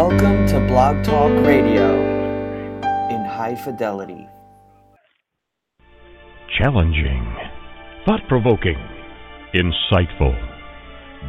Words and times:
Welcome 0.00 0.46
to 0.46 0.60
Blog 0.60 1.04
Talk 1.04 1.30
Radio 1.44 1.92
in 3.10 3.22
high 3.22 3.54
fidelity. 3.54 4.26
Challenging, 6.58 7.36
thought 8.06 8.22
provoking, 8.26 8.78
insightful. 9.52 10.32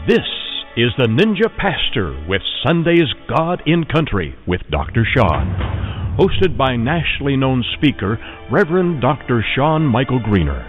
This 0.07 0.23
is 0.77 0.87
the 0.97 1.09
Ninja 1.09 1.53
Pastor 1.57 2.25
with 2.29 2.41
Sunday's 2.65 3.11
God 3.27 3.61
in 3.65 3.83
Country 3.83 4.37
with 4.47 4.61
Dr. 4.71 5.05
Shawn, 5.17 6.17
hosted 6.17 6.57
by 6.57 6.77
nationally 6.77 7.35
known 7.35 7.65
speaker 7.77 8.17
Reverend 8.49 9.01
Dr. 9.01 9.43
Shawn 9.53 9.83
Michael 9.83 10.21
Greener. 10.23 10.63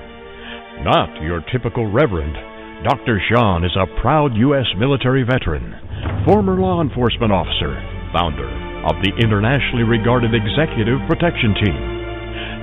Not 0.82 1.22
your 1.22 1.40
typical 1.52 1.86
Reverend. 1.86 2.34
Dr. 2.82 3.22
Shawn 3.30 3.64
is 3.64 3.76
a 3.76 3.86
proud 4.00 4.34
U.S. 4.34 4.66
military 4.76 5.22
veteran 5.22 5.78
former 6.24 6.58
law 6.58 6.80
enforcement 6.80 7.32
officer, 7.32 7.74
founder 8.12 8.46
of 8.86 9.00
the 9.02 9.12
internationally 9.18 9.82
regarded 9.82 10.34
Executive 10.34 11.00
Protection 11.08 11.54
Team. 11.58 11.80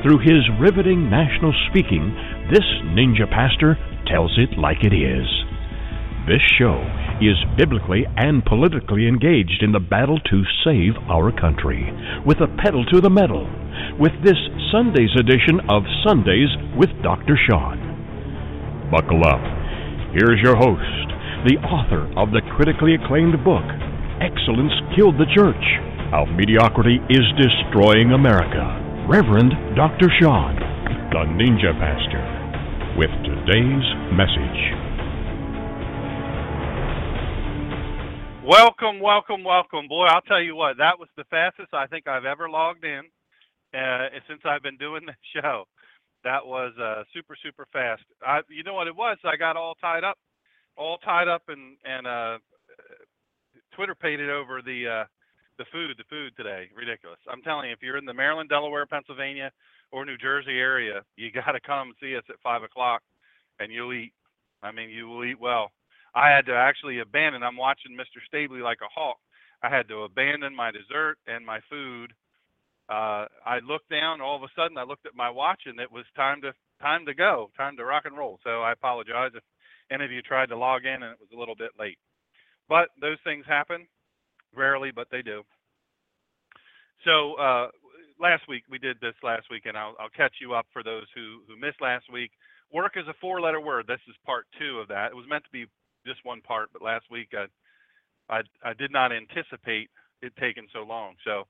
Through 0.03 0.23
his 0.23 0.47
riveting 0.61 1.09
national 1.09 1.51
speaking, 1.69 2.15
this 2.53 2.65
ninja 2.95 3.27
pastor 3.27 3.75
tells 4.07 4.31
it 4.37 4.57
like 4.57 4.83
it 4.83 4.95
is. 4.95 5.27
This 6.27 6.43
show 6.57 6.77
is 7.19 7.35
biblically 7.57 8.05
and 8.15 8.45
politically 8.45 9.07
engaged 9.07 9.63
in 9.63 9.71
the 9.71 9.79
battle 9.79 10.19
to 10.29 10.43
save 10.63 10.95
our 11.09 11.31
country, 11.31 11.83
with 12.25 12.39
a 12.39 12.47
pedal 12.63 12.85
to 12.85 13.01
the 13.01 13.09
metal, 13.09 13.49
with 13.99 14.13
this 14.23 14.39
Sunday's 14.71 15.11
edition 15.19 15.59
of 15.69 15.83
Sundays 16.05 16.49
with 16.77 16.89
Dr. 17.03 17.35
Shawn. 17.49 17.79
Buckle 18.91 19.25
up. 19.25 19.41
Here's 20.15 20.39
your 20.41 20.55
host, 20.55 21.07
the 21.45 21.59
author 21.65 22.07
of 22.15 22.31
the 22.31 22.41
critically 22.55 22.95
acclaimed 22.95 23.43
book, 23.43 23.65
Excellence 24.21 24.75
Killed 24.99 25.15
the 25.15 25.31
Church 25.31 25.63
How 26.11 26.25
Mediocrity 26.35 26.99
is 27.09 27.23
Destroying 27.39 28.11
America, 28.11 28.67
Reverend 29.07 29.53
Dr. 29.79 30.11
Shawn, 30.19 30.59
the 31.11 31.23
Ninja 31.39 31.71
Pastor, 31.79 32.19
with 32.99 33.07
today's 33.23 33.87
message. 34.11 34.59
Welcome, 38.43 38.99
welcome, 38.99 39.45
welcome. 39.45 39.87
Boy, 39.87 40.07
I'll 40.07 40.27
tell 40.27 40.43
you 40.43 40.53
what, 40.53 40.75
that 40.79 40.99
was 40.99 41.07
the 41.15 41.23
fastest 41.31 41.73
I 41.73 41.87
think 41.87 42.05
I've 42.05 42.25
ever 42.25 42.49
logged 42.49 42.83
in 42.83 43.03
uh, 43.73 44.09
since 44.27 44.41
I've 44.43 44.63
been 44.63 44.77
doing 44.77 45.05
the 45.05 45.15
show. 45.31 45.63
That 46.25 46.45
was 46.45 46.73
uh, 46.75 47.03
super, 47.13 47.37
super 47.41 47.67
fast. 47.71 48.03
I, 48.21 48.41
you 48.49 48.63
know 48.63 48.73
what 48.73 48.87
it 48.87 48.95
was? 48.97 49.17
I 49.23 49.37
got 49.37 49.55
all 49.55 49.75
tied 49.75 50.03
up 50.03 50.17
all 50.79 50.97
tied 50.99 51.27
up 51.27 51.43
and 51.49 51.75
and 51.83 52.07
uh, 52.07 52.37
Twitter 53.79 53.95
painted 53.95 54.29
over 54.29 54.61
the 54.61 54.83
uh, 54.85 55.05
the 55.57 55.63
food, 55.71 55.95
the 55.97 56.03
food 56.09 56.35
today. 56.35 56.67
Ridiculous. 56.75 57.19
I'm 57.31 57.41
telling 57.41 57.69
you, 57.69 57.71
if 57.71 57.81
you're 57.81 57.95
in 57.95 58.03
the 58.03 58.13
Maryland, 58.13 58.49
Delaware, 58.49 58.85
Pennsylvania, 58.85 59.53
or 59.93 60.03
New 60.03 60.17
Jersey 60.17 60.59
area, 60.59 60.99
you 61.15 61.31
got 61.45 61.53
to 61.53 61.61
come 61.61 61.93
see 62.01 62.13
us 62.17 62.25
at 62.27 62.35
five 62.43 62.61
o'clock, 62.61 63.01
and 63.61 63.71
you'll 63.71 63.93
eat. 63.93 64.11
I 64.61 64.73
mean, 64.73 64.89
you 64.89 65.07
will 65.07 65.23
eat 65.23 65.39
well. 65.39 65.71
I 66.13 66.27
had 66.27 66.45
to 66.47 66.53
actually 66.53 66.99
abandon. 66.99 67.41
I'm 67.41 67.55
watching 67.55 67.95
Mr. 67.95 68.19
Stabley 68.27 68.61
like 68.61 68.79
a 68.83 68.91
hawk. 68.93 69.15
I 69.63 69.69
had 69.69 69.87
to 69.87 70.03
abandon 70.03 70.53
my 70.53 70.71
dessert 70.71 71.15
and 71.25 71.45
my 71.45 71.61
food. 71.69 72.11
Uh, 72.89 73.31
I 73.45 73.59
looked 73.65 73.89
down. 73.89 74.19
All 74.19 74.35
of 74.35 74.43
a 74.43 74.51
sudden, 74.57 74.77
I 74.77 74.83
looked 74.83 75.05
at 75.05 75.15
my 75.15 75.29
watch, 75.29 75.61
and 75.67 75.79
it 75.79 75.89
was 75.89 76.03
time 76.17 76.41
to 76.41 76.51
time 76.81 77.05
to 77.05 77.13
go, 77.13 77.49
time 77.55 77.77
to 77.77 77.85
rock 77.85 78.03
and 78.03 78.17
roll. 78.17 78.39
So 78.43 78.61
I 78.61 78.73
apologize 78.73 79.31
if 79.35 79.43
any 79.89 80.03
of 80.03 80.11
you 80.11 80.21
tried 80.21 80.49
to 80.49 80.57
log 80.57 80.83
in 80.83 81.01
and 81.01 81.13
it 81.13 81.19
was 81.21 81.29
a 81.33 81.39
little 81.39 81.55
bit 81.55 81.71
late. 81.79 81.97
But 82.69 82.89
those 83.01 83.17
things 83.23 83.45
happen 83.47 83.87
rarely, 84.55 84.91
but 84.95 85.07
they 85.11 85.21
do. 85.23 85.43
So 87.05 87.33
uh, 87.35 87.67
last 88.19 88.43
week 88.47 88.63
we 88.69 88.77
did 88.77 88.97
this 89.01 89.15
last 89.23 89.47
week, 89.51 89.63
and 89.65 89.77
I'll, 89.77 89.95
I'll 89.99 90.15
catch 90.15 90.35
you 90.41 90.53
up 90.53 90.67
for 90.71 90.83
those 90.83 91.05
who 91.15 91.41
who 91.47 91.59
missed 91.59 91.81
last 91.81 92.05
week. 92.11 92.31
Work 92.71 92.93
is 92.97 93.07
a 93.07 93.15
four-letter 93.19 93.61
word. 93.61 93.85
This 93.87 94.01
is 94.07 94.15
part 94.25 94.45
two 94.59 94.79
of 94.79 94.87
that. 94.89 95.11
It 95.11 95.15
was 95.15 95.25
meant 95.27 95.43
to 95.45 95.51
be 95.51 95.65
just 96.05 96.23
one 96.23 96.41
part, 96.41 96.69
but 96.71 96.81
last 96.81 97.05
week 97.11 97.29
I 97.33 97.45
I, 98.33 98.41
I 98.63 98.73
did 98.73 98.91
not 98.91 99.11
anticipate 99.11 99.89
it 100.21 100.33
taking 100.39 100.67
so 100.73 100.83
long. 100.83 101.15
So 101.25 101.45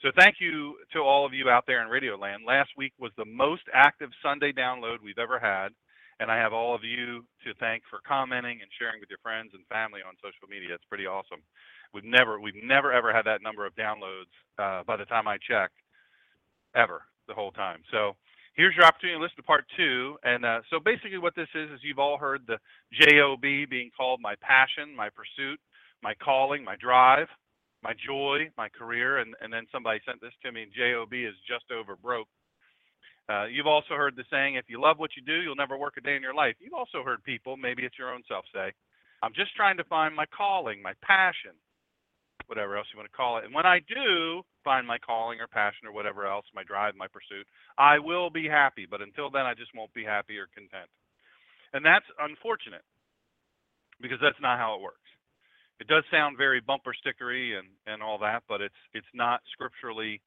so 0.00 0.10
thank 0.18 0.36
you 0.40 0.76
to 0.92 1.00
all 1.00 1.26
of 1.26 1.34
you 1.34 1.50
out 1.50 1.64
there 1.66 1.82
in 1.82 1.88
Radio 1.88 2.16
Land. 2.16 2.42
Last 2.46 2.70
week 2.76 2.92
was 2.98 3.12
the 3.16 3.24
most 3.26 3.62
active 3.74 4.10
Sunday 4.22 4.52
download 4.52 4.98
we've 5.02 5.18
ever 5.18 5.38
had. 5.38 5.68
And 6.22 6.30
I 6.30 6.38
have 6.38 6.52
all 6.52 6.72
of 6.72 6.84
you 6.84 7.26
to 7.42 7.52
thank 7.58 7.82
for 7.90 7.98
commenting 8.06 8.62
and 8.62 8.70
sharing 8.78 9.00
with 9.00 9.10
your 9.10 9.18
friends 9.24 9.50
and 9.54 9.66
family 9.66 10.00
on 10.06 10.14
social 10.22 10.46
media. 10.48 10.72
It's 10.72 10.84
pretty 10.88 11.04
awesome. 11.04 11.42
We've 11.92 12.04
never 12.06 12.38
we've 12.38 12.62
never 12.62 12.92
ever 12.92 13.12
had 13.12 13.26
that 13.26 13.42
number 13.42 13.66
of 13.66 13.74
downloads 13.74 14.30
uh, 14.56 14.84
by 14.86 14.96
the 14.96 15.04
time 15.04 15.26
I 15.26 15.38
check, 15.42 15.72
ever 16.76 17.02
the 17.26 17.34
whole 17.34 17.50
time. 17.50 17.82
So 17.90 18.14
here's 18.54 18.76
your 18.76 18.86
opportunity 18.86 19.18
to 19.18 19.22
listen 19.22 19.36
to 19.38 19.42
part 19.42 19.64
two. 19.76 20.16
And 20.22 20.44
uh, 20.44 20.60
so 20.70 20.78
basically, 20.78 21.18
what 21.18 21.34
this 21.34 21.48
is 21.56 21.70
is 21.72 21.80
you've 21.82 21.98
all 21.98 22.18
heard 22.18 22.42
the 22.46 22.58
job 22.94 23.40
being 23.42 23.90
called 23.96 24.20
my 24.22 24.34
passion, 24.40 24.94
my 24.94 25.10
pursuit, 25.10 25.58
my 26.04 26.14
calling, 26.22 26.62
my 26.62 26.76
drive, 26.76 27.26
my 27.82 27.94
joy, 28.06 28.48
my 28.56 28.68
career, 28.68 29.18
and 29.18 29.34
and 29.40 29.52
then 29.52 29.66
somebody 29.72 29.98
sent 30.06 30.20
this 30.20 30.34
to 30.44 30.52
me. 30.52 30.66
Job 30.70 31.12
is 31.12 31.34
just 31.50 31.66
over 31.72 31.96
broke. 31.96 32.28
Uh, 33.28 33.46
you've 33.46 33.66
also 33.66 33.94
heard 33.94 34.16
the 34.16 34.24
saying, 34.30 34.56
if 34.56 34.64
you 34.68 34.80
love 34.80 34.98
what 34.98 35.10
you 35.16 35.22
do, 35.22 35.40
you'll 35.40 35.56
never 35.56 35.76
work 35.76 35.94
a 35.96 36.00
day 36.00 36.16
in 36.16 36.22
your 36.22 36.34
life. 36.34 36.56
You've 36.58 36.74
also 36.74 37.02
heard 37.04 37.22
people, 37.22 37.56
maybe 37.56 37.84
it's 37.84 37.98
your 37.98 38.12
own 38.12 38.22
self, 38.28 38.44
say, 38.52 38.72
I'm 39.22 39.32
just 39.34 39.54
trying 39.54 39.76
to 39.76 39.84
find 39.84 40.14
my 40.14 40.26
calling, 40.36 40.82
my 40.82 40.94
passion, 41.02 41.54
whatever 42.46 42.76
else 42.76 42.88
you 42.92 42.98
want 42.98 43.10
to 43.10 43.16
call 43.16 43.38
it. 43.38 43.44
And 43.44 43.54
when 43.54 43.66
I 43.66 43.78
do 43.86 44.42
find 44.64 44.86
my 44.86 44.98
calling 44.98 45.38
or 45.40 45.46
passion 45.46 45.86
or 45.86 45.92
whatever 45.92 46.26
else, 46.26 46.44
my 46.54 46.64
drive, 46.64 46.94
my 46.96 47.06
pursuit, 47.06 47.46
I 47.78 48.00
will 48.00 48.30
be 48.30 48.48
happy. 48.48 48.86
But 48.90 49.00
until 49.00 49.30
then, 49.30 49.46
I 49.46 49.54
just 49.54 49.70
won't 49.74 49.94
be 49.94 50.04
happy 50.04 50.36
or 50.38 50.50
content. 50.52 50.90
And 51.72 51.86
that's 51.86 52.06
unfortunate 52.18 52.82
because 54.00 54.18
that's 54.20 54.40
not 54.42 54.58
how 54.58 54.74
it 54.74 54.82
works. 54.82 54.98
It 55.80 55.86
does 55.86 56.04
sound 56.10 56.36
very 56.36 56.60
bumper 56.60 56.94
stickery 56.94 57.58
and, 57.58 57.68
and 57.86 58.02
all 58.02 58.18
that, 58.18 58.42
but 58.48 58.60
it's 58.60 58.82
it's 58.92 59.14
not 59.14 59.40
scripturally 59.52 60.20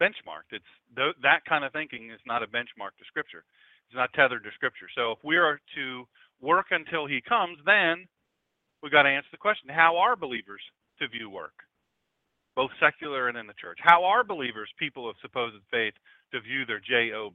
benchmarked. 0.00 0.52
It's 0.52 0.72
th- 0.96 1.16
that 1.22 1.44
kind 1.44 1.64
of 1.64 1.72
thinking 1.72 2.10
is 2.10 2.20
not 2.26 2.42
a 2.42 2.46
benchmark 2.46 2.96
to 2.98 3.04
Scripture. 3.06 3.44
It's 3.88 3.96
not 3.96 4.12
tethered 4.14 4.44
to 4.44 4.50
Scripture. 4.54 4.88
So 4.94 5.12
if 5.12 5.18
we 5.22 5.36
are 5.36 5.60
to 5.76 6.06
work 6.40 6.66
until 6.70 7.06
He 7.06 7.20
comes, 7.20 7.58
then 7.66 8.06
we've 8.82 8.92
got 8.92 9.04
to 9.04 9.10
answer 9.10 9.28
the 9.30 9.38
question: 9.38 9.68
How 9.68 9.96
are 9.98 10.16
believers 10.16 10.62
to 11.00 11.08
view 11.08 11.30
work, 11.30 11.54
both 12.56 12.70
secular 12.80 13.28
and 13.28 13.36
in 13.38 13.46
the 13.46 13.58
church? 13.60 13.78
How 13.82 14.04
are 14.04 14.24
believers, 14.24 14.70
people 14.78 15.08
of 15.08 15.16
supposed 15.22 15.56
faith, 15.70 15.94
to 16.32 16.40
view 16.40 16.64
their 16.66 16.80
job? 16.80 17.34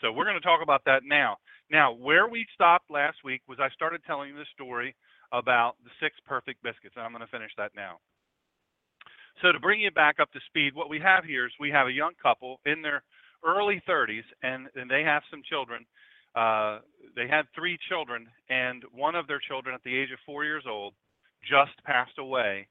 So 0.00 0.12
we're 0.12 0.24
going 0.24 0.40
to 0.40 0.46
talk 0.46 0.60
about 0.62 0.84
that 0.86 1.02
now. 1.04 1.38
Now, 1.70 1.92
where 1.92 2.28
we 2.28 2.46
stopped 2.54 2.90
last 2.90 3.18
week 3.24 3.42
was 3.48 3.58
I 3.60 3.70
started 3.70 4.02
telling 4.06 4.34
the 4.34 4.44
story 4.54 4.94
about 5.32 5.76
the 5.84 5.90
six 6.00 6.14
perfect 6.26 6.62
biscuits, 6.62 6.94
and 6.96 7.04
I'm 7.04 7.12
going 7.12 7.24
to 7.24 7.30
finish 7.30 7.50
that 7.56 7.72
now. 7.74 7.98
So 9.42 9.52
to 9.52 9.60
bring 9.60 9.80
you 9.80 9.90
back 9.90 10.20
up 10.20 10.32
to 10.32 10.40
speed, 10.46 10.74
what 10.74 10.88
we 10.88 11.00
have 11.00 11.24
here 11.24 11.46
is 11.46 11.52
we 11.58 11.70
have 11.70 11.86
a 11.86 11.92
young 11.92 12.12
couple 12.22 12.60
in 12.66 12.82
their 12.82 13.02
early 13.44 13.82
30s, 13.88 14.24
and, 14.42 14.68
and 14.74 14.90
they 14.90 15.02
have 15.02 15.22
some 15.30 15.42
children. 15.48 15.84
Uh, 16.34 16.80
they 17.16 17.28
had 17.28 17.44
three 17.54 17.78
children, 17.88 18.26
and 18.48 18.82
one 18.92 19.14
of 19.14 19.26
their 19.26 19.40
children, 19.46 19.74
at 19.74 19.82
the 19.84 19.96
age 19.96 20.10
of 20.12 20.18
four 20.26 20.44
years 20.44 20.64
old, 20.68 20.94
just 21.48 21.72
passed 21.84 22.18
away. 22.18 22.68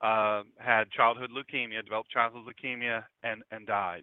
Uh, 0.00 0.42
had 0.58 0.90
childhood 0.90 1.30
leukemia, 1.30 1.84
developed 1.84 2.10
childhood 2.10 2.42
leukemia, 2.42 3.04
and 3.22 3.42
and 3.52 3.68
died. 3.68 4.02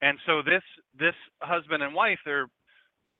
And 0.00 0.18
so 0.24 0.40
this 0.42 0.62
this 0.98 1.14
husband 1.42 1.82
and 1.82 1.94
wife, 1.94 2.18
they're 2.24 2.48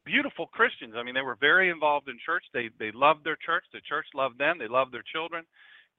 beautiful 0.07 0.47
Christians. 0.47 0.95
I 0.97 1.03
mean, 1.03 1.15
they 1.15 1.21
were 1.21 1.37
very 1.39 1.69
involved 1.69 2.09
in 2.09 2.17
church. 2.25 2.45
They 2.55 2.71
they 2.79 2.91
loved 2.91 3.23
their 3.23 3.37
church. 3.45 3.65
The 3.73 3.83
church 3.87 4.07
loved 4.15 4.39
them. 4.39 4.57
They 4.59 4.69
loved 4.69 4.95
their 4.95 5.05
children. 5.13 5.45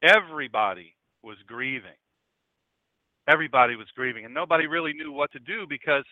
Everybody 0.01 0.95
was 1.21 1.37
grieving 1.45 1.97
everybody 3.27 3.75
was 3.75 3.87
grieving 3.95 4.25
and 4.25 4.33
nobody 4.33 4.67
really 4.67 4.93
knew 4.93 5.11
what 5.11 5.31
to 5.31 5.39
do 5.39 5.65
because 5.67 6.03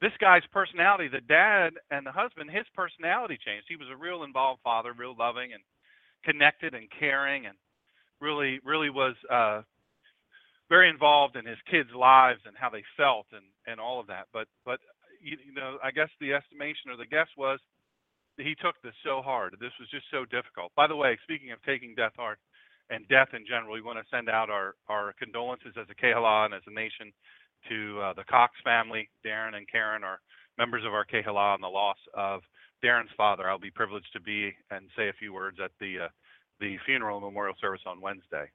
this 0.00 0.12
guy's 0.20 0.42
personality, 0.52 1.08
the 1.08 1.20
dad 1.20 1.70
and 1.90 2.06
the 2.06 2.12
husband, 2.12 2.50
his 2.50 2.66
personality 2.74 3.38
changed. 3.44 3.66
He 3.68 3.76
was 3.76 3.88
a 3.92 3.96
real 3.96 4.24
involved 4.24 4.60
father, 4.62 4.92
real 4.92 5.14
loving 5.18 5.52
and 5.52 5.62
connected 6.24 6.74
and 6.74 6.88
caring 6.98 7.46
and 7.46 7.56
really 8.20 8.58
really 8.64 8.90
was 8.90 9.14
uh 9.30 9.62
very 10.68 10.88
involved 10.88 11.36
in 11.36 11.46
his 11.46 11.58
kids' 11.70 11.90
lives 11.94 12.40
and 12.46 12.56
how 12.56 12.68
they 12.68 12.82
felt 12.96 13.26
and 13.32 13.44
and 13.66 13.78
all 13.80 14.00
of 14.00 14.06
that. 14.08 14.26
But 14.32 14.48
but 14.64 14.80
you, 15.22 15.36
you 15.46 15.54
know, 15.54 15.78
I 15.82 15.90
guess 15.90 16.08
the 16.20 16.34
estimation 16.34 16.90
or 16.90 16.96
the 16.96 17.06
guess 17.06 17.28
was 17.36 17.60
he 18.36 18.54
took 18.60 18.74
this 18.82 18.94
so 19.04 19.22
hard. 19.22 19.56
This 19.60 19.72
was 19.80 19.88
just 19.90 20.06
so 20.10 20.24
difficult. 20.24 20.72
By 20.76 20.86
the 20.86 20.96
way, 20.96 21.16
speaking 21.22 21.52
of 21.52 21.62
taking 21.62 21.94
death 21.94 22.12
hard, 22.16 22.38
and 22.90 23.06
death 23.08 23.28
in 23.32 23.44
general, 23.46 23.72
we 23.72 23.82
want 23.82 23.98
to 23.98 24.16
send 24.16 24.28
out 24.28 24.50
our, 24.50 24.74
our 24.88 25.14
condolences 25.18 25.74
as 25.80 25.86
a 25.90 25.94
Kehilah 25.94 26.46
and 26.46 26.54
as 26.54 26.62
a 26.66 26.72
nation 26.72 27.12
to 27.68 28.00
uh, 28.00 28.12
the 28.14 28.24
Cox 28.24 28.54
family. 28.62 29.08
Darren 29.24 29.56
and 29.56 29.70
Karen 29.70 30.04
are 30.04 30.20
members 30.58 30.84
of 30.86 30.94
our 30.94 31.04
Kehilah 31.04 31.54
on 31.54 31.60
the 31.60 31.68
loss 31.68 31.98
of 32.14 32.42
Darren's 32.84 33.10
father. 33.16 33.48
I'll 33.48 33.58
be 33.58 33.70
privileged 33.70 34.12
to 34.12 34.20
be 34.20 34.52
and 34.70 34.88
say 34.96 35.08
a 35.08 35.18
few 35.18 35.32
words 35.32 35.58
at 35.62 35.72
the 35.80 36.06
uh, 36.06 36.08
the 36.60 36.76
funeral 36.86 37.20
memorial 37.20 37.54
service 37.60 37.82
on 37.86 38.00
Wednesday. 38.00 38.50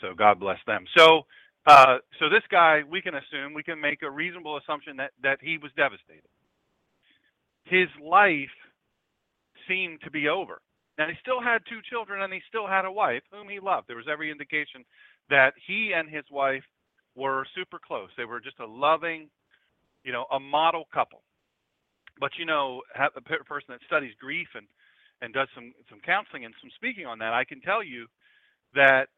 So 0.00 0.14
God 0.16 0.38
bless 0.38 0.58
them. 0.66 0.84
So 0.96 1.22
uh, 1.66 1.98
so 2.18 2.28
this 2.28 2.42
guy, 2.50 2.82
we 2.88 3.02
can 3.02 3.14
assume, 3.14 3.52
we 3.54 3.62
can 3.62 3.80
make 3.80 4.02
a 4.02 4.10
reasonable 4.10 4.58
assumption 4.58 4.96
that 4.96 5.12
that 5.22 5.38
he 5.40 5.58
was 5.58 5.70
devastated. 5.76 6.28
His 7.64 7.88
life 8.02 8.50
seemed 9.68 10.00
to 10.02 10.10
be 10.10 10.28
over. 10.28 10.60
Now 11.00 11.08
he 11.08 11.14
still 11.18 11.40
had 11.40 11.62
two 11.66 11.80
children 11.88 12.20
and 12.20 12.30
he 12.30 12.40
still 12.46 12.66
had 12.66 12.84
a 12.84 12.92
wife 12.92 13.22
whom 13.32 13.48
he 13.48 13.58
loved. 13.58 13.88
There 13.88 13.96
was 13.96 14.04
every 14.06 14.30
indication 14.30 14.84
that 15.30 15.54
he 15.66 15.92
and 15.96 16.10
his 16.10 16.24
wife 16.30 16.62
were 17.16 17.46
super 17.54 17.80
close. 17.82 18.10
They 18.18 18.26
were 18.26 18.38
just 18.38 18.60
a 18.60 18.66
loving, 18.66 19.30
you 20.04 20.12
know, 20.12 20.26
a 20.30 20.38
model 20.38 20.84
couple. 20.92 21.22
But 22.20 22.32
you 22.38 22.44
know, 22.44 22.82
a 22.94 23.22
person 23.22 23.68
that 23.70 23.80
studies 23.86 24.12
grief 24.20 24.48
and 24.54 24.66
and 25.22 25.32
does 25.32 25.48
some 25.54 25.72
some 25.88 26.00
counseling 26.04 26.44
and 26.44 26.52
some 26.60 26.68
speaking 26.76 27.06
on 27.06 27.18
that, 27.20 27.32
I 27.32 27.44
can 27.44 27.62
tell 27.62 27.82
you 27.82 28.04
that 28.74 29.08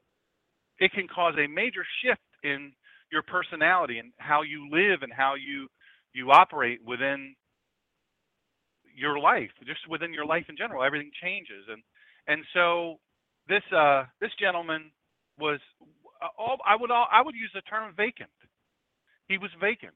it 0.78 0.92
can 0.92 1.08
cause 1.08 1.34
a 1.36 1.48
major 1.48 1.84
shift 2.04 2.22
in 2.44 2.70
your 3.10 3.22
personality 3.22 3.98
and 3.98 4.12
how 4.18 4.42
you 4.42 4.68
live 4.70 5.02
and 5.02 5.12
how 5.12 5.34
you 5.34 5.66
you 6.14 6.30
operate 6.30 6.78
within 6.86 7.34
your 8.94 9.18
life, 9.18 9.50
just 9.66 9.88
within 9.88 10.12
your 10.12 10.26
life 10.26 10.46
in 10.48 10.56
general. 10.56 10.84
Everything 10.84 11.10
changes, 11.22 11.64
and 11.68 11.82
and 12.26 12.44
so 12.54 12.98
this 13.48 13.62
uh, 13.74 14.04
this 14.20 14.30
gentleman 14.38 14.90
was 15.38 15.60
uh, 16.22 16.28
all 16.38 16.58
I 16.66 16.76
would 16.76 16.90
all, 16.90 17.06
I 17.10 17.22
would 17.22 17.34
use 17.34 17.50
the 17.54 17.62
term 17.62 17.94
vacant. 17.96 18.30
He 19.28 19.38
was 19.38 19.50
vacant. 19.60 19.94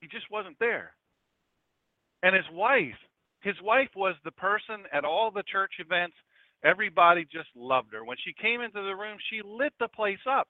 He 0.00 0.08
just 0.08 0.30
wasn't 0.30 0.58
there. 0.60 0.92
And 2.22 2.34
his 2.34 2.44
wife, 2.52 2.98
his 3.40 3.56
wife 3.62 3.90
was 3.96 4.14
the 4.24 4.32
person 4.32 4.84
at 4.92 5.04
all 5.04 5.30
the 5.30 5.44
church 5.44 5.74
events. 5.78 6.16
Everybody 6.64 7.24
just 7.24 7.48
loved 7.54 7.92
her. 7.92 8.04
When 8.04 8.16
she 8.24 8.32
came 8.40 8.60
into 8.60 8.82
the 8.82 8.96
room, 8.96 9.18
she 9.30 9.40
lit 9.44 9.72
the 9.78 9.88
place 9.88 10.24
up. 10.28 10.48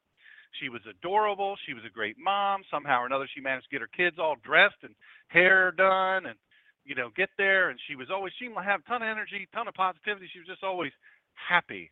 She 0.60 0.68
was 0.68 0.80
adorable. 0.88 1.56
She 1.66 1.74
was 1.74 1.82
a 1.86 1.92
great 1.92 2.16
mom. 2.18 2.62
Somehow 2.70 3.02
or 3.02 3.06
another, 3.06 3.28
she 3.34 3.40
managed 3.40 3.68
to 3.68 3.74
get 3.74 3.82
her 3.82 3.90
kids 3.94 4.16
all 4.18 4.36
dressed 4.42 4.82
and 4.82 4.94
hair 5.28 5.72
done 5.72 6.26
and, 6.26 6.38
you 6.86 6.94
know, 6.94 7.10
get 7.16 7.30
there. 7.36 7.70
And 7.70 7.78
she 7.88 7.96
was 7.96 8.08
always, 8.10 8.32
she 8.38 8.48
would 8.48 8.64
have 8.64 8.80
a 8.80 8.88
ton 8.88 9.02
of 9.02 9.08
energy, 9.08 9.48
ton 9.52 9.68
of 9.68 9.74
positivity. 9.74 10.28
She 10.32 10.38
was 10.38 10.48
just 10.48 10.64
always 10.64 10.92
happy. 11.34 11.90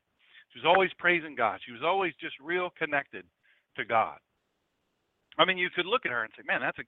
She 0.53 0.61
was 0.61 0.67
always 0.67 0.91
praising 0.99 1.35
God. 1.35 1.61
She 1.67 1.73
was 1.73 1.83
always 1.85 2.15
just 2.21 2.35
real 2.41 2.71
connected 2.79 3.25
to 3.77 3.85
God. 3.85 4.19
I 5.37 5.45
mean, 5.45 5.59
you 5.59 5.69
could 5.75 5.87
look 5.87 6.07
at 6.07 6.13
her 6.13 6.23
and 6.23 6.33
say, 6.37 6.45
man, 6.47 6.61
that's 6.61 6.79
a, 6.79 6.85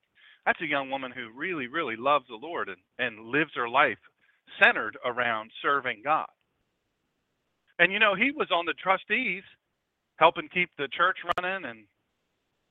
that's 0.46 0.60
a 0.60 0.66
young 0.66 0.88
woman 0.88 1.10
who 1.10 1.30
really, 1.36 1.66
really 1.66 1.96
loves 1.96 2.26
the 2.28 2.36
Lord 2.36 2.68
and, 2.68 2.78
and 2.98 3.26
lives 3.26 3.50
her 3.56 3.68
life 3.68 3.98
centered 4.62 4.96
around 5.04 5.50
serving 5.60 6.02
God. 6.04 6.28
And 7.78 7.92
you 7.92 7.98
know, 7.98 8.14
he 8.14 8.30
was 8.30 8.48
on 8.52 8.64
the 8.64 8.74
trustees 8.74 9.42
helping 10.16 10.48
keep 10.48 10.70
the 10.78 10.88
church 10.96 11.18
running 11.36 11.68
and 11.68 11.84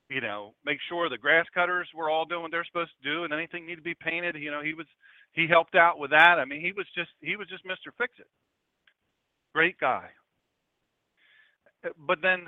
you 0.08 0.20
know 0.20 0.54
make 0.64 0.78
sure 0.88 1.08
the 1.08 1.18
grass 1.18 1.46
cutters 1.54 1.88
were 1.94 2.10
all 2.10 2.24
doing 2.24 2.42
what 2.42 2.50
they're 2.50 2.64
supposed 2.64 2.90
to 3.02 3.08
do 3.08 3.24
and 3.24 3.32
anything 3.32 3.66
needed 3.66 3.76
to 3.76 3.82
be 3.82 3.94
painted 3.94 4.36
you 4.36 4.50
know 4.50 4.62
he 4.62 4.74
was 4.74 4.86
he 5.32 5.46
helped 5.48 5.74
out 5.74 5.98
with 5.98 6.10
that. 6.10 6.38
I 6.38 6.44
mean 6.44 6.60
he 6.60 6.72
was 6.72 6.86
just 6.94 7.10
he 7.20 7.36
was 7.36 7.48
just 7.48 7.64
mr 7.64 7.92
fix 7.98 8.14
it. 8.18 8.28
Great 9.54 9.78
guy. 9.78 10.08
But 12.06 12.18
then 12.22 12.44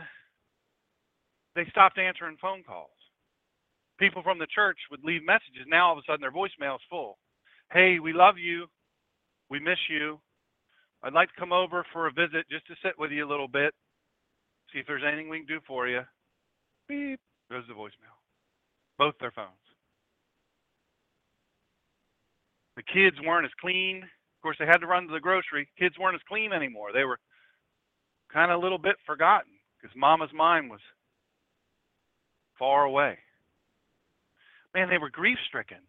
they 1.55 1.65
stopped 1.71 1.99
answering 1.99 2.37
phone 2.41 2.63
calls. 2.63 2.91
People 3.99 4.23
from 4.23 4.39
the 4.39 4.47
church 4.47 4.79
would 4.91 5.05
leave 5.05 5.25
messages. 5.25 5.67
Now 5.67 5.89
all 5.89 5.93
of 5.93 5.99
a 5.99 6.03
sudden 6.07 6.21
their 6.21 6.33
voicemail 6.33 6.77
is 6.77 6.91
full. 6.91 7.19
Hey 7.73 7.99
we 7.99 8.13
love 8.13 8.37
you. 8.39 8.67
We 9.51 9.61
miss 9.61 9.79
you. 9.89 10.21
I'd 11.03 11.13
like 11.13 11.29
to 11.29 11.41
come 11.41 11.53
over 11.53 11.87
for 11.93 12.09
a 12.09 12.13
visit 12.13 12.49
just 12.51 12.67
to 12.67 12.75
sit 12.83 12.99
with 12.99 13.13
you 13.13 13.25
a 13.25 13.31
little 13.31 13.49
bit 13.49 13.73
see 14.73 14.79
if 14.79 14.87
there's 14.87 15.03
anything 15.07 15.29
we 15.29 15.39
can 15.39 15.47
do 15.47 15.61
for 15.67 15.89
you. 15.89 16.03
Beep, 16.89 17.21
goes 17.51 17.65
the 17.69 17.75
voicemail. 17.75 18.17
Both 18.99 19.15
their 19.21 19.31
phones. 19.31 19.68
The 22.79 22.87
kids 22.87 23.17
weren't 23.27 23.45
as 23.45 23.61
clean. 23.61 24.05
Of 24.05 24.41
course, 24.43 24.57
they 24.59 24.67
had 24.67 24.79
to 24.79 24.87
run 24.87 25.09
to 25.09 25.13
the 25.13 25.19
grocery. 25.19 25.69
Kids 25.77 25.99
weren't 25.99 26.15
as 26.15 26.29
clean 26.29 26.53
anymore. 26.53 26.95
They 26.95 27.03
were 27.03 27.19
kind 28.33 28.53
of 28.53 28.61
a 28.61 28.63
little 28.63 28.79
bit 28.79 28.95
forgotten 29.05 29.51
because 29.75 29.95
mama's 29.97 30.33
mind 30.33 30.71
was 30.71 30.81
far 32.57 32.85
away. 32.85 33.19
Man, 34.75 34.89
they 34.89 34.99
were 34.99 35.11
grief 35.11 35.39
stricken. 35.49 35.83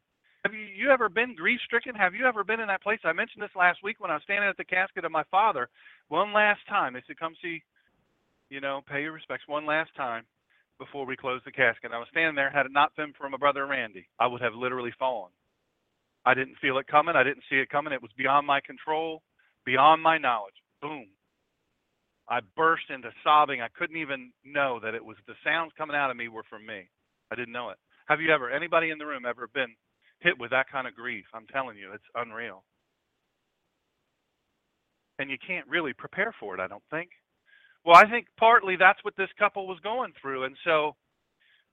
Have 0.44 0.54
you, 0.56 0.66
you 0.66 0.90
ever 0.90 1.10
been 1.10 1.36
grief 1.36 1.60
stricken? 1.64 1.94
Have 1.94 2.16
you 2.16 2.26
ever 2.26 2.44
been 2.44 2.60
in 2.60 2.68
that 2.68 2.82
place? 2.82 3.00
I 3.04 3.14
mentioned 3.14 3.44
this 3.44 3.56
last 3.56 3.84
week 3.84 4.00
when 4.00 4.10
I 4.10 4.16
was 4.16 4.24
standing 4.24 4.50
at 4.50 4.58
the 4.58 4.66
casket 4.66 5.06
of 5.06 5.12
my 5.12 5.24
father. 5.30 5.70
One 6.08 6.34
last 6.34 6.62
time, 6.68 6.94
they 6.94 7.04
said, 7.06 7.20
"Come 7.20 7.36
see 7.42 7.62
you 8.50 8.62
know, 8.62 8.82
pay 8.90 9.04
your 9.04 9.12
respects 9.12 9.48
one 9.48 9.66
last 9.66 9.96
time 9.96 10.24
before 10.80 11.06
we 11.06 11.16
close 11.16 11.42
the 11.46 11.52
casket. 11.52 11.92
I 11.94 12.00
was 12.00 12.08
standing 12.12 12.36
there, 12.36 12.50
had 12.50 12.66
it 12.66 12.72
not 12.72 12.96
been 12.96 13.14
for 13.18 13.30
my 13.30 13.38
brother 13.38 13.66
Randy, 13.66 14.08
I 14.20 14.28
would 14.28 14.42
have 14.42 14.54
literally 14.54 14.94
fallen. 14.98 15.32
I 16.26 16.34
didn't 16.34 16.58
feel 16.62 16.78
it 16.78 16.88
coming. 16.88 17.16
I 17.16 17.24
didn't 17.24 17.44
see 17.50 17.58
it 17.58 17.70
coming. 17.70 17.94
It 17.94 18.02
was 18.02 18.12
beyond 18.18 18.46
my 18.46 18.60
control, 18.62 19.22
beyond 19.66 20.02
my 20.02 20.18
knowledge. 20.18 20.56
Boom. 20.82 21.08
I 22.30 22.42
burst 22.56 22.84
into 22.90 23.10
sobbing. 23.24 23.62
I 23.62 23.68
couldn't 23.76 23.98
even 23.98 24.32
know 24.46 24.80
that 24.84 24.94
it 24.94 25.04
was 25.04 25.18
the 25.28 25.34
sounds 25.44 25.72
coming 25.78 25.96
out 25.96 26.12
of 26.12 26.18
me 26.18 26.28
were 26.28 26.44
from 26.50 26.66
me. 26.66 26.90
I 27.32 27.36
didn't 27.36 27.54
know 27.54 27.70
it. 27.70 27.78
Have 28.08 28.22
you 28.22 28.32
ever, 28.32 28.50
anybody 28.50 28.92
in 28.92 28.98
the 28.98 29.06
room, 29.06 29.26
ever 29.26 29.48
been 29.54 29.74
hit 30.20 30.40
with 30.40 30.52
that 30.52 30.70
kind 30.72 30.88
of 30.88 30.96
grief? 30.96 31.26
I'm 31.34 31.48
telling 31.48 31.78
you, 31.78 31.92
it's 31.94 32.04
unreal. 32.16 32.64
And 35.18 35.30
you 35.30 35.38
can't 35.46 35.68
really 35.68 35.94
prepare 35.94 36.34
for 36.40 36.54
it, 36.56 36.60
I 36.60 36.68
don't 36.68 36.84
think. 36.90 37.10
Well, 37.86 37.96
I 37.96 38.10
think 38.10 38.28
partly 38.38 38.76
that's 38.78 39.04
what 39.04 39.16
this 39.18 39.30
couple 39.38 39.68
was 39.68 39.80
going 39.82 40.14
through. 40.22 40.44
And 40.44 40.56
so 40.64 40.96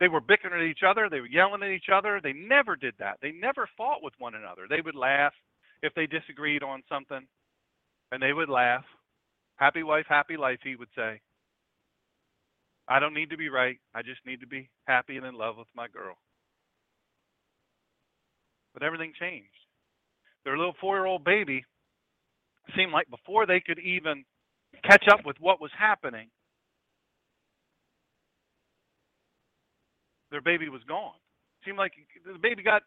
they 0.01 0.09
were 0.09 0.21
bickering 0.21 0.61
at 0.61 0.69
each 0.69 0.83
other, 0.87 1.09
they 1.09 1.21
were 1.21 1.27
yelling 1.27 1.63
at 1.63 1.71
each 1.71 1.89
other. 1.93 2.21
They 2.23 2.33
never 2.33 2.77
did 2.77 2.95
that. 2.99 3.19
They 3.23 3.33
never 3.33 3.69
fought 3.77 4.03
with 4.03 4.15
one 4.19 4.35
another. 4.35 4.67
They 4.69 4.81
would 4.81 4.95
laugh 4.95 5.33
if 5.83 5.95
they 5.95 6.07
disagreed 6.07 6.63
on 6.63 6.83
something, 6.89 7.27
and 8.13 8.23
they 8.23 8.33
would 8.33 8.49
laugh. 8.49 8.85
Happy 9.57 9.83
wife, 9.83 10.05
happy 10.09 10.37
life, 10.37 10.59
he 10.63 10.77
would 10.77 10.91
say. 10.95 11.21
I 12.89 13.01
don't 13.01 13.15
need 13.15 13.31
to 13.31 13.37
be 13.37 13.49
right. 13.49 13.79
I 13.95 14.03
just 14.03 14.21
need 14.27 14.41
to 14.41 14.47
be 14.47 14.69
happy 14.87 15.17
and 15.17 15.27
in 15.27 15.35
love 15.35 15.57
with 15.57 15.67
my 15.75 15.89
girl. 15.89 16.17
But 18.75 18.83
everything 18.83 19.13
changed. 19.19 19.49
Their 20.45 20.59
little 20.59 20.75
four 20.81 20.97
year 20.97 21.07
old 21.07 21.25
baby 21.25 21.65
seemed 22.77 22.93
like 22.93 23.09
before 23.11 23.47
they 23.47 23.61
could 23.61 23.79
even 23.79 24.25
catch 24.85 25.05
up 25.11 25.25
with 25.25 25.37
what 25.41 25.61
was 25.61 25.71
happening, 25.77 26.29
their 30.37 30.43
baby 30.43 30.69
was 30.69 30.83
gone. 30.87 31.16
Seemed 31.64 31.78
like 31.78 31.93
the 32.26 32.38
baby 32.38 32.62
got, 32.62 32.83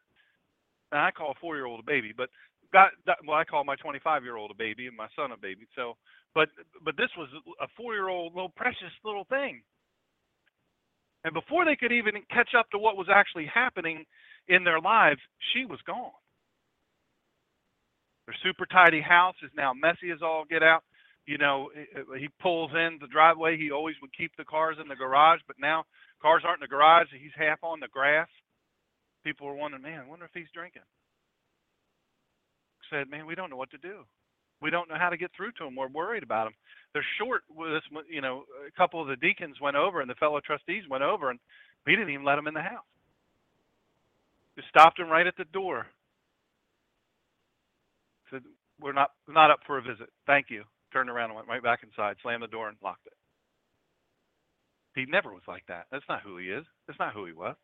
I 0.92 1.10
call 1.10 1.32
a 1.32 1.40
four 1.42 1.56
year 1.56 1.66
old 1.66 1.80
a 1.80 1.84
baby, 1.84 2.14
but 2.16 2.30
got, 2.72 2.92
well, 3.26 3.38
I 3.38 3.44
call 3.44 3.64
my 3.64 3.76
25 3.76 4.24
year 4.24 4.36
old 4.38 4.52
a 4.52 4.54
baby 4.54 4.86
and 4.86 4.96
my 4.96 5.08
son 5.16 5.32
a 5.32 5.38
baby. 5.38 5.66
So, 5.76 5.98
but, 6.36 6.50
but 6.86 6.96
this 6.96 7.10
was 7.18 7.28
a 7.60 7.68
four 7.76 7.96
year 7.96 8.08
old 8.08 8.36
little 8.36 8.54
precious 8.56 8.94
little 9.04 9.26
thing. 9.26 9.64
And 11.24 11.34
before 11.34 11.66
they 11.66 11.76
could 11.76 11.92
even 11.92 12.22
catch 12.30 12.54
up 12.58 12.70
to 12.70 12.78
what 12.78 12.98
was 12.98 13.08
actually 13.12 13.50
happening 13.52 14.06
in 14.48 14.64
their 14.64 14.80
lives, 14.80 15.20
she 15.52 15.66
was 15.66 15.80
gone. 15.88 16.14
Their 18.28 18.36
super 18.44 18.68
tidy 18.68 19.02
house 19.02 19.36
is 19.44 19.50
now 19.58 19.74
messy 19.74 20.12
as 20.14 20.22
all 20.22 20.46
get 20.48 20.62
out 20.62 20.84
you 21.30 21.38
know, 21.38 21.70
eh, 21.78 22.00
eh, 22.00 22.18
he 22.18 22.28
pulls 22.42 22.72
in 22.74 22.98
the 23.00 23.06
driveway. 23.06 23.56
He 23.56 23.70
always 23.70 23.96
would 24.02 24.18
keep 24.18 24.32
the 24.36 24.44
cars 24.44 24.78
in 24.82 24.88
the 24.88 24.96
garage, 24.96 25.42
but 25.46 25.58
now 25.62 25.84
cars 26.24 26.42
aren't 26.44 26.58
in 26.58 26.66
the 26.66 26.76
garage. 26.76 27.06
He's 27.12 27.38
half 27.38 27.64
on 27.64 27.80
the 27.80 27.88
grass. 27.88 28.28
People 29.24 29.46
were 29.46 29.54
wondering, 29.54 29.84
man, 29.84 30.02
I 30.04 30.10
wonder 30.10 30.26
if 30.26 30.32
he's 30.34 30.50
drinking. 30.56 30.82
Said, 32.90 33.12
man, 33.12 33.28
we 33.28 33.36
don't 33.36 33.52
know 33.52 33.58
what 33.58 33.70
to 33.72 33.78
do. 33.78 34.00
We 34.60 34.72
don't 34.72 34.90
know 34.90 34.98
how 34.98 35.12
to 35.12 35.18
get 35.18 35.30
through 35.38 35.52
to 35.60 35.66
him. 35.66 35.76
We're 35.76 35.88
worried 35.88 36.24
about 36.24 36.48
him. 36.48 36.54
They're 36.94 37.06
short 37.20 37.44
this, 37.48 37.84
you 38.10 38.22
know, 38.22 38.46
a 38.68 38.72
couple 38.76 39.00
of 39.00 39.08
the 39.08 39.16
deacons 39.16 39.58
went 39.62 39.78
over 39.78 40.02
and 40.02 40.10
the 40.10 40.16
fellow 40.16 40.40
trustees 40.44 40.84
went 40.90 41.04
over 41.04 41.30
and 41.30 41.40
he 41.86 41.92
didn't 41.96 42.10
even 42.10 42.26
let 42.26 42.40
him 42.40 42.48
in 42.48 42.56
the 42.56 42.62
house. 42.62 42.90
Just 44.56 44.70
stopped 44.70 45.00
him 45.00 45.10
right 45.10 45.28
at 45.28 45.38
the 45.38 45.46
door. 45.54 45.86
Said, 48.32 48.42
we're 48.82 48.94
not, 48.94 49.12
not 49.28 49.52
up 49.52 49.60
for 49.68 49.78
a 49.78 49.82
visit. 49.84 50.10
Thank 50.26 50.48
you 50.50 50.64
turned 50.92 51.10
around 51.10 51.32
and 51.32 51.36
went 51.36 51.48
right 51.48 51.64
back 51.64 51.82
inside, 51.84 52.18
slammed 52.22 52.44
the 52.44 52.48
door, 52.48 52.68
and 52.68 52.78
locked 52.84 53.06
it. 53.06 53.14
He 54.96 55.06
never 55.06 55.34
was 55.34 55.44
like 55.48 55.64
that. 55.68 55.86
That's 55.92 56.08
not 56.10 56.22
who 56.22 56.38
he 56.38 56.48
is. 56.48 56.66
That's 56.88 57.00
not 57.00 57.14
who 57.14 57.26
he 57.26 57.34
was. 57.34 57.56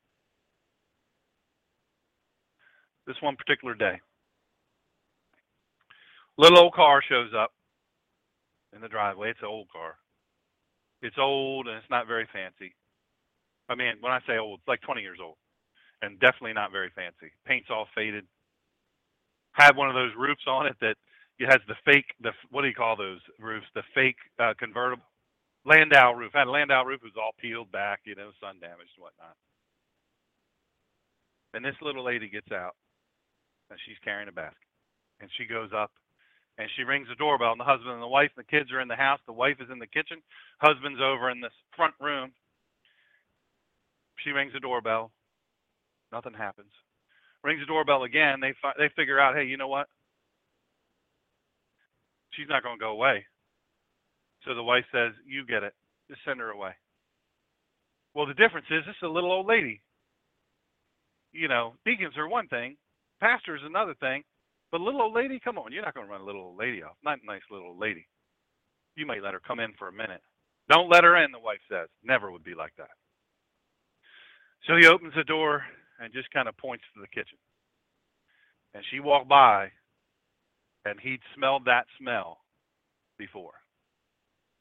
This 3.08 3.22
one 3.22 3.36
particular 3.36 3.75
day, 3.75 4.00
little 6.38 6.60
old 6.60 6.74
car 6.74 7.01
shows 7.08 7.32
up 7.38 7.51
in 8.74 8.82
the 8.82 8.88
driveway. 8.88 9.29
It's 9.29 9.41
an 9.41 9.48
old 9.48 9.70
car. 9.70 9.96
It's 11.01 11.17
old 11.20 11.67
and 11.67 11.77
it's 11.77 11.89
not 11.89 12.08
very 12.08 12.27
fancy. 12.34 12.74
I 13.70 13.75
mean, 13.75 13.94
when 14.01 14.12
I 14.12 14.20
say 14.27 14.38
old, 14.38 14.60
it's 14.60 14.67
like 14.67 14.82
20 14.82 15.01
years 15.01 15.20
old, 15.22 15.38
and 16.01 16.20
definitely 16.20 16.53
not 16.53 16.72
very 16.72 16.91
fancy. 16.96 17.32
Paint's 17.46 17.70
all 17.70 17.88
faded. 17.96 18.25
Had 19.51 19.75
one 19.77 19.89
of 19.89 19.96
those 19.96 20.12
roofs 20.17 20.46
on 20.48 20.67
it 20.67 20.75
that 20.82 20.96
it 21.39 21.48
has 21.51 21.62
the 21.68 21.75
fake 21.86 22.08
the 22.22 22.32
what 22.51 22.63
do 22.63 22.68
you 22.70 22.75
call 22.75 22.96
those 22.98 23.20
roofs? 23.39 23.68
The 23.75 23.84
fake 23.96 24.18
uh, 24.39 24.54
convertible. 24.60 25.04
Landau 25.65 26.13
roof. 26.13 26.32
Had 26.34 26.48
a 26.48 26.51
Landau 26.51 26.84
roof 26.86 27.01
It 27.04 27.12
was 27.12 27.20
all 27.22 27.34
peeled 27.39 27.72
back, 27.72 28.01
you 28.06 28.15
know, 28.15 28.32
sun 28.39 28.60
damaged 28.62 28.96
and 28.96 29.04
whatnot. 29.04 29.36
And 31.54 31.65
this 31.65 31.75
little 31.82 32.04
lady 32.06 32.30
gets 32.30 32.51
out, 32.51 32.75
and 33.72 33.80
she's 33.86 33.98
carrying 34.04 34.30
a 34.30 34.34
basket, 34.34 34.70
and 35.22 35.30
she 35.38 35.46
goes 35.46 35.72
up, 35.75 35.92
and 36.58 36.70
she 36.75 36.84
rings 36.84 37.08
the 37.10 37.15
doorbell. 37.15 37.51
And 37.54 37.60
the 37.62 37.65
husband 37.65 37.92
and 37.94 38.04
the 38.04 38.08
wife 38.08 38.32
and 38.38 38.46
the 38.46 38.51
kids 38.51 38.72
are 38.72 38.82
in 38.82 38.88
the 38.89 38.96
house. 38.98 39.20
The 39.27 39.34
wife 39.34 39.58
is 39.62 39.70
in 39.72 39.80
the 39.80 39.88
kitchen. 39.88 40.20
Husband's 40.62 41.01
over 41.01 41.30
in 41.32 41.42
this 41.42 41.56
front 41.75 41.96
room. 42.01 42.32
She 44.24 44.32
rings 44.32 44.54
the 44.54 44.62
doorbell. 44.62 45.12
Nothing 46.12 46.34
happens. 46.34 46.72
Rings 47.44 47.62
the 47.62 47.68
doorbell 47.68 48.04
again. 48.04 48.39
They 48.42 48.54
fi- 48.62 48.77
they 48.77 48.89
figure 48.96 49.20
out, 49.20 49.36
hey, 49.36 49.46
you 49.46 49.58
know 49.58 49.68
what? 49.70 49.88
She's 52.36 52.50
not 52.50 52.63
going 52.63 52.77
to 52.77 52.84
go 52.84 52.92
away. 52.92 53.25
So 54.44 54.54
the 54.54 54.63
wife 54.63 54.86
says, 54.92 55.12
You 55.25 55.46
get 55.46 55.63
it. 55.63 55.74
Just 56.10 56.22
send 56.25 56.39
her 56.39 56.51
away. 56.51 56.72
Well, 58.13 58.25
the 58.25 58.34
difference 58.34 58.68
is 58.70 58.84
this 58.86 58.96
is 58.96 59.04
a 59.04 59.12
little 59.12 59.32
old 59.32 59.48
lady. 59.48 59.82
You 61.34 61.48
know, 61.48 61.74
deacons 61.86 62.18
are 62.18 62.30
one 62.30 62.48
thing, 62.48 62.77
pastors 63.20 63.60
another 63.65 63.94
thing, 64.00 64.24
but 64.72 64.80
little 64.80 65.01
old 65.01 65.13
lady, 65.13 65.39
come 65.44 65.58
on, 65.58 65.72
you're 65.72 65.84
not 65.84 65.94
going 65.94 66.08
to 66.08 66.12
run 66.12 66.22
a 66.22 66.25
little 66.25 66.44
old 66.44 66.58
lady 66.58 66.82
off. 66.82 66.96
Not 67.04 67.20
a 67.22 67.25
nice 67.25 67.42
little 67.51 67.70
old 67.70 67.80
lady. 67.80 68.08
You 68.96 69.06
might 69.06 69.22
let 69.22 69.34
her 69.34 69.42
come 69.46 69.60
in 69.60 69.74
for 69.77 69.89
a 69.89 69.94
minute. 69.94 70.22
Don't 70.70 70.89
let 70.89 71.04
her 71.04 71.22
in, 71.24 71.32
the 71.32 71.39
wife 71.39 71.60
says. 71.70 71.89
Never 72.04 72.32
would 72.32 72.44
be 72.44 72.56
like 72.56 72.74
that. 72.77 72.89
So 74.68 74.77
he 74.77 74.88
opens 74.88 75.13
the 75.15 75.24
door 75.24 75.63
and 76.00 76.13
just 76.13 76.32
kind 76.32 76.48
of 76.48 76.58
points 76.58 76.84
to 76.94 77.01
the 77.01 77.08
kitchen. 77.08 77.38
And 78.74 78.84
she 78.92 79.00
walked 79.00 79.30
by, 79.30 79.72
and 80.86 81.00
he'd 81.00 81.22
smelled 81.36 81.65
that 81.65 81.86
smell 82.00 82.39
before 83.18 83.54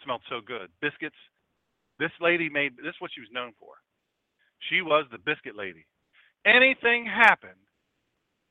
smelled 0.05 0.23
so 0.29 0.41
good. 0.45 0.69
Biscuits. 0.81 1.17
This 1.99 2.13
lady 2.21 2.49
made 2.49 2.77
this 2.77 2.95
is 2.95 3.01
what 3.01 3.11
she 3.15 3.21
was 3.21 3.33
known 3.33 3.53
for. 3.59 3.75
She 4.69 4.83
was 4.83 5.07
the 5.11 5.19
biscuit 5.19 5.57
lady. 5.57 5.87
Anything 6.45 7.07
happened 7.07 7.61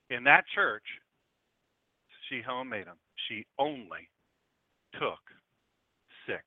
in 0.09 0.23
that 0.25 0.43
church, 0.53 0.83
she 2.29 2.41
homemade 2.41 2.87
them. 2.87 2.97
She 3.27 3.45
only 3.59 4.09
took 4.93 5.21
six. 6.25 6.43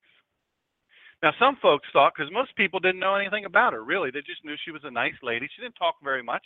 Now, 1.23 1.33
some 1.39 1.57
folks 1.63 1.87
thought, 1.93 2.13
because 2.17 2.33
most 2.33 2.55
people 2.57 2.81
didn't 2.81 3.01
know 3.01 3.15
anything 3.15 3.45
about 3.45 3.73
her, 3.73 3.83
really, 3.83 4.11
they 4.11 4.21
just 4.21 4.45
knew 4.45 4.55
she 4.65 4.71
was 4.71 4.83
a 4.85 4.91
nice 4.91 5.17
lady. 5.23 5.49
She 5.55 5.63
didn't 5.63 5.77
talk 5.77 5.97
very 6.03 6.23
much. 6.23 6.43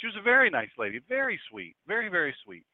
She 0.00 0.06
was 0.06 0.16
a 0.18 0.22
very 0.22 0.50
nice 0.50 0.72
lady, 0.78 1.00
very 1.08 1.40
sweet, 1.50 1.76
very, 1.86 2.08
very 2.08 2.34
sweet. 2.44 2.64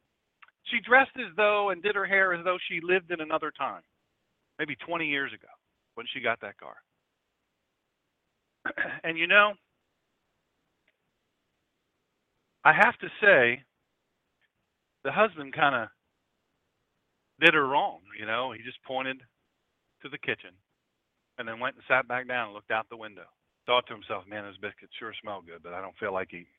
She 0.70 0.80
dressed 0.80 1.16
as 1.16 1.34
though 1.36 1.70
and 1.70 1.82
did 1.82 1.94
her 1.94 2.06
hair 2.06 2.34
as 2.34 2.44
though 2.44 2.58
she 2.68 2.80
lived 2.82 3.10
in 3.10 3.20
another 3.20 3.50
time 3.50 3.82
maybe 4.58 4.76
20 4.76 5.06
years 5.06 5.32
ago 5.32 5.48
when 5.94 6.06
she 6.12 6.20
got 6.20 6.40
that 6.40 6.58
car. 6.58 6.76
and 9.04 9.16
you 9.18 9.26
know, 9.26 9.52
I 12.64 12.72
have 12.72 12.98
to 12.98 13.08
say, 13.22 13.62
the 15.04 15.12
husband 15.12 15.54
kind 15.54 15.74
of 15.74 15.88
did 17.40 17.54
her 17.54 17.66
wrong. 17.66 18.00
You 18.18 18.26
know, 18.26 18.52
he 18.52 18.62
just 18.62 18.82
pointed 18.84 19.20
to 20.02 20.08
the 20.08 20.18
kitchen 20.18 20.50
and 21.38 21.46
then 21.46 21.60
went 21.60 21.76
and 21.76 21.84
sat 21.88 22.08
back 22.08 22.28
down 22.28 22.46
and 22.46 22.54
looked 22.54 22.72
out 22.72 22.88
the 22.90 22.96
window. 22.96 23.26
Thought 23.66 23.86
to 23.86 23.94
himself, 23.94 24.24
man, 24.26 24.44
those 24.44 24.58
biscuits 24.58 24.92
sure 24.98 25.12
smell 25.22 25.42
good, 25.44 25.62
but 25.62 25.72
I 25.72 25.80
don't 25.80 25.96
feel 25.98 26.12
like 26.12 26.28
eating. 26.32 26.57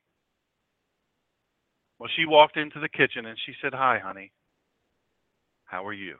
Well, 2.00 2.10
she 2.15 2.25
walked 2.25 2.58
into 2.58 2.79
the 2.79 2.89
kitchen 2.89 3.25
and 3.25 3.38
she 3.46 3.53
said, 3.62 3.74
Hi, 3.74 4.00
honey. 4.00 4.32
How 5.65 5.86
are 5.86 5.94
you? 5.94 6.15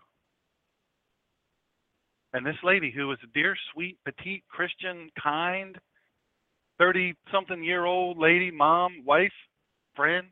And 2.34 2.46
this 2.46 2.58
lady, 2.64 2.92
who 2.96 3.08
was 3.08 3.18
a 3.24 3.28
dear, 3.34 3.56
sweet, 3.74 3.98
petite, 4.06 4.44
Christian, 4.50 5.10
kind, 5.22 5.78
30 6.78 7.16
something 7.32 7.64
year 7.64 7.86
old 7.86 8.18
lady, 8.18 8.52
mom, 8.52 9.04
wife, 9.06 9.34
friend, 9.96 10.28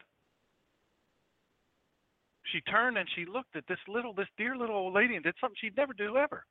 she 2.52 2.62
turned 2.62 2.98
and 2.98 3.08
she 3.16 3.26
looked 3.26 3.56
at 3.56 3.68
this 3.68 3.80
little, 3.88 4.14
this 4.14 4.28
dear 4.38 4.56
little 4.56 4.76
old 4.76 4.94
lady 4.94 5.16
and 5.16 5.24
did 5.24 5.36
something 5.42 5.58
she'd 5.60 5.76
never 5.76 5.94
do 5.94 6.18
ever. 6.18 6.46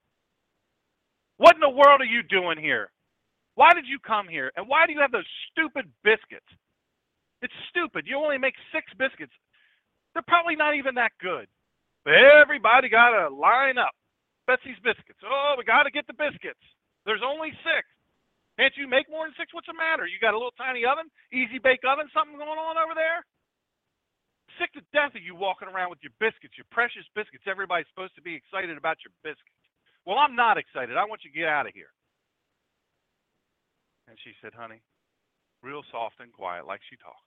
What 1.39 1.55
in 1.55 1.61
the 1.61 1.69
world 1.69 2.01
are 2.01 2.05
you 2.05 2.23
doing 2.23 2.59
here? 2.59 2.91
Why 3.55 3.73
did 3.73 3.87
you 3.87 3.99
come 3.99 4.29
here? 4.29 4.53
And 4.57 4.69
why 4.69 4.87
do 4.87 4.93
you 4.93 5.01
have 5.01 5.13
those 5.13 5.29
stupid 5.51 5.91
biscuits? 6.03 6.47
It's 7.47 7.55
stupid. 7.71 8.11
You 8.11 8.19
only 8.19 8.43
make 8.43 8.59
six 8.75 8.91
biscuits. 8.99 9.31
They're 10.11 10.27
probably 10.27 10.59
not 10.59 10.75
even 10.75 10.99
that 10.99 11.15
good. 11.23 11.47
Everybody 12.03 12.91
got 12.91 13.15
to 13.15 13.31
line 13.31 13.79
up. 13.79 13.95
Betsy's 14.51 14.79
biscuits. 14.83 15.23
Oh, 15.23 15.55
we 15.55 15.63
got 15.63 15.87
to 15.87 15.95
get 15.95 16.11
the 16.11 16.19
biscuits. 16.19 16.63
There's 17.07 17.23
only 17.23 17.55
six. 17.63 17.87
Can't 18.59 18.75
you 18.75 18.91
make 18.91 19.07
more 19.07 19.31
than 19.31 19.39
six? 19.39 19.55
What's 19.55 19.71
the 19.71 19.79
matter? 19.79 20.11
You 20.11 20.19
got 20.19 20.35
a 20.35 20.41
little 20.41 20.55
tiny 20.59 20.83
oven, 20.83 21.07
easy 21.31 21.63
bake 21.63 21.87
oven, 21.87 22.11
something 22.11 22.35
going 22.35 22.59
on 22.59 22.75
over 22.75 22.99
there? 22.99 23.23
Sick 24.59 24.75
to 24.75 24.83
death 24.91 25.15
of 25.15 25.23
you 25.23 25.39
walking 25.39 25.71
around 25.71 25.95
with 25.95 26.03
your 26.03 26.15
biscuits, 26.19 26.59
your 26.59 26.67
precious 26.75 27.07
biscuits. 27.15 27.47
Everybody's 27.47 27.87
supposed 27.95 28.17
to 28.19 28.25
be 28.27 28.35
excited 28.35 28.75
about 28.75 28.99
your 29.07 29.15
biscuits. 29.23 29.63
Well, 30.03 30.19
I'm 30.19 30.35
not 30.35 30.59
excited. 30.59 30.99
I 30.99 31.07
want 31.07 31.23
you 31.23 31.31
to 31.31 31.39
get 31.39 31.47
out 31.47 31.71
of 31.71 31.75
here. 31.79 31.93
And 34.09 34.17
she 34.23 34.33
said, 34.41 34.55
honey, 34.55 34.81
real 35.63 35.83
soft 35.91 36.23
and 36.23 36.33
quiet, 36.33 36.65
like 36.67 36.81
she 36.89 36.97
talks. 36.97 37.26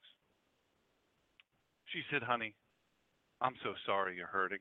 She 1.92 2.02
said, 2.10 2.22
honey, 2.22 2.54
I'm 3.40 3.54
so 3.62 3.74
sorry 3.86 4.16
you're 4.16 4.26
hurting. 4.26 4.58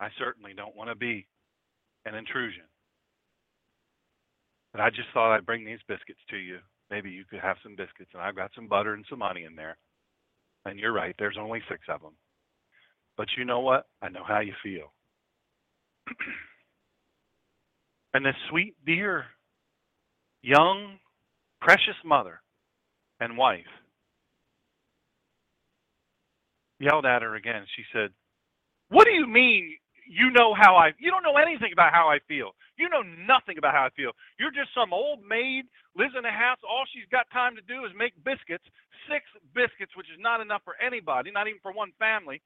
I 0.00 0.08
certainly 0.18 0.52
don't 0.54 0.76
want 0.76 0.90
to 0.90 0.94
be 0.94 1.26
an 2.04 2.14
intrusion. 2.14 2.64
But 4.72 4.80
I 4.80 4.90
just 4.90 5.08
thought 5.12 5.34
I'd 5.34 5.46
bring 5.46 5.64
these 5.64 5.78
biscuits 5.88 6.20
to 6.30 6.36
you. 6.36 6.58
Maybe 6.90 7.10
you 7.10 7.24
could 7.24 7.40
have 7.40 7.56
some 7.62 7.74
biscuits, 7.74 8.10
and 8.12 8.22
I've 8.22 8.36
got 8.36 8.50
some 8.54 8.68
butter 8.68 8.94
and 8.94 9.04
some 9.08 9.20
honey 9.20 9.44
in 9.44 9.56
there. 9.56 9.76
And 10.64 10.78
you're 10.78 10.92
right, 10.92 11.14
there's 11.18 11.38
only 11.40 11.62
six 11.68 11.80
of 11.88 12.00
them. 12.02 12.12
But 13.16 13.28
you 13.36 13.44
know 13.44 13.60
what? 13.60 13.86
I 14.02 14.08
know 14.08 14.24
how 14.26 14.40
you 14.40 14.52
feel. 14.62 14.92
and 18.14 18.24
this 18.24 18.34
sweet, 18.50 18.74
dear, 18.84 19.24
young, 20.42 20.98
precious 21.60 21.96
mother 22.04 22.40
and 23.18 23.38
wife 23.38 23.64
yelled 26.78 27.06
at 27.06 27.22
her 27.22 27.34
again. 27.34 27.64
She 27.76 27.82
said, 27.92 28.10
What 28.88 29.04
do 29.04 29.12
you 29.12 29.26
mean 29.26 29.76
you 30.06 30.30
know 30.30 30.54
how 30.54 30.76
I 30.78 30.94
you 30.98 31.10
don't 31.10 31.26
know 31.26 31.36
anything 31.36 31.74
about 31.74 31.92
how 31.92 32.08
I 32.08 32.18
feel. 32.30 32.54
You 32.78 32.88
know 32.88 33.02
nothing 33.02 33.58
about 33.58 33.74
how 33.74 33.84
I 33.84 33.92
feel. 33.98 34.12
You're 34.38 34.54
just 34.54 34.70
some 34.72 34.92
old 34.94 35.20
maid 35.26 35.66
lives 35.98 36.14
in 36.16 36.24
a 36.24 36.30
house. 36.30 36.58
All 36.62 36.86
she's 36.94 37.08
got 37.10 37.26
time 37.34 37.58
to 37.58 37.64
do 37.66 37.84
is 37.84 37.92
make 37.98 38.14
biscuits, 38.22 38.64
six 39.10 39.26
biscuits, 39.54 39.92
which 39.98 40.06
is 40.06 40.20
not 40.22 40.40
enough 40.40 40.62
for 40.64 40.78
anybody, 40.78 41.30
not 41.30 41.48
even 41.50 41.60
for 41.62 41.72
one 41.74 41.90
family. 41.98 42.40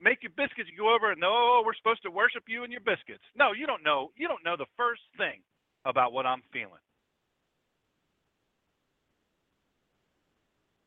Make 0.00 0.24
your 0.24 0.32
biscuits. 0.36 0.68
You 0.72 0.76
go 0.76 0.94
over 0.94 1.12
and 1.12 1.20
oh, 1.24 1.62
we're 1.64 1.76
supposed 1.76 2.02
to 2.04 2.10
worship 2.10 2.44
you 2.48 2.64
and 2.64 2.72
your 2.72 2.84
biscuits. 2.84 3.24
No, 3.36 3.52
you 3.52 3.66
don't 3.66 3.84
know. 3.84 4.12
You 4.16 4.28
don't 4.28 4.44
know 4.44 4.56
the 4.56 4.68
first 4.76 5.04
thing 5.16 5.40
about 5.84 6.12
what 6.12 6.26
I'm 6.26 6.42
feeling. 6.52 6.84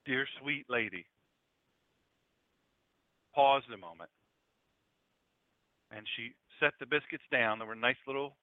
Dear 0.06 0.26
sweet 0.42 0.66
lady, 0.70 1.06
pause 3.40 3.64
a 3.74 3.78
moment 3.78 4.10
and 5.96 6.06
she 6.16 6.34
set 6.60 6.74
the 6.80 6.86
biscuits 6.86 7.24
down. 7.32 7.60
There 7.60 7.68
were 7.68 7.76
nice 7.76 8.02
little, 8.06 8.36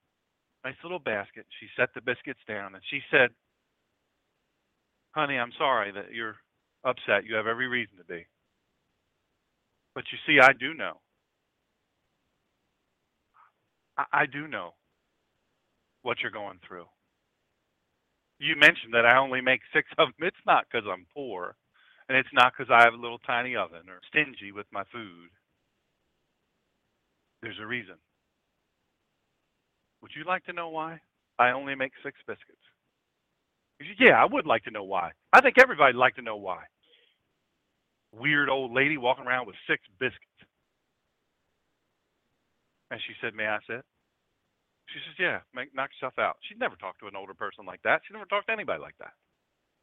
nice 0.64 0.76
little 0.82 0.98
basket. 0.98 1.44
She 1.60 1.66
set 1.76 1.90
the 1.94 2.00
biscuits 2.00 2.40
down, 2.48 2.74
and 2.74 2.82
she 2.90 3.00
said, 3.10 3.28
"Honey, 5.12 5.38
I'm 5.38 5.52
sorry 5.58 5.92
that 5.92 6.12
you're 6.12 6.36
upset. 6.82 7.26
You 7.26 7.34
have 7.34 7.46
every 7.46 7.68
reason 7.68 7.98
to 7.98 8.04
be. 8.04 8.26
But 9.94 10.04
you 10.12 10.18
see, 10.26 10.40
I 10.40 10.52
do 10.52 10.72
know. 10.72 10.94
I, 13.98 14.04
I 14.12 14.26
do 14.26 14.46
know 14.48 14.74
what 16.02 16.18
you're 16.22 16.30
going 16.30 16.58
through. 16.66 16.86
You 18.38 18.56
mentioned 18.56 18.94
that 18.94 19.06
I 19.06 19.18
only 19.18 19.42
make 19.42 19.60
six 19.74 19.88
of 19.98 20.08
them. 20.08 20.28
It's 20.28 20.46
not 20.46 20.64
because 20.70 20.86
I'm 20.90 21.06
poor, 21.14 21.56
and 22.08 22.18
it's 22.18 22.32
not 22.32 22.52
because 22.56 22.70
I 22.70 22.84
have 22.84 22.94
a 22.94 23.02
little 23.02 23.18
tiny 23.20 23.56
oven 23.56 23.88
or 23.88 24.00
stingy 24.08 24.52
with 24.52 24.66
my 24.72 24.84
food." 24.92 25.30
There's 27.42 27.58
a 27.60 27.66
reason. 27.66 27.96
Would 30.02 30.12
you 30.16 30.24
like 30.24 30.44
to 30.44 30.52
know 30.52 30.68
why 30.68 31.00
I 31.38 31.50
only 31.50 31.74
make 31.74 31.92
six 32.02 32.18
biscuits? 32.26 32.62
Yeah, 33.98 34.20
I 34.20 34.24
would 34.24 34.46
like 34.46 34.64
to 34.64 34.70
know 34.70 34.84
why. 34.84 35.12
I 35.32 35.40
think 35.40 35.56
everybody'd 35.58 35.96
like 35.96 36.16
to 36.16 36.22
know 36.22 36.36
why. 36.36 36.64
Weird 38.12 38.48
old 38.48 38.72
lady 38.72 38.96
walking 38.96 39.26
around 39.26 39.46
with 39.46 39.56
six 39.68 39.82
biscuits. 40.00 40.22
And 42.90 43.00
she 43.06 43.14
said, 43.20 43.34
May 43.34 43.46
I 43.46 43.58
sit? 43.66 43.84
She 44.88 45.00
says, 45.04 45.16
Yeah, 45.18 45.38
make, 45.54 45.74
knock 45.74 45.90
yourself 45.94 46.18
out. 46.18 46.36
She'd 46.48 46.60
never 46.60 46.76
talked 46.76 47.00
to 47.00 47.08
an 47.08 47.16
older 47.16 47.34
person 47.34 47.66
like 47.66 47.82
that. 47.82 48.02
She 48.06 48.14
never 48.14 48.26
talked 48.26 48.46
to 48.46 48.52
anybody 48.52 48.80
like 48.80 48.96
that. 48.98 49.12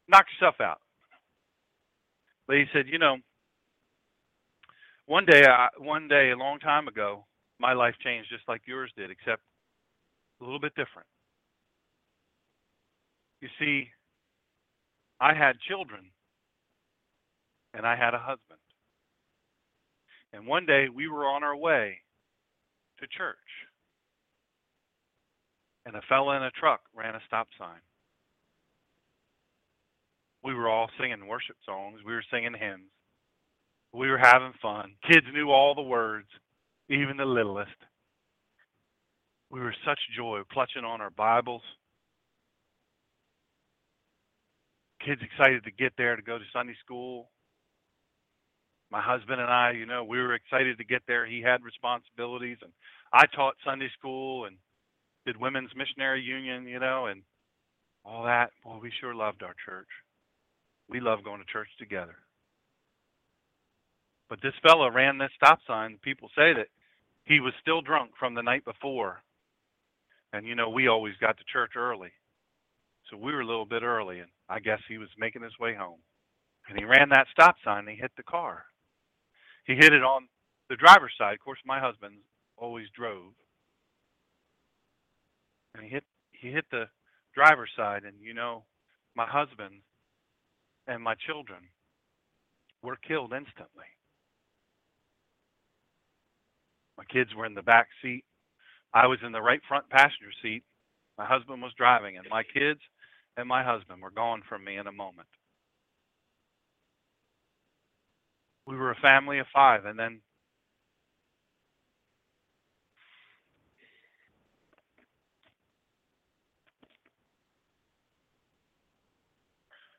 Knock 0.08 0.26
yourself 0.34 0.60
out. 0.60 0.80
Lady 2.48 2.68
said, 2.72 2.86
You 2.88 2.98
know, 2.98 3.16
one 5.06 5.26
day, 5.26 5.44
I, 5.46 5.68
one 5.78 6.08
day, 6.08 6.30
a 6.30 6.36
long 6.36 6.58
time 6.58 6.88
ago, 6.88 7.26
my 7.58 7.72
life 7.72 7.94
changed 8.02 8.30
just 8.30 8.48
like 8.48 8.62
yours 8.66 8.90
did, 8.96 9.10
except 9.10 9.42
a 10.40 10.44
little 10.44 10.60
bit 10.60 10.74
different. 10.74 11.08
You 13.40 13.48
see, 13.58 13.88
I 15.20 15.34
had 15.34 15.60
children 15.68 16.10
and 17.74 17.86
I 17.86 17.96
had 17.96 18.14
a 18.14 18.18
husband. 18.18 18.60
And 20.32 20.46
one 20.46 20.66
day 20.66 20.86
we 20.88 21.08
were 21.08 21.26
on 21.26 21.44
our 21.44 21.56
way 21.56 21.98
to 23.00 23.06
church. 23.06 23.36
And 25.86 25.94
a 25.96 26.00
fella 26.08 26.36
in 26.36 26.42
a 26.42 26.50
truck 26.50 26.80
ran 26.94 27.14
a 27.14 27.20
stop 27.26 27.48
sign. 27.58 27.80
We 30.44 30.52
were 30.54 30.68
all 30.68 30.90
singing 31.00 31.26
worship 31.26 31.56
songs. 31.64 32.00
We 32.04 32.12
were 32.12 32.24
singing 32.30 32.54
hymns. 32.58 32.90
We 33.94 34.10
were 34.10 34.18
having 34.18 34.52
fun. 34.60 34.92
Kids 35.10 35.26
knew 35.32 35.50
all 35.50 35.74
the 35.74 35.82
words, 35.82 36.28
even 36.90 37.16
the 37.16 37.24
littlest. 37.24 37.70
We 39.50 39.60
were 39.60 39.74
such 39.86 39.98
joy, 40.16 40.42
clutching 40.52 40.84
on 40.84 41.00
our 41.00 41.10
Bibles. 41.10 41.62
Kids 45.06 45.22
excited 45.22 45.64
to 45.64 45.70
get 45.70 45.92
there 45.96 46.16
to 46.16 46.22
go 46.22 46.36
to 46.38 46.44
Sunday 46.52 46.74
school. 46.84 47.30
My 48.90 49.00
husband 49.00 49.40
and 49.40 49.50
I, 49.50 49.72
you 49.72 49.86
know, 49.86 50.04
we 50.04 50.18
were 50.18 50.34
excited 50.34 50.76
to 50.78 50.84
get 50.84 51.02
there. 51.06 51.24
He 51.24 51.40
had 51.40 51.62
responsibilities, 51.62 52.58
and 52.62 52.72
I 53.12 53.24
taught 53.34 53.54
Sunday 53.64 53.88
school 53.98 54.44
and 54.44 54.56
did 55.24 55.40
Women's 55.40 55.70
Missionary 55.74 56.20
Union, 56.20 56.66
you 56.66 56.80
know, 56.80 57.06
and 57.06 57.22
all 58.04 58.24
that. 58.24 58.50
Boy, 58.62 58.78
we 58.82 58.92
sure 59.00 59.14
loved 59.14 59.42
our 59.42 59.54
church. 59.64 59.88
We 60.88 61.00
love 61.00 61.24
going 61.24 61.40
to 61.40 61.52
church 61.52 61.68
together. 61.78 62.16
But 64.28 64.40
this 64.42 64.54
fellow 64.62 64.90
ran 64.90 65.18
this 65.18 65.30
stop 65.36 65.60
sign. 65.66 65.98
People 66.02 66.28
say 66.36 66.52
that 66.54 66.68
he 67.24 67.40
was 67.40 67.52
still 67.60 67.80
drunk 67.80 68.12
from 68.18 68.34
the 68.34 68.42
night 68.42 68.64
before. 68.64 69.22
And 70.32 70.46
you 70.46 70.54
know, 70.54 70.68
we 70.68 70.88
always 70.88 71.14
got 71.20 71.38
to 71.38 71.44
church 71.52 71.72
early. 71.76 72.10
So 73.10 73.16
we 73.16 73.32
were 73.32 73.42
a 73.42 73.46
little 73.46 73.66
bit 73.66 73.82
early 73.82 74.20
and 74.20 74.30
I 74.48 74.60
guess 74.60 74.80
he 74.88 74.98
was 74.98 75.08
making 75.18 75.42
his 75.42 75.58
way 75.60 75.74
home. 75.74 76.00
And 76.68 76.78
he 76.78 76.84
ran 76.84 77.10
that 77.10 77.26
stop 77.30 77.56
sign 77.64 77.80
and 77.80 77.90
he 77.90 77.96
hit 77.96 78.12
the 78.16 78.22
car. 78.22 78.64
He 79.66 79.74
hit 79.74 79.92
it 79.92 80.02
on 80.02 80.28
the 80.68 80.76
driver's 80.76 81.12
side. 81.18 81.34
Of 81.34 81.40
course 81.40 81.58
my 81.66 81.80
husband 81.80 82.14
always 82.56 82.86
drove. 82.96 83.32
And 85.74 85.84
he 85.84 85.90
hit 85.90 86.04
he 86.32 86.50
hit 86.50 86.64
the 86.70 86.86
driver's 87.34 87.70
side 87.76 88.04
and 88.04 88.14
you 88.20 88.34
know, 88.34 88.64
my 89.14 89.26
husband 89.26 89.74
and 90.86 91.02
my 91.02 91.14
children 91.26 91.60
were 92.82 92.96
killed 92.96 93.32
instantly. 93.32 93.86
My 96.98 97.04
kids 97.04 97.34
were 97.34 97.46
in 97.46 97.54
the 97.54 97.62
back 97.62 97.88
seat. 98.02 98.24
I 98.92 99.06
was 99.06 99.18
in 99.24 99.32
the 99.32 99.42
right 99.42 99.60
front 99.66 99.88
passenger 99.90 100.32
seat. 100.42 100.62
My 101.18 101.24
husband 101.24 101.62
was 101.62 101.72
driving, 101.76 102.16
and 102.16 102.26
my 102.30 102.42
kids 102.42 102.80
and 103.36 103.48
my 103.48 103.64
husband 103.64 104.02
were 104.02 104.10
gone 104.10 104.42
from 104.48 104.64
me 104.64 104.76
in 104.76 104.86
a 104.86 104.92
moment. 104.92 105.28
We 108.66 108.76
were 108.76 108.92
a 108.92 108.96
family 108.96 109.38
of 109.38 109.46
five, 109.52 109.84
and 109.84 109.98
then 109.98 110.20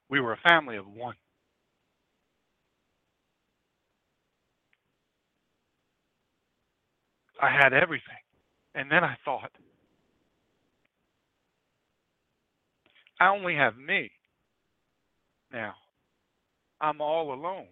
we 0.10 0.20
were 0.20 0.34
a 0.34 0.50
family 0.50 0.78
of 0.78 0.86
one. 0.88 1.16
I 7.42 7.50
had 7.52 7.74
everything. 7.74 8.04
And 8.76 8.92
then 8.92 9.04
I 9.04 9.18
thought, 9.26 9.52
I 13.20 13.30
only 13.30 13.56
have 13.56 13.78
me. 13.78 14.12
Now, 15.52 15.74
I'm 16.82 17.02
all 17.02 17.34
alone. 17.34 17.68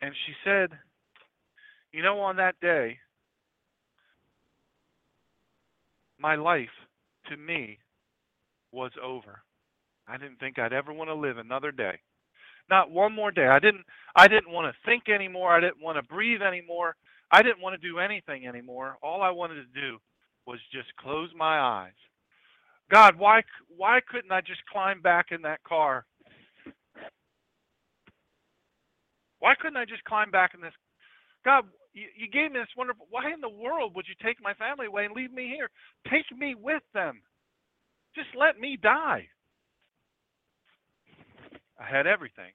And 0.00 0.12
she 0.26 0.32
said, 0.44 0.70
You 1.92 2.02
know, 2.02 2.20
on 2.20 2.36
that 2.36 2.54
day, 2.60 2.98
my 6.18 6.36
life 6.36 6.68
to 7.28 7.36
me 7.36 7.78
was 8.72 8.92
over. 9.02 9.42
I 10.08 10.16
didn't 10.18 10.38
think 10.38 10.58
I'd 10.58 10.72
ever 10.72 10.92
want 10.92 11.08
to 11.08 11.14
live 11.14 11.38
another 11.38 11.72
day. 11.72 11.98
Not 12.68 12.90
one 12.90 13.14
more 13.14 13.30
day. 13.30 13.46
I 13.46 13.58
didn't 13.58 13.84
I 14.14 14.28
didn't 14.28 14.52
want 14.52 14.72
to 14.72 14.90
think 14.90 15.08
anymore. 15.08 15.52
I 15.54 15.60
didn't 15.60 15.82
want 15.82 15.96
to 15.98 16.02
breathe 16.02 16.42
anymore. 16.42 16.96
I 17.30 17.42
didn't 17.42 17.60
want 17.60 17.80
to 17.80 17.88
do 17.88 17.98
anything 17.98 18.46
anymore. 18.46 18.96
All 19.02 19.22
I 19.22 19.30
wanted 19.30 19.56
to 19.56 19.80
do 19.80 19.98
was 20.46 20.58
just 20.72 20.88
close 20.98 21.30
my 21.36 21.58
eyes. 21.58 21.92
God, 22.90 23.16
why 23.18 23.42
why 23.68 24.00
couldn't 24.08 24.32
I 24.32 24.40
just 24.40 24.64
climb 24.72 25.00
back 25.00 25.26
in 25.30 25.42
that 25.42 25.62
car? 25.64 26.06
Why 29.40 29.54
couldn't 29.60 29.76
I 29.76 29.84
just 29.84 30.04
climb 30.04 30.30
back 30.30 30.52
in 30.54 30.60
this? 30.60 30.72
God, 31.44 31.64
you, 31.92 32.06
you 32.16 32.28
gave 32.30 32.52
me 32.52 32.58
this 32.60 32.68
wonderful. 32.76 33.06
Why 33.10 33.32
in 33.32 33.40
the 33.40 33.48
world 33.48 33.94
would 33.94 34.06
you 34.08 34.14
take 34.24 34.42
my 34.42 34.54
family 34.54 34.86
away 34.86 35.04
and 35.04 35.14
leave 35.14 35.32
me 35.32 35.52
here? 35.54 35.68
Take 36.10 36.26
me 36.36 36.54
with 36.54 36.82
them. 36.94 37.22
Just 38.16 38.30
let 38.38 38.58
me 38.58 38.78
die. 38.82 39.28
I 41.78 41.84
had 41.84 42.06
everything, 42.06 42.52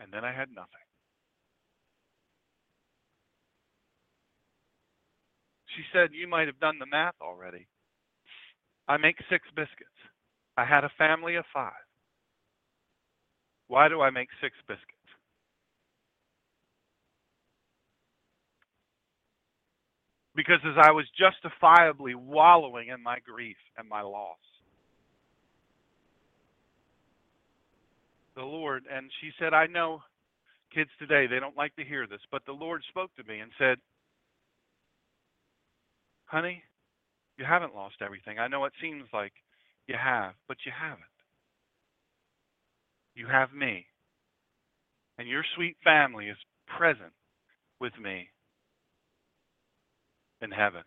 and 0.00 0.12
then 0.12 0.24
I 0.24 0.32
had 0.32 0.50
nothing. 0.50 0.86
She 5.76 5.82
said, 5.92 6.10
You 6.12 6.28
might 6.28 6.48
have 6.48 6.60
done 6.60 6.78
the 6.80 6.86
math 6.86 7.14
already. 7.22 7.68
I 8.88 8.96
make 8.96 9.16
six 9.30 9.46
biscuits. 9.54 9.90
I 10.56 10.64
had 10.64 10.84
a 10.84 10.90
family 10.98 11.36
of 11.36 11.44
five. 11.54 11.72
Why 13.68 13.88
do 13.88 14.00
I 14.00 14.10
make 14.10 14.28
six 14.42 14.56
biscuits? 14.66 14.99
Because 20.40 20.60
as 20.64 20.76
I 20.82 20.90
was 20.92 21.04
justifiably 21.18 22.14
wallowing 22.14 22.88
in 22.88 23.02
my 23.02 23.18
grief 23.18 23.58
and 23.76 23.86
my 23.86 24.00
loss, 24.00 24.38
the 28.34 28.42
Lord, 28.42 28.84
and 28.90 29.10
she 29.20 29.32
said, 29.38 29.52
I 29.52 29.66
know 29.66 30.00
kids 30.74 30.88
today, 30.98 31.26
they 31.26 31.40
don't 31.40 31.58
like 31.58 31.76
to 31.76 31.84
hear 31.84 32.06
this, 32.06 32.22
but 32.32 32.40
the 32.46 32.52
Lord 32.52 32.80
spoke 32.88 33.10
to 33.16 33.30
me 33.30 33.40
and 33.40 33.50
said, 33.58 33.76
Honey, 36.24 36.62
you 37.36 37.44
haven't 37.44 37.74
lost 37.74 37.96
everything. 38.00 38.38
I 38.38 38.48
know 38.48 38.64
it 38.64 38.72
seems 38.80 39.04
like 39.12 39.34
you 39.88 39.96
have, 40.02 40.32
but 40.48 40.56
you 40.64 40.72
haven't. 40.72 41.04
You 43.14 43.26
have 43.26 43.52
me. 43.52 43.84
And 45.18 45.28
your 45.28 45.44
sweet 45.54 45.76
family 45.84 46.28
is 46.28 46.38
present 46.78 47.12
with 47.78 47.92
me 48.02 48.30
in 50.42 50.50
heaven. 50.50 50.82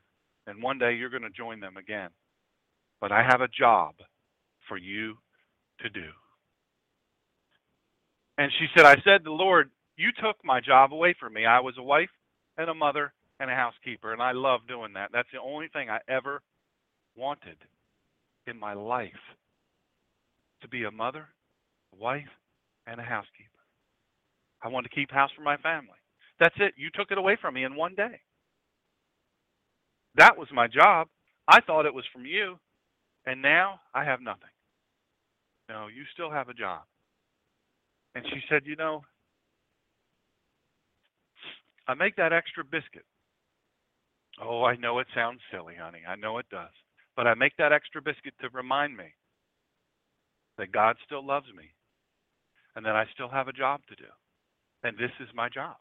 And 0.48 0.62
one 0.62 0.78
day 0.78 0.94
you're 0.94 1.10
going 1.10 1.24
to 1.24 1.30
join 1.30 1.60
them 1.60 1.78
again. 1.78 2.10
But 3.00 3.12
I 3.12 3.24
have 3.24 3.42
a 3.42 3.48
job 3.48 3.96
for 4.68 4.78
you 4.78 5.16
to 5.80 5.90
do. 5.90 6.10
And 8.38 8.52
she 8.60 8.66
said, 8.76 8.86
I 8.86 8.96
said, 9.04 9.24
the 9.24 9.32
Lord, 9.32 9.70
you 9.96 10.10
took 10.12 10.38
my 10.44 10.60
job 10.60 10.94
away 10.94 11.16
from 11.20 11.34
me. 11.34 11.46
I 11.46 11.60
was 11.60 11.76
a 11.78 11.84
wife 11.84 12.10
and 12.58 12.70
a 12.70 12.74
mother 12.74 13.14
and 13.40 13.50
a 13.50 13.56
housekeeper, 13.56 14.14
and 14.14 14.22
I 14.22 14.32
love 14.32 14.62
doing 14.68 14.94
that. 14.94 15.10
That's 15.12 15.28
the 15.34 15.40
only 15.40 15.68
thing 15.68 15.90
I 15.90 16.00
ever 16.08 16.42
wanted 17.16 17.58
in 18.48 18.60
my 18.60 18.74
life 18.74 19.12
to 20.62 20.68
be 20.68 20.84
a 20.86 20.92
mother, 20.92 21.28
a 21.94 22.02
wife, 22.02 22.30
and 22.88 23.00
a 23.00 23.04
housekeeper. 23.04 23.50
I 24.62 24.70
wanted 24.70 24.90
to 24.90 24.96
keep 24.96 25.12
house 25.12 25.32
for 25.36 25.44
my 25.44 25.58
family. 25.58 26.00
That's 26.40 26.56
it. 26.58 26.74
You 26.78 26.90
took 26.94 27.12
it 27.12 27.18
away 27.18 27.38
from 27.40 27.54
me 27.54 27.64
in 27.64 27.76
one 27.76 27.96
day. 27.96 28.22
That 30.16 30.38
was 30.38 30.48
my 30.54 30.68
job. 30.68 31.08
I 31.48 31.62
thought 31.62 31.86
it 31.86 31.94
was 31.94 32.06
from 32.14 32.26
you, 32.26 32.58
and 33.26 33.42
now 33.42 33.80
I 33.94 34.04
have 34.04 34.22
nothing. 34.22 34.50
No, 35.70 35.88
you 35.88 36.04
still 36.14 36.30
have 36.30 36.50
a 36.50 36.54
job. 36.54 36.82
And 38.16 38.26
she 38.28 38.42
said, 38.50 38.64
You 38.66 38.76
know, 38.76 39.02
I 41.88 41.94
make 41.96 42.16
that 42.16 42.34
extra 42.34 42.64
biscuit. 42.64 43.06
Oh, 44.42 44.64
I 44.64 44.76
know 44.76 45.00
it 45.00 45.08
sounds 45.14 45.40
silly, 45.52 45.76
honey. 45.80 46.02
I 46.08 46.16
know 46.16 46.38
it 46.38 46.50
does. 46.50 46.72
But 47.16 47.28
I 47.28 47.36
make 47.36 47.56
that 47.58 47.72
extra 47.72 48.02
biscuit 48.02 48.34
to 48.42 48.50
remind 48.50 48.98
me 48.98 49.14
that 50.58 50.72
God 50.72 50.96
still 51.06 51.26
loves 51.26 51.48
me 51.56 51.66
and 52.76 52.86
that 52.86 52.96
I 52.96 53.06
still 53.14 53.30
have 53.30 53.48
a 53.48 53.54
job 53.54 53.82
to 53.90 53.96
do. 53.96 54.10
And 54.84 54.98
this 54.98 55.12
is 55.20 55.30
my 55.36 55.50
job. 55.50 55.76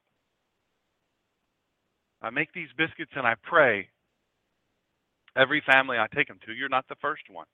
I 2.20 2.30
make 2.30 2.52
these 2.52 2.68
biscuits 2.76 3.12
and 3.16 3.26
I 3.26 3.34
pray 3.42 3.88
every 5.36 5.62
family 5.66 5.98
I 5.98 6.06
take 6.14 6.28
them 6.28 6.38
to. 6.46 6.52
You're 6.52 6.68
not 6.68 6.86
the 6.88 7.00
first 7.00 7.22
one 7.30 7.46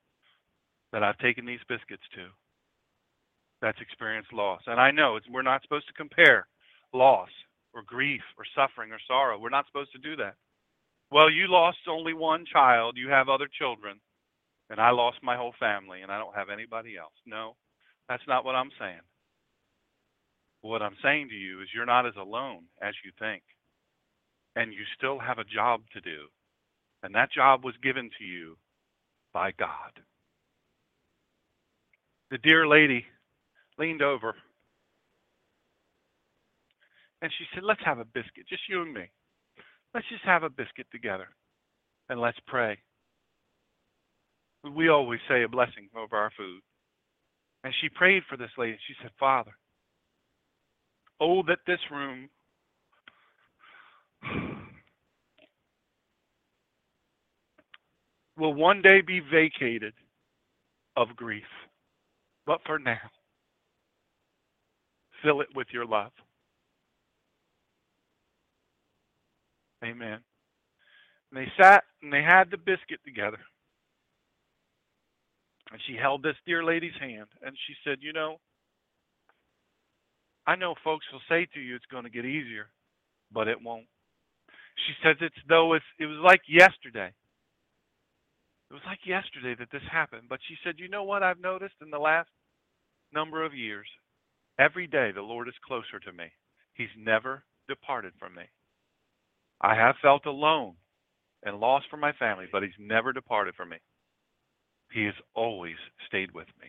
that 0.92 1.02
I've 1.02 1.18
taken 1.18 1.44
these 1.44 1.60
biscuits 1.68 2.02
to 2.14 2.28
that's 3.60 3.80
experienced 3.80 4.32
loss. 4.32 4.62
And 4.66 4.80
I 4.80 4.90
know 4.90 5.18
we're 5.30 5.42
not 5.42 5.62
supposed 5.62 5.86
to 5.88 5.92
compare 5.94 6.46
loss 6.92 7.30
or 7.74 7.82
grief 7.82 8.22
or 8.38 8.44
suffering 8.54 8.92
or 8.92 8.98
sorrow. 9.06 9.38
We're 9.38 9.50
not 9.50 9.66
supposed 9.66 9.92
to 9.92 9.98
do 9.98 10.16
that. 10.16 10.34
Well, 11.10 11.30
you 11.30 11.46
lost 11.48 11.78
only 11.88 12.12
one 12.14 12.44
child, 12.50 12.96
you 12.96 13.08
have 13.08 13.28
other 13.28 13.48
children, 13.58 13.98
and 14.70 14.80
I 14.80 14.90
lost 14.90 15.18
my 15.22 15.36
whole 15.36 15.54
family 15.58 16.02
and 16.02 16.12
I 16.12 16.18
don't 16.18 16.34
have 16.34 16.50
anybody 16.50 16.96
else. 16.96 17.14
No, 17.26 17.56
that's 18.08 18.26
not 18.28 18.44
what 18.44 18.54
I'm 18.54 18.70
saying. 18.78 19.00
What 20.60 20.82
I'm 20.82 20.96
saying 21.02 21.28
to 21.28 21.34
you 21.34 21.62
is 21.62 21.68
you're 21.74 21.86
not 21.86 22.06
as 22.06 22.16
alone 22.18 22.64
as 22.82 22.94
you 23.04 23.12
think. 23.18 23.42
And 24.56 24.72
you 24.72 24.80
still 24.96 25.18
have 25.18 25.38
a 25.38 25.44
job 25.44 25.82
to 25.92 26.00
do. 26.00 26.26
And 27.02 27.14
that 27.14 27.32
job 27.32 27.64
was 27.64 27.74
given 27.82 28.11
to 28.18 28.24
you 28.24 28.56
by 29.32 29.52
God. 29.58 29.92
The 32.30 32.38
dear 32.38 32.66
lady 32.66 33.04
leaned 33.78 34.02
over 34.02 34.34
and 37.22 37.32
she 37.38 37.44
said, 37.54 37.64
Let's 37.64 37.80
have 37.84 37.98
a 37.98 38.04
biscuit, 38.04 38.46
just 38.48 38.62
you 38.68 38.82
and 38.82 38.92
me. 38.92 39.11
Let's 39.94 40.08
just 40.11 40.24
have 40.24 40.42
a 40.42 40.50
biscuit 40.50 40.87
together 40.92 41.28
and 42.08 42.20
let's 42.20 42.38
pray. 42.46 42.78
We 44.74 44.88
always 44.88 45.20
say 45.28 45.42
a 45.44 45.48
blessing 45.48 45.88
over 45.96 46.16
our 46.16 46.30
food. 46.37 46.61
And 47.64 47.72
she 47.80 47.88
prayed 47.88 48.22
for 48.28 48.37
this 48.37 48.50
lady. 48.56 48.78
She 48.87 48.94
said, 49.02 49.11
Father, 49.18 49.52
oh, 51.20 51.42
that 51.48 51.58
this 51.66 51.80
room 51.90 52.28
will 58.38 58.55
one 58.55 58.83
day 58.83 59.01
be 59.01 59.20
vacated 59.20 59.94
of 60.96 61.16
grief. 61.16 61.44
But 62.46 62.61
for 62.66 62.79
now, 62.79 63.11
fill 65.22 65.40
it 65.40 65.48
with 65.55 65.68
your 65.72 65.87
love. 65.87 66.12
Amen. 69.85 70.18
And 71.31 71.40
they 71.40 71.48
sat 71.62 71.85
and 72.03 72.12
they 72.12 72.22
had 72.22 72.51
the 72.51 72.57
biscuit 72.57 73.01
together. 73.05 73.38
And 75.70 75.81
she 75.87 75.96
held 76.01 76.22
this 76.22 76.37
dear 76.46 76.64
lady's 76.64 76.96
hand 77.01 77.27
and 77.44 77.57
she 77.66 77.74
said, 77.85 77.98
You 78.01 78.12
know, 78.12 78.38
I 80.46 80.57
know 80.57 80.74
folks 80.83 81.05
will 81.12 81.20
say 81.29 81.46
to 81.55 81.61
you 81.61 81.77
it's 81.77 81.85
going 81.90 82.05
to 82.05 82.11
get 82.11 82.24
easier, 82.24 82.68
but 83.33 83.48
it 83.48 83.59
won't. 83.62 83.87
She 84.87 84.94
says 85.05 85.16
it's 85.20 85.37
though 85.48 85.74
it's, 85.74 85.85
it 85.98 86.07
was 86.07 86.18
like 86.24 86.40
yesterday. 86.48 87.12
It 88.70 88.74
was 88.74 88.83
like 88.87 89.07
yesterday 89.07 89.54
that 89.59 89.70
this 89.72 89.87
happened. 89.90 90.28
But 90.28 90.40
she 90.46 90.57
said, 90.62 90.74
You 90.78 90.88
know 90.88 91.04
what 91.04 91.22
I've 91.22 91.40
noticed 91.40 91.76
in 91.83 91.90
the 91.90 91.98
last 91.98 92.28
number 93.12 93.44
of 93.44 93.54
years? 93.54 93.87
Every 94.59 94.87
day 94.87 95.11
the 95.14 95.22
Lord 95.22 95.48
is 95.48 95.54
closer 95.66 95.98
to 96.04 96.12
me. 96.12 96.26
He's 96.74 96.88
never 96.96 97.44
departed 97.68 98.12
from 98.18 98.35
me. 98.35 98.44
I 99.61 99.74
have 99.74 99.96
felt 100.02 100.26
alone 100.26 100.74
and 101.44 101.59
lost 101.59 101.87
for 101.90 101.96
my 101.96 102.12
family, 102.12 102.46
but 102.50 102.62
He's 102.62 102.72
never 102.78 103.12
departed 103.12 103.54
from 103.54 103.70
me. 103.70 103.78
He 104.92 105.04
has 105.04 105.14
always 105.35 105.76
stayed 106.07 106.33
with 106.33 106.48
me. 106.61 106.68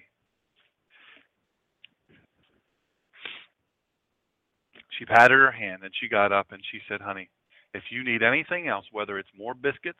She 4.98 5.06
patted 5.06 5.36
her 5.36 5.52
hand 5.52 5.84
and 5.84 5.94
she 6.00 6.10
got 6.10 6.32
up 6.32 6.48
and 6.52 6.62
she 6.72 6.80
said, 6.90 7.02
Honey, 7.02 7.30
if 7.74 7.84
you 7.90 8.04
need 8.04 8.22
anything 8.22 8.68
else, 8.68 8.86
whether 8.92 9.18
it's 9.18 9.30
more 9.38 9.54
biscuits 9.54 10.00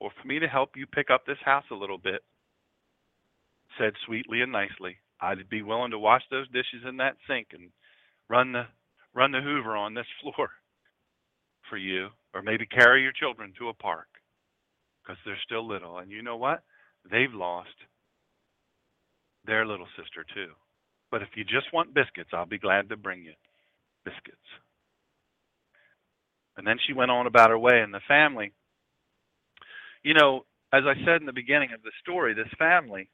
or 0.00 0.10
for 0.20 0.26
me 0.26 0.38
to 0.38 0.48
help 0.48 0.70
you 0.76 0.86
pick 0.86 1.10
up 1.10 1.26
this 1.26 1.38
house 1.44 1.64
a 1.70 1.74
little 1.76 1.98
bit, 1.98 2.22
said 3.78 3.94
sweetly 4.06 4.40
and 4.40 4.52
nicely, 4.52 4.96
I'd 5.20 5.48
be 5.48 5.62
willing 5.62 5.90
to 5.92 5.98
wash 5.98 6.22
those 6.30 6.48
dishes 6.48 6.82
in 6.88 6.98
that 6.98 7.16
sink 7.28 7.48
and 7.52 7.70
run 8.28 8.52
the 8.52 8.64
run 9.14 9.30
the 9.30 9.40
hoover 9.40 9.76
on 9.76 9.94
this 9.94 10.06
floor 10.22 10.50
for 11.70 11.76
you 11.76 12.08
or 12.34 12.42
maybe 12.42 12.66
carry 12.66 13.02
your 13.02 13.12
children 13.12 13.52
to 13.58 13.68
a 13.68 13.74
park 13.74 14.08
because 15.02 15.16
they're 15.24 15.38
still 15.44 15.66
little. 15.66 15.98
And 15.98 16.10
you 16.10 16.22
know 16.22 16.36
what? 16.36 16.62
They've 17.10 17.32
lost 17.32 17.68
their 19.46 19.66
little 19.66 19.86
sister 19.96 20.24
too. 20.34 20.52
But 21.10 21.22
if 21.22 21.28
you 21.36 21.44
just 21.44 21.72
want 21.72 21.94
biscuits 21.94 22.30
i'll 22.32 22.46
be 22.46 22.58
glad 22.58 22.88
to 22.88 22.96
bring 22.96 23.22
you 23.22 23.34
biscuits. 24.04 24.38
And 26.56 26.66
then 26.66 26.76
she 26.86 26.92
went 26.92 27.10
on 27.10 27.26
about 27.26 27.50
her 27.50 27.58
way, 27.58 27.80
and 27.80 27.92
the 27.92 28.00
family, 28.06 28.52
you 30.04 30.14
know, 30.14 30.44
as 30.72 30.84
I 30.86 30.94
said 31.04 31.20
in 31.20 31.26
the 31.26 31.32
beginning 31.32 31.70
of 31.74 31.82
the 31.82 31.90
story, 32.02 32.34
this 32.34 32.48
family, 32.58 33.08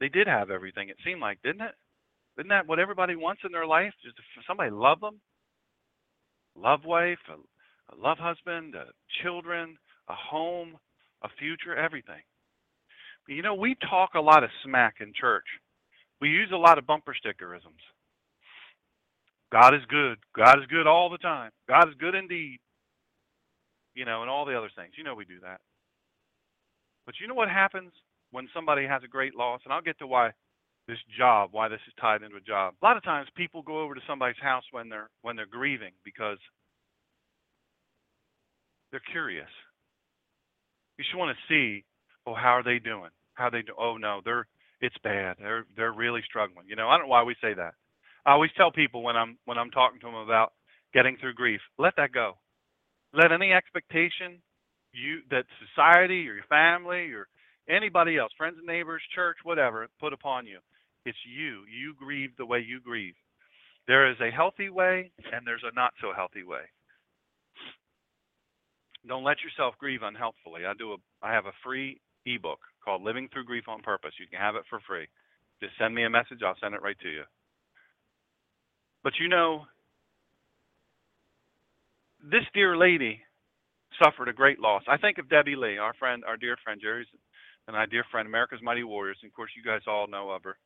they 0.00 0.08
did 0.08 0.28
have 0.28 0.50
everything, 0.50 0.88
it 0.90 0.96
seemed 1.04 1.20
like, 1.20 1.38
didn't 1.42 1.62
it? 1.62 1.74
Isn't 2.38 2.50
that 2.50 2.66
what 2.66 2.78
everybody 2.78 3.16
wants 3.16 3.42
in 3.44 3.52
their 3.52 3.66
life? 3.66 3.92
Just 4.04 4.16
somebody 4.46 4.70
love 4.70 5.00
them, 5.00 5.20
love 6.54 6.84
wife, 6.84 7.18
a, 7.30 7.34
a 7.34 7.96
love 7.98 8.18
husband, 8.18 8.74
a 8.74 8.86
children, 9.22 9.78
a 10.08 10.14
home, 10.14 10.76
a 11.22 11.28
future, 11.38 11.74
everything. 11.74 12.22
But 13.26 13.34
you 13.34 13.42
know, 13.42 13.54
we 13.54 13.76
talk 13.88 14.10
a 14.14 14.20
lot 14.20 14.44
of 14.44 14.50
smack 14.64 14.96
in 15.00 15.12
church. 15.18 15.46
We 16.20 16.28
use 16.28 16.50
a 16.52 16.58
lot 16.58 16.78
of 16.78 16.86
bumper 16.86 17.14
stickerisms. 17.14 17.82
God 19.52 19.74
is 19.74 19.82
good. 19.88 20.18
God 20.36 20.58
is 20.58 20.66
good 20.68 20.86
all 20.86 21.10
the 21.10 21.18
time. 21.18 21.50
God 21.68 21.88
is 21.88 21.94
good 21.98 22.14
indeed. 22.14 22.58
You 23.96 24.04
know, 24.04 24.20
and 24.20 24.30
all 24.30 24.44
the 24.44 24.56
other 24.56 24.70
things. 24.76 24.92
You 24.96 25.04
know 25.04 25.16
we 25.16 25.24
do 25.24 25.40
that. 25.40 25.58
But 27.06 27.16
you 27.20 27.26
know 27.26 27.34
what 27.34 27.48
happens 27.48 27.92
when 28.30 28.48
somebody 28.54 28.86
has 28.86 29.02
a 29.02 29.08
great 29.08 29.34
loss? 29.34 29.60
And 29.64 29.72
I'll 29.72 29.80
get 29.80 29.98
to 30.00 30.06
why 30.06 30.30
this 30.86 30.98
job, 31.18 31.48
why 31.52 31.68
this 31.68 31.80
is 31.88 31.94
tied 32.00 32.22
into 32.22 32.36
a 32.36 32.40
job. 32.40 32.74
A 32.80 32.84
lot 32.84 32.96
of 32.96 33.02
times 33.02 33.28
people 33.36 33.62
go 33.62 33.80
over 33.80 33.94
to 33.94 34.00
somebody's 34.06 34.40
house 34.40 34.64
when 34.70 34.88
they're 34.88 35.08
when 35.22 35.34
they're 35.34 35.46
grieving 35.46 35.92
because 36.04 36.38
they're 38.90 39.02
curious. 39.10 39.48
You 40.98 41.04
should 41.10 41.18
want 41.18 41.36
to 41.36 41.52
see, 41.52 41.84
oh, 42.26 42.34
how 42.34 42.50
are 42.50 42.62
they 42.62 42.78
doing? 42.78 43.10
How 43.34 43.50
they 43.50 43.62
do? 43.62 43.72
Oh 43.78 43.96
no, 43.96 44.20
they're 44.24 44.46
it's 44.80 44.96
bad. 45.02 45.36
They're 45.38 45.64
they're 45.76 45.92
really 45.92 46.22
struggling. 46.24 46.66
You 46.68 46.76
know, 46.76 46.88
I 46.88 46.98
don't 46.98 47.06
know 47.06 47.10
why 47.10 47.22
we 47.22 47.34
say 47.40 47.54
that. 47.54 47.74
I 48.24 48.32
always 48.32 48.50
tell 48.56 48.70
people 48.70 49.02
when 49.02 49.16
I'm 49.16 49.38
when 49.44 49.58
I'm 49.58 49.70
talking 49.70 50.00
to 50.00 50.06
them 50.06 50.14
about 50.14 50.52
getting 50.94 51.16
through 51.16 51.34
grief, 51.34 51.60
let 51.78 51.94
that 51.96 52.12
go. 52.12 52.34
Let 53.16 53.32
any 53.32 53.52
expectation 53.52 54.42
you 54.92 55.20
that 55.30 55.44
society 55.68 56.28
or 56.28 56.34
your 56.34 56.44
family 56.48 57.12
or 57.12 57.28
anybody 57.68 58.18
else, 58.18 58.32
friends 58.36 58.56
and 58.58 58.66
neighbors, 58.66 59.02
church, 59.14 59.36
whatever, 59.42 59.88
put 59.98 60.12
upon 60.12 60.46
you. 60.46 60.58
It's 61.06 61.18
you. 61.26 61.62
You 61.64 61.94
grieve 61.98 62.30
the 62.36 62.46
way 62.46 62.64
you 62.66 62.80
grieve. 62.80 63.14
There 63.86 64.10
is 64.10 64.16
a 64.20 64.30
healthy 64.30 64.68
way 64.68 65.10
and 65.32 65.46
there's 65.46 65.64
a 65.64 65.74
not 65.74 65.92
so 66.00 66.12
healthy 66.14 66.44
way. 66.44 66.68
Don't 69.06 69.24
let 69.24 69.36
yourself 69.42 69.74
grieve 69.78 70.02
unhealthfully. 70.02 70.66
I 70.66 70.74
do 70.74 70.92
a 70.92 70.96
I 71.22 71.32
have 71.32 71.46
a 71.46 71.56
free 71.64 72.00
ebook 72.26 72.58
called 72.84 73.02
Living 73.02 73.28
Through 73.32 73.44
Grief 73.44 73.64
on 73.68 73.80
Purpose. 73.80 74.12
You 74.18 74.26
can 74.26 74.40
have 74.40 74.56
it 74.56 74.64
for 74.68 74.80
free. 74.86 75.06
Just 75.62 75.74
send 75.78 75.94
me 75.94 76.04
a 76.04 76.10
message, 76.10 76.40
I'll 76.44 76.58
send 76.60 76.74
it 76.74 76.82
right 76.82 76.98
to 77.00 77.08
you. 77.08 77.22
But 79.02 79.14
you 79.20 79.28
know, 79.28 79.64
this 82.22 82.44
dear 82.54 82.76
lady 82.76 83.20
suffered 84.02 84.28
a 84.28 84.32
great 84.32 84.58
loss. 84.58 84.82
I 84.88 84.96
think 84.96 85.18
of 85.18 85.28
Debbie 85.28 85.56
Lee, 85.56 85.78
our 85.78 85.94
friend, 85.94 86.24
our 86.26 86.36
dear 86.36 86.56
friend 86.62 86.80
Jerry's, 86.80 87.06
and 87.68 87.76
our 87.76 87.86
dear 87.86 88.04
friend, 88.10 88.26
America's 88.26 88.60
Mighty 88.62 88.84
Warriors. 88.84 89.18
And 89.22 89.30
of 89.30 89.34
course, 89.34 89.50
you 89.56 89.62
guys 89.62 89.82
all 89.86 90.06
know 90.06 90.30
of 90.30 90.44
her. 90.44 90.56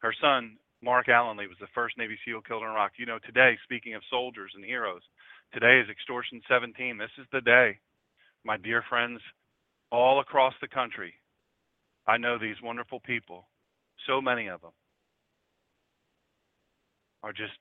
Her 0.00 0.14
son, 0.20 0.56
Marc 0.82 1.08
Alan 1.08 1.36
Lee, 1.36 1.46
was 1.46 1.56
the 1.60 1.66
first 1.74 1.98
Navy 1.98 2.18
SEAL 2.24 2.42
killed 2.42 2.62
in 2.62 2.68
Iraq. 2.68 2.92
You 2.98 3.06
know, 3.06 3.18
today, 3.24 3.56
speaking 3.64 3.94
of 3.94 4.02
soldiers 4.10 4.52
and 4.54 4.64
heroes, 4.64 5.02
today 5.52 5.80
is 5.80 5.90
Extortion 5.90 6.40
17. 6.48 6.98
This 6.98 7.10
is 7.18 7.26
the 7.32 7.40
day, 7.40 7.78
my 8.44 8.56
dear 8.56 8.84
friends, 8.88 9.20
all 9.90 10.20
across 10.20 10.54
the 10.60 10.68
country. 10.68 11.14
I 12.06 12.16
know 12.16 12.38
these 12.38 12.56
wonderful 12.62 13.00
people, 13.00 13.48
so 14.06 14.20
many 14.20 14.48
of 14.48 14.60
them 14.60 14.70
are 17.22 17.32
just 17.32 17.52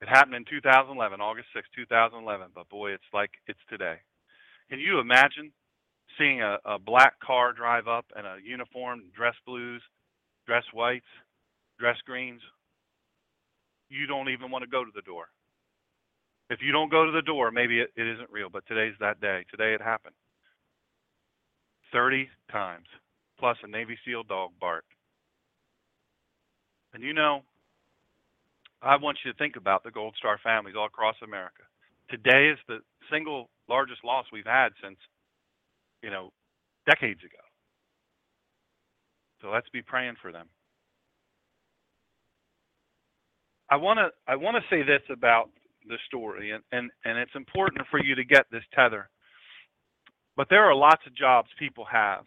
it 0.00 0.08
happened 0.08 0.34
in 0.34 0.44
2011, 0.44 1.20
August 1.20 1.48
6, 1.54 1.66
2011, 1.74 2.48
but 2.54 2.68
boy, 2.68 2.92
it's 2.92 3.10
like 3.12 3.30
it's 3.46 3.58
today. 3.68 3.96
Can 4.70 4.78
you 4.78 5.00
imagine 5.00 5.50
seeing 6.18 6.40
a, 6.42 6.58
a 6.64 6.78
black 6.78 7.18
car 7.20 7.52
drive 7.52 7.88
up 7.88 8.06
and 8.14 8.26
a 8.26 8.36
uniform, 8.44 9.02
dress 9.14 9.34
blues, 9.44 9.82
dress 10.46 10.64
whites, 10.72 11.06
dress 11.78 11.96
greens? 12.06 12.40
You 13.88 14.06
don't 14.06 14.28
even 14.28 14.50
want 14.50 14.62
to 14.62 14.70
go 14.70 14.84
to 14.84 14.90
the 14.94 15.02
door. 15.02 15.26
If 16.50 16.60
you 16.62 16.72
don't 16.72 16.90
go 16.90 17.04
to 17.04 17.12
the 17.12 17.22
door, 17.22 17.50
maybe 17.50 17.80
it, 17.80 17.90
it 17.96 18.06
isn't 18.06 18.30
real, 18.30 18.48
but 18.50 18.66
today's 18.66 18.94
that 19.00 19.20
day. 19.20 19.44
Today 19.50 19.74
it 19.74 19.82
happened. 19.82 20.14
30 21.92 22.28
times, 22.52 22.86
plus 23.38 23.56
a 23.62 23.66
Navy 23.68 23.98
SEAL 24.04 24.24
dog 24.24 24.50
barked. 24.60 24.92
And 26.94 27.02
you 27.02 27.12
know, 27.12 27.42
I 28.82 28.96
want 28.96 29.18
you 29.24 29.32
to 29.32 29.38
think 29.38 29.56
about 29.56 29.82
the 29.82 29.90
Gold 29.90 30.14
Star 30.18 30.38
families 30.42 30.74
all 30.78 30.86
across 30.86 31.16
America. 31.22 31.62
Today 32.10 32.48
is 32.48 32.58
the 32.68 32.78
single 33.10 33.50
largest 33.68 34.04
loss 34.04 34.26
we've 34.32 34.46
had 34.46 34.68
since, 34.82 34.98
you 36.02 36.10
know, 36.10 36.30
decades 36.88 37.20
ago. 37.20 37.42
So 39.42 39.50
let's 39.50 39.68
be 39.70 39.82
praying 39.82 40.16
for 40.20 40.32
them. 40.32 40.48
I 43.70 43.76
want 43.76 43.98
to 43.98 44.08
I 44.26 44.36
want 44.36 44.56
to 44.56 44.74
say 44.74 44.82
this 44.82 45.02
about 45.10 45.50
the 45.86 45.98
story, 46.06 46.52
and, 46.52 46.62
and, 46.72 46.90
and 47.04 47.18
it's 47.18 47.34
important 47.34 47.86
for 47.90 48.02
you 48.02 48.14
to 48.14 48.24
get 48.24 48.46
this 48.50 48.64
tether. 48.74 49.08
But 50.36 50.48
there 50.50 50.64
are 50.64 50.74
lots 50.74 51.02
of 51.06 51.14
jobs 51.16 51.48
people 51.58 51.84
have. 51.90 52.24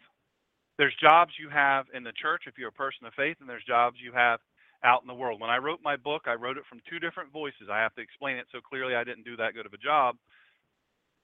There's 0.78 0.94
jobs 1.00 1.32
you 1.38 1.48
have 1.48 1.86
in 1.94 2.02
the 2.02 2.12
church 2.20 2.42
if 2.46 2.54
you're 2.58 2.68
a 2.68 2.72
person 2.72 3.06
of 3.06 3.14
faith, 3.14 3.36
and 3.40 3.48
there's 3.48 3.64
jobs 3.64 3.96
you 4.02 4.12
have 4.12 4.40
out 4.84 5.02
in 5.02 5.08
the 5.08 5.14
world. 5.14 5.40
When 5.40 5.50
I 5.50 5.58
wrote 5.58 5.80
my 5.82 5.96
book, 5.96 6.22
I 6.26 6.34
wrote 6.34 6.56
it 6.56 6.64
from 6.68 6.80
two 6.88 6.98
different 6.98 7.32
voices. 7.32 7.68
I 7.70 7.80
have 7.80 7.94
to 7.94 8.02
explain 8.02 8.36
it 8.36 8.46
so 8.52 8.60
clearly 8.60 8.94
I 8.94 9.04
didn't 9.04 9.24
do 9.24 9.36
that 9.36 9.54
good 9.54 9.66
of 9.66 9.72
a 9.72 9.78
job. 9.78 10.16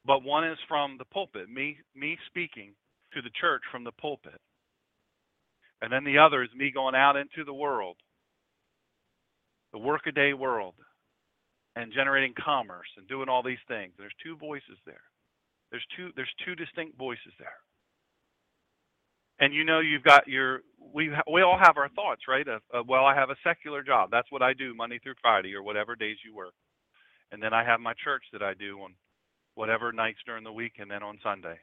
But 0.04 0.22
one 0.22 0.46
is 0.46 0.58
from 0.68 0.96
the 0.98 1.04
pulpit, 1.04 1.50
me 1.50 1.76
me 1.94 2.16
speaking 2.26 2.72
to 3.14 3.22
the 3.22 3.30
church 3.40 3.62
from 3.70 3.84
the 3.84 3.92
pulpit. 3.92 4.40
And 5.82 5.92
then 5.92 6.04
the 6.04 6.18
other 6.18 6.42
is 6.42 6.50
me 6.56 6.70
going 6.72 6.94
out 6.94 7.16
into 7.16 7.44
the 7.44 7.54
world, 7.54 7.96
the 9.72 9.78
workaday 9.78 10.32
world, 10.32 10.74
and 11.76 11.92
generating 11.92 12.34
commerce 12.42 12.88
and 12.96 13.06
doing 13.08 13.28
all 13.28 13.42
these 13.42 13.62
things. 13.68 13.92
There's 13.98 14.14
two 14.22 14.36
voices 14.36 14.78
there. 14.86 15.02
There's 15.70 15.84
two 15.96 16.10
there's 16.16 16.32
two 16.44 16.54
distinct 16.54 16.96
voices 16.96 17.32
there 17.38 17.58
and 19.40 19.54
you 19.54 19.64
know 19.64 19.80
you've 19.80 20.02
got 20.02 20.26
your 20.28 20.60
we 20.94 21.10
ha- 21.14 21.30
we 21.32 21.42
all 21.42 21.58
have 21.58 21.76
our 21.76 21.88
thoughts 21.90 22.22
right? 22.28 22.46
Of, 22.48 22.62
of, 22.72 22.88
well 22.88 23.04
i 23.04 23.14
have 23.14 23.30
a 23.30 23.36
secular 23.44 23.82
job. 23.82 24.10
That's 24.10 24.30
what 24.30 24.42
i 24.42 24.52
do 24.52 24.74
monday 24.74 24.98
through 25.02 25.14
friday 25.20 25.54
or 25.54 25.62
whatever 25.62 25.94
days 25.96 26.16
you 26.24 26.34
work. 26.34 26.54
And 27.32 27.42
then 27.42 27.52
i 27.54 27.64
have 27.64 27.80
my 27.80 27.94
church 28.02 28.24
that 28.32 28.42
i 28.42 28.54
do 28.54 28.78
on 28.80 28.94
whatever 29.54 29.92
nights 29.92 30.18
during 30.26 30.44
the 30.44 30.52
week 30.52 30.74
and 30.78 30.90
then 30.90 31.02
on 31.02 31.18
sunday. 31.22 31.58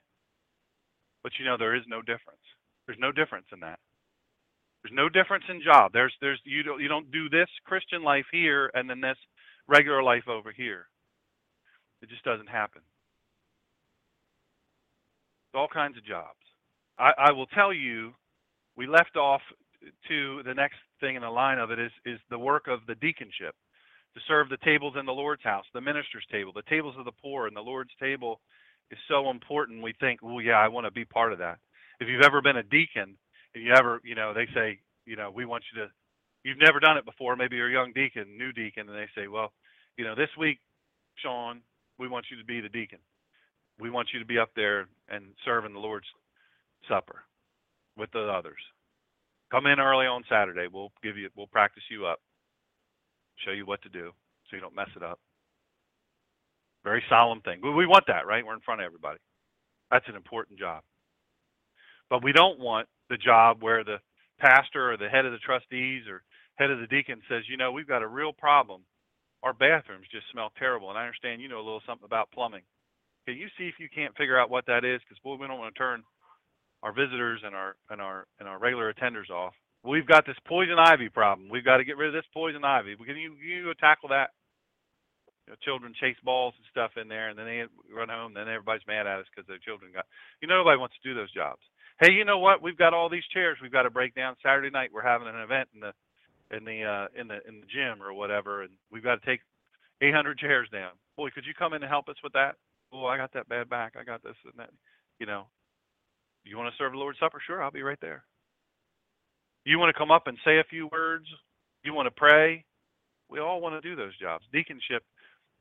But 1.23 1.33
you 1.39 1.45
know 1.45 1.57
there 1.57 1.75
is 1.75 1.83
no 1.87 2.01
difference. 2.01 2.43
There's 2.85 2.99
no 2.99 3.11
difference 3.11 3.47
in 3.51 3.59
that. 3.61 3.79
There's 4.83 4.95
no 4.95 5.09
difference 5.09 5.45
in 5.49 5.61
job. 5.63 5.91
There's 5.93 6.13
there's 6.21 6.39
you 6.45 6.63
don't 6.63 6.81
you 6.81 6.87
don't 6.87 7.11
do 7.11 7.29
this 7.29 7.49
christian 7.65 8.03
life 8.03 8.25
here 8.31 8.71
and 8.73 8.89
then 8.89 9.01
this 9.01 9.17
regular 9.67 10.03
life 10.03 10.27
over 10.27 10.51
here. 10.51 10.87
It 12.01 12.09
just 12.09 12.23
doesn't 12.23 12.49
happen. 12.49 12.81
It's 15.49 15.57
all 15.57 15.67
kinds 15.67 15.97
of 15.97 16.05
jobs 16.05 16.44
I, 16.97 17.11
I 17.17 17.31
will 17.31 17.47
tell 17.47 17.73
you, 17.73 18.13
we 18.77 18.87
left 18.87 19.15
off 19.15 19.41
to 20.07 20.41
the 20.43 20.53
next 20.53 20.77
thing 20.99 21.15
in 21.15 21.21
the 21.21 21.29
line 21.29 21.59
of 21.59 21.71
it 21.71 21.79
is 21.79 21.91
is 22.05 22.19
the 22.29 22.39
work 22.39 22.67
of 22.67 22.79
the 22.87 22.95
deaconship 22.95 23.53
to 24.15 24.21
serve 24.27 24.49
the 24.49 24.57
tables 24.63 24.95
in 24.99 25.05
the 25.05 25.11
Lord's 25.11 25.43
house, 25.43 25.65
the 25.73 25.81
minister's 25.81 26.25
table, 26.31 26.51
the 26.55 26.63
tables 26.69 26.95
of 26.97 27.05
the 27.05 27.11
poor, 27.21 27.47
and 27.47 27.55
the 27.55 27.61
Lord's 27.61 27.91
table 27.99 28.39
is 28.91 28.97
so 29.09 29.29
important. 29.29 29.83
We 29.83 29.93
think, 29.99 30.21
oh 30.23 30.39
yeah, 30.39 30.57
I 30.57 30.69
want 30.69 30.85
to 30.85 30.91
be 30.91 31.05
part 31.05 31.33
of 31.33 31.39
that. 31.39 31.59
If 31.99 32.07
you've 32.07 32.23
ever 32.23 32.41
been 32.41 32.57
a 32.57 32.63
deacon, 32.63 33.17
and 33.53 33.63
you 33.63 33.73
ever, 33.73 34.01
you 34.03 34.15
know, 34.15 34.33
they 34.33 34.47
say, 34.53 34.79
you 35.05 35.15
know, 35.15 35.31
we 35.33 35.45
want 35.45 35.63
you 35.73 35.81
to. 35.81 35.87
You've 36.43 36.59
never 36.59 36.79
done 36.79 36.97
it 36.97 37.05
before. 37.05 37.35
Maybe 37.35 37.55
you're 37.55 37.69
a 37.69 37.73
young 37.73 37.91
deacon, 37.93 38.37
new 38.37 38.51
deacon, 38.51 38.87
and 38.87 38.97
they 38.97 39.07
say, 39.15 39.27
well, 39.27 39.51
you 39.97 40.05
know, 40.05 40.13
this 40.13 40.29
week, 40.37 40.59
Shawn, 41.15 41.61
we 41.97 42.07
want 42.07 42.27
you 42.29 42.37
to 42.37 42.45
be 42.45 42.61
the 42.61 42.69
deacon. 42.69 42.99
We 43.79 43.89
want 43.89 44.09
you 44.13 44.19
to 44.19 44.25
be 44.25 44.37
up 44.37 44.51
there 44.55 44.87
and 45.09 45.25
serving 45.43 45.73
the 45.73 45.79
Lord's 45.79 46.05
supper 46.89 47.23
with 47.97 48.11
the 48.11 48.27
others. 48.27 48.59
Come 49.51 49.67
in 49.67 49.79
early 49.79 50.05
on 50.05 50.23
Saturday. 50.29 50.67
We'll 50.71 50.91
give 51.03 51.17
you 51.17 51.29
we'll 51.35 51.47
practice 51.47 51.83
you 51.89 52.05
up. 52.05 52.19
Show 53.45 53.51
you 53.51 53.65
what 53.65 53.81
to 53.83 53.89
do 53.89 54.11
so 54.49 54.55
you 54.55 54.61
don't 54.61 54.75
mess 54.75 54.89
it 54.95 55.03
up. 55.03 55.19
Very 56.83 57.03
solemn 57.09 57.41
thing. 57.41 57.61
We 57.61 57.85
want 57.85 58.05
that, 58.07 58.27
right? 58.27 58.45
We're 58.45 58.53
in 58.53 58.61
front 58.61 58.81
of 58.81 58.85
everybody. 58.85 59.19
That's 59.91 60.07
an 60.07 60.15
important 60.15 60.59
job. 60.59 60.83
But 62.09 62.23
we 62.23 62.31
don't 62.31 62.59
want 62.59 62.87
the 63.09 63.17
job 63.17 63.61
where 63.61 63.83
the 63.83 63.97
pastor 64.39 64.91
or 64.91 64.97
the 64.97 65.09
head 65.09 65.25
of 65.25 65.31
the 65.31 65.39
trustees 65.39 66.03
or 66.07 66.23
head 66.55 66.71
of 66.71 66.79
the 66.79 66.87
deacon 66.87 67.21
says, 67.29 67.43
you 67.49 67.57
know, 67.57 67.71
we've 67.71 67.87
got 67.87 68.03
a 68.03 68.07
real 68.07 68.33
problem. 68.33 68.81
Our 69.43 69.53
bathrooms 69.53 70.05
just 70.11 70.25
smell 70.31 70.51
terrible. 70.57 70.89
And 70.89 70.97
I 70.97 71.05
understand 71.05 71.41
you 71.41 71.49
know 71.49 71.57
a 71.57 71.65
little 71.65 71.81
something 71.85 72.05
about 72.05 72.31
plumbing. 72.31 72.63
Can 73.27 73.37
you 73.37 73.47
see 73.57 73.65
if 73.65 73.75
you 73.79 73.89
can't 73.93 74.15
figure 74.15 74.39
out 74.39 74.49
what 74.49 74.65
that 74.67 74.85
is? 74.85 75.01
Because 75.01 75.21
boy, 75.23 75.35
we 75.35 75.47
don't 75.47 75.59
want 75.59 75.73
to 75.73 75.79
turn 75.79 76.03
our 76.83 76.93
visitors 76.93 77.41
and 77.43 77.55
our 77.55 77.75
and 77.89 78.01
our 78.01 78.25
and 78.39 78.47
our 78.47 78.59
regular 78.59 78.93
attenders 78.93 79.29
off. 79.29 79.53
We've 79.83 80.07
got 80.07 80.25
this 80.25 80.37
poison 80.47 80.77
ivy 80.79 81.09
problem. 81.09 81.49
We've 81.49 81.65
got 81.65 81.77
to 81.77 81.83
get 81.85 81.97
rid 81.97 82.09
of 82.09 82.13
this 82.13 82.29
poison 82.33 82.63
ivy. 82.63 82.95
Can 82.95 83.17
you 83.17 83.35
you 83.35 83.73
tackle 83.79 84.09
that? 84.09 84.31
You 85.45 85.53
know, 85.53 85.57
children 85.61 85.93
chase 85.99 86.17
balls 86.23 86.55
and 86.57 86.65
stuff 86.71 86.97
in 86.99 87.07
there, 87.07 87.29
and 87.29 87.37
then 87.37 87.45
they 87.45 87.63
run 87.93 88.09
home. 88.09 88.35
And 88.35 88.47
then 88.47 88.53
everybody's 88.53 88.87
mad 88.87 89.05
at 89.05 89.19
us 89.19 89.27
because 89.29 89.47
their 89.47 89.59
children 89.59 89.91
got. 89.93 90.05
You 90.41 90.47
know, 90.47 90.57
nobody 90.57 90.79
wants 90.79 90.95
to 91.01 91.07
do 91.07 91.13
those 91.13 91.31
jobs. 91.31 91.61
Hey, 92.01 92.11
you 92.11 92.25
know 92.25 92.39
what? 92.39 92.61
We've 92.61 92.77
got 92.77 92.93
all 92.93 93.09
these 93.09 93.25
chairs. 93.31 93.57
We've 93.61 93.71
got 93.71 93.83
to 93.83 93.89
break 93.89 94.15
down. 94.15 94.35
Saturday 94.43 94.71
night, 94.71 94.89
we're 94.91 95.05
having 95.05 95.27
an 95.27 95.39
event 95.39 95.69
in 95.73 95.79
the 95.79 95.93
in 96.51 96.65
the 96.65 96.83
uh, 96.83 97.07
in 97.19 97.27
the 97.27 97.39
in 97.47 97.61
the 97.61 97.67
gym 97.67 98.01
or 98.01 98.13
whatever, 98.13 98.63
and 98.63 98.71
we've 98.91 99.03
got 99.03 99.21
to 99.21 99.25
take 99.25 99.41
800 100.01 100.37
chairs 100.37 100.67
down. 100.71 100.91
Boy, 101.15 101.29
could 101.29 101.45
you 101.45 101.53
come 101.57 101.73
in 101.73 101.81
and 101.81 101.89
help 101.89 102.09
us 102.09 102.17
with 102.23 102.33
that? 102.33 102.55
Oh, 102.91 103.05
I 103.05 103.17
got 103.17 103.33
that 103.33 103.49
bad 103.49 103.69
back. 103.69 103.93
I 103.99 104.03
got 104.03 104.23
this 104.23 104.35
and 104.43 104.53
that. 104.57 104.69
You 105.19 105.25
know, 105.25 105.45
you 106.45 106.57
want 106.57 106.71
to 106.71 106.77
serve 106.77 106.91
the 106.91 106.97
Lord's 106.97 107.19
Supper? 107.19 107.41
Sure, 107.45 107.61
I'll 107.61 107.71
be 107.71 107.81
right 107.81 107.99
there. 108.01 108.23
You 109.65 109.79
want 109.79 109.93
to 109.93 109.97
come 109.97 110.11
up 110.11 110.27
and 110.27 110.37
say 110.45 110.59
a 110.59 110.63
few 110.69 110.87
words? 110.87 111.25
You 111.83 111.93
want 111.93 112.05
to 112.05 112.11
pray? 112.11 112.63
We 113.29 113.39
all 113.39 113.61
want 113.61 113.81
to 113.81 113.87
do 113.87 113.95
those 113.95 114.17
jobs. 114.17 114.45
Deaconship, 114.53 115.01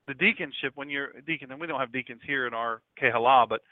the 0.06 0.12
deaconship, 0.12 0.72
when 0.74 0.90
you're 0.90 1.16
a 1.16 1.22
deacon, 1.22 1.50
and 1.50 1.60
we 1.60 1.66
don't 1.66 1.80
have 1.80 1.92
deacons 1.92 2.20
here 2.26 2.46
in 2.46 2.52
our 2.52 2.82
Kehilah, 3.00 3.48
but 3.48 3.62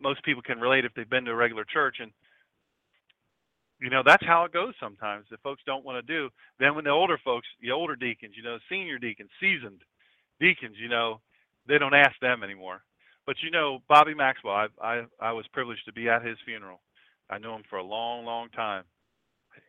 most 0.00 0.24
people 0.24 0.42
can 0.42 0.60
relate 0.60 0.84
if 0.84 0.94
they've 0.94 1.08
been 1.08 1.26
to 1.26 1.32
a 1.32 1.36
regular 1.36 1.64
church. 1.64 1.96
And, 2.00 2.10
you 3.80 3.90
know, 3.90 4.02
that's 4.04 4.24
how 4.24 4.44
it 4.44 4.52
goes 4.52 4.72
sometimes. 4.80 5.26
The 5.30 5.36
folks 5.38 5.62
don't 5.66 5.84
want 5.84 6.04
to 6.04 6.12
do, 6.12 6.30
then 6.58 6.74
when 6.74 6.84
the 6.84 6.90
older 6.90 7.18
folks, 7.22 7.46
the 7.60 7.72
older 7.72 7.96
deacons, 7.96 8.34
you 8.36 8.42
know, 8.42 8.58
senior 8.70 8.98
deacons, 8.98 9.30
seasoned 9.40 9.82
deacons, 10.40 10.76
you 10.80 10.88
know, 10.88 11.20
they 11.68 11.76
don't 11.76 11.94
ask 11.94 12.18
them 12.20 12.42
anymore. 12.42 12.82
But 13.30 13.36
you 13.44 13.52
know, 13.52 13.78
Bobby 13.88 14.12
Maxwell, 14.12 14.54
I, 14.56 14.66
I 14.82 15.02
I 15.20 15.30
was 15.30 15.46
privileged 15.52 15.84
to 15.86 15.92
be 15.92 16.08
at 16.08 16.26
his 16.26 16.36
funeral. 16.44 16.80
I 17.30 17.38
knew 17.38 17.52
him 17.52 17.62
for 17.70 17.78
a 17.78 17.84
long, 17.84 18.24
long 18.24 18.48
time. 18.48 18.82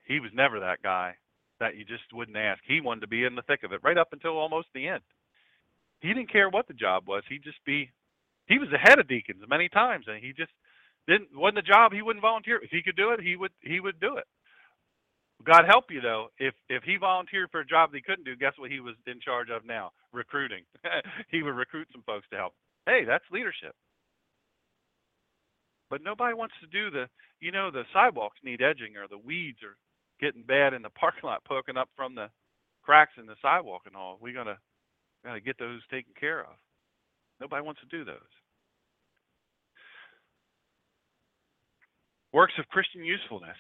He 0.08 0.20
was 0.20 0.32
never 0.34 0.60
that 0.62 0.82
guy 0.82 1.14
that 1.60 1.76
you 1.76 1.86
just 1.86 2.12
wouldn't 2.12 2.38
ask. 2.38 2.60
He 2.66 2.82
wanted 2.82 3.02
to 3.02 3.08
be 3.08 3.24
in 3.24 3.36
the 3.36 3.44
thick 3.44 3.62
of 3.62 3.72
it 3.72 3.84
right 3.84 4.00
up 4.00 4.14
until 4.14 4.40
almost 4.40 4.70
the 4.74 4.88
end. 4.88 5.04
He 6.00 6.08
didn't 6.08 6.32
care 6.32 6.50
what 6.50 6.68
the 6.68 6.74
job 6.74 7.04
was. 7.08 7.22
He'd 7.30 7.44
just 7.44 7.64
be. 7.64 7.92
He 8.48 8.58
was 8.58 8.70
the 8.72 8.80
head 8.80 8.98
of 8.98 9.08
deacons 9.08 9.44
many 9.48 9.70
times, 9.70 10.06
and 10.08 10.18
he 10.18 10.34
just 10.34 10.50
didn't 11.08 11.30
wasn't 11.36 11.58
the 11.58 11.72
job. 11.72 11.94
He 11.94 12.02
wouldn't 12.02 12.24
volunteer. 12.24 12.60
If 12.64 12.72
he 12.72 12.82
could 12.82 12.96
do 12.96 13.12
it, 13.12 13.22
he 13.22 13.36
would 13.36 13.52
he 13.62 13.80
would 13.80 14.00
do 14.00 14.18
it. 14.18 14.26
God 15.46 15.66
help 15.68 15.86
you 15.92 16.02
though. 16.02 16.30
If 16.40 16.56
if 16.68 16.82
he 16.82 16.98
volunteered 16.98 17.52
for 17.52 17.60
a 17.60 17.66
job 17.68 17.92
that 17.92 17.98
he 17.98 18.02
couldn't 18.02 18.26
do, 18.26 18.36
guess 18.36 18.58
what 18.58 18.72
he 18.72 18.80
was 18.80 18.96
in 19.06 19.20
charge 19.22 19.52
of 19.52 19.68
now? 19.68 19.92
Recruiting. 20.14 20.64
he 21.30 21.44
would 21.44 21.54
recruit 21.54 21.90
some 21.92 22.02
folks 22.08 22.26
to 22.32 22.38
help. 22.38 22.56
Hey, 22.86 23.04
that's 23.06 23.24
leadership. 23.32 23.76
But 25.90 26.02
nobody 26.04 26.34
wants 26.34 26.56
to 26.62 26.68
do 26.68 26.90
the, 26.90 27.08
you 27.40 27.52
know, 27.52 27.70
the 27.70 27.84
sidewalks 27.94 28.38
need 28.44 28.62
edging 28.62 28.96
or 28.96 29.08
the 29.08 29.18
weeds 29.18 29.60
are 29.64 29.76
getting 30.20 30.44
bad 30.44 30.74
in 30.74 30.82
the 30.82 30.90
parking 31.00 31.24
lot 31.24 31.44
poking 31.46 31.78
up 31.78 31.90
from 31.96 32.16
the 32.16 32.30
cracks 32.84 33.14
in 33.18 33.26
the 33.26 33.36
sidewalk 33.42 33.84
and 33.86 33.96
all. 33.96 34.18
We 34.22 34.34
gotta 34.34 34.58
gotta 35.24 35.42
get 35.42 35.60
those 35.60 35.82
taken 35.92 36.14
care 36.20 36.42
of. 36.42 36.56
Nobody 37.40 37.64
wants 37.64 37.82
to 37.82 37.98
do 37.98 38.06
those. 38.06 38.32
Works 42.34 42.54
of 42.58 42.68
Christian 42.68 43.04
usefulness. 43.04 43.58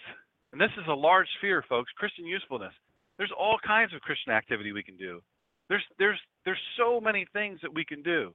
And 0.54 0.62
this 0.62 0.72
is 0.78 0.88
a 0.88 0.94
large 0.94 1.28
sphere, 1.38 1.64
folks. 1.68 1.92
Christian 1.98 2.26
usefulness. 2.26 2.74
There's 3.18 3.32
all 3.38 3.58
kinds 3.66 3.94
of 3.94 4.02
Christian 4.02 4.34
activity 4.34 4.72
we 4.72 4.84
can 4.84 4.98
do. 4.98 5.22
There's 5.70 5.84
there's 6.00 6.20
there's 6.46 6.60
so 6.78 7.00
many 7.00 7.26
things 7.34 7.60
that 7.62 7.74
we 7.74 7.86
can 7.86 8.02
do. 8.02 8.34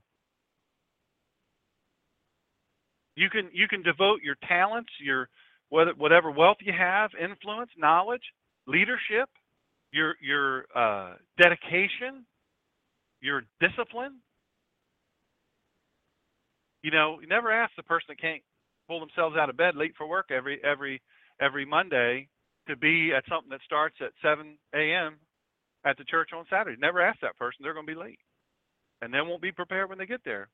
You 3.16 3.30
can 3.30 3.48
you 3.52 3.66
can 3.66 3.82
devote 3.82 4.20
your 4.22 4.36
talents, 4.46 4.90
your 5.00 5.28
whatever 5.70 6.30
wealth 6.30 6.58
you 6.60 6.72
have, 6.72 7.10
influence, 7.20 7.70
knowledge, 7.76 8.22
leadership, 8.66 9.28
your 9.90 10.14
your 10.20 10.66
uh, 10.74 11.14
dedication, 11.40 12.26
your 13.20 13.42
discipline. 13.58 14.20
You 16.82 16.90
know, 16.90 17.18
you 17.20 17.26
never 17.26 17.50
ask 17.50 17.72
the 17.76 17.82
person 17.82 18.06
that 18.10 18.20
can't 18.20 18.42
pull 18.86 19.00
themselves 19.00 19.36
out 19.36 19.50
of 19.50 19.56
bed 19.56 19.74
late 19.74 19.94
for 19.96 20.06
work 20.06 20.26
every 20.30 20.60
every 20.62 21.00
every 21.40 21.64
Monday 21.64 22.28
to 22.68 22.76
be 22.76 23.12
at 23.16 23.24
something 23.28 23.50
that 23.50 23.60
starts 23.64 23.96
at 24.00 24.10
7 24.22 24.58
a.m. 24.74 25.16
at 25.84 25.96
the 25.96 26.04
church 26.04 26.30
on 26.34 26.44
Saturday. 26.50 26.76
Never 26.78 27.00
ask 27.00 27.18
that 27.20 27.38
person; 27.38 27.58
they're 27.62 27.74
going 27.74 27.86
to 27.86 27.92
be 27.92 27.98
late, 27.98 28.20
and 29.00 29.12
they 29.12 29.20
won't 29.22 29.42
be 29.42 29.52
prepared 29.52 29.88
when 29.88 29.98
they 29.98 30.06
get 30.06 30.22
there. 30.24 30.48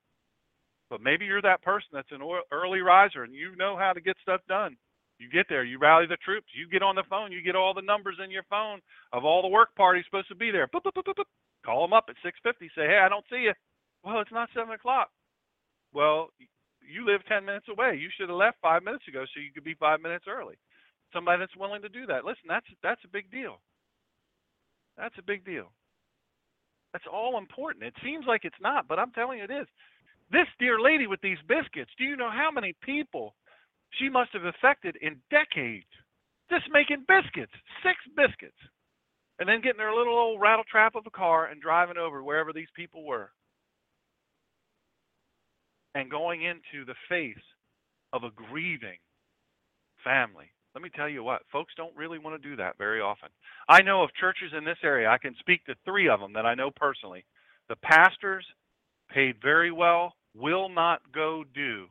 But 0.93 1.01
maybe 1.01 1.25
you're 1.25 1.41
that 1.41 1.63
person 1.65 1.89
that's 1.95 2.13
an 2.13 2.21
early 2.53 2.81
riser 2.81 3.25
and 3.25 3.33
you 3.33 3.57
know 3.57 3.79
how 3.81 3.95
to 3.95 4.01
get 4.03 4.15
stuff 4.21 4.43
done. 4.47 4.77
You 5.17 5.31
get 5.33 5.47
there, 5.49 5.65
you 5.65 5.79
rally 5.79 6.05
the 6.05 6.21
troops, 6.21 6.49
you 6.53 6.69
get 6.69 6.83
on 6.83 6.97
the 6.97 7.09
phone, 7.09 7.33
you 7.33 7.41
get 7.41 7.57
all 7.57 7.73
the 7.73 7.81
numbers 7.81 8.17
in 8.23 8.31
your 8.31 8.45
phone 8.51 8.81
of 9.11 9.25
all 9.25 9.41
the 9.41 9.49
work 9.49 9.75
parties 9.75 10.05
supposed 10.05 10.29
to 10.29 10.35
be 10.35 10.51
there. 10.51 10.69
Boop, 10.69 10.83
boop, 10.85 10.93
boop, 10.93 11.25
Call 11.65 11.81
them 11.81 11.95
up 11.95 12.11
at 12.11 12.17
6:50. 12.21 12.69
Say, 12.77 12.85
hey, 12.85 13.01
I 13.01 13.09
don't 13.09 13.25
see 13.31 13.49
you. 13.49 13.55
Well, 14.05 14.21
it's 14.21 14.33
not 14.33 14.51
seven 14.53 14.75
o'clock. 14.75 15.09
Well, 15.95 16.29
you 16.83 17.07
live 17.07 17.25
10 17.25 17.47
minutes 17.47 17.69
away. 17.71 17.97
You 17.97 18.11
should 18.13 18.29
have 18.29 18.37
left 18.37 18.61
five 18.61 18.85
minutes 18.85 19.09
ago 19.09 19.25
so 19.25 19.41
you 19.41 19.51
could 19.51 19.65
be 19.65 19.75
five 19.81 20.03
minutes 20.03 20.27
early. 20.29 20.57
Somebody 21.15 21.41
that's 21.41 21.57
willing 21.57 21.81
to 21.83 21.89
do 21.89 22.05
that. 22.05 22.27
Listen, 22.27 22.53
that's 22.53 22.67
that's 22.83 23.01
a 23.07 23.09
big 23.09 23.31
deal. 23.31 23.63
That's 24.99 25.17
a 25.17 25.23
big 25.23 25.43
deal. 25.47 25.73
That's 26.93 27.09
all 27.11 27.39
important. 27.39 27.85
It 27.85 27.95
seems 28.05 28.27
like 28.29 28.45
it's 28.45 28.61
not, 28.61 28.89
but 28.89 28.99
I'm 28.99 29.13
telling 29.13 29.39
you 29.39 29.45
it 29.45 29.51
is. 29.51 29.67
This 30.33 30.49
dear 30.59 30.81
lady 30.81 31.07
with 31.07 31.21
these 31.21 31.39
biscuits, 31.47 31.91
do 31.99 32.05
you 32.05 32.17
know 32.17 32.31
how 32.31 32.51
many 32.51 32.75
people 32.83 33.35
she 33.91 34.09
must 34.09 34.33
have 34.33 34.47
affected 34.47 34.97
in 35.03 35.21
decades 35.31 35.87
just 36.51 36.65
making 36.73 37.05
biscuits, 37.07 37.53
six 37.85 37.97
biscuits, 38.17 38.57
and 39.39 39.49
then 39.49 39.61
getting 39.61 39.81
her 39.81 39.95
little 39.95 40.15
old 40.15 40.41
rattle 40.41 40.65
trap 40.71 40.95
of 40.95 41.07
a 41.07 41.11
car 41.11 41.47
and 41.47 41.61
driving 41.61 41.99
over 41.99 42.23
wherever 42.23 42.53
these 42.53 42.73
people 42.75 43.05
were 43.05 43.31
and 45.95 46.11
going 46.11 46.43
into 46.43 46.87
the 46.87 46.95
face 47.11 47.45
of 48.15 48.25
a 48.25 48.31
grieving 48.31 48.99
family. 50.03 50.51
Let 50.75 50.83
me 50.83 50.91
tell 50.95 51.09
you 51.09 51.23
what, 51.23 51.43
folks 51.53 51.75
don't 51.77 51.97
really 51.97 52.19
want 52.19 52.41
to 52.41 52.49
do 52.49 52.57
that 52.57 52.79
very 52.79 53.03
often. 53.03 53.29
I 53.69 53.83
know 53.83 54.03
of 54.03 54.15
churches 54.15 54.53
in 54.57 54.65
this 54.65 54.79
area, 54.83 55.11
I 55.11 55.19
can 55.19 55.35
speak 55.41 55.65
to 55.67 55.75
three 55.85 56.09
of 56.09 56.21
them 56.21 56.33
that 56.33 56.47
I 56.47 56.55
know 56.55 56.71
personally. 56.71 57.27
The 57.69 57.77
pastors, 57.77 58.47
paid 59.13 59.37
very 59.43 59.71
well, 59.71 60.15
will 60.35 60.69
not 60.69 61.01
go 61.13 61.45
do 61.55 61.87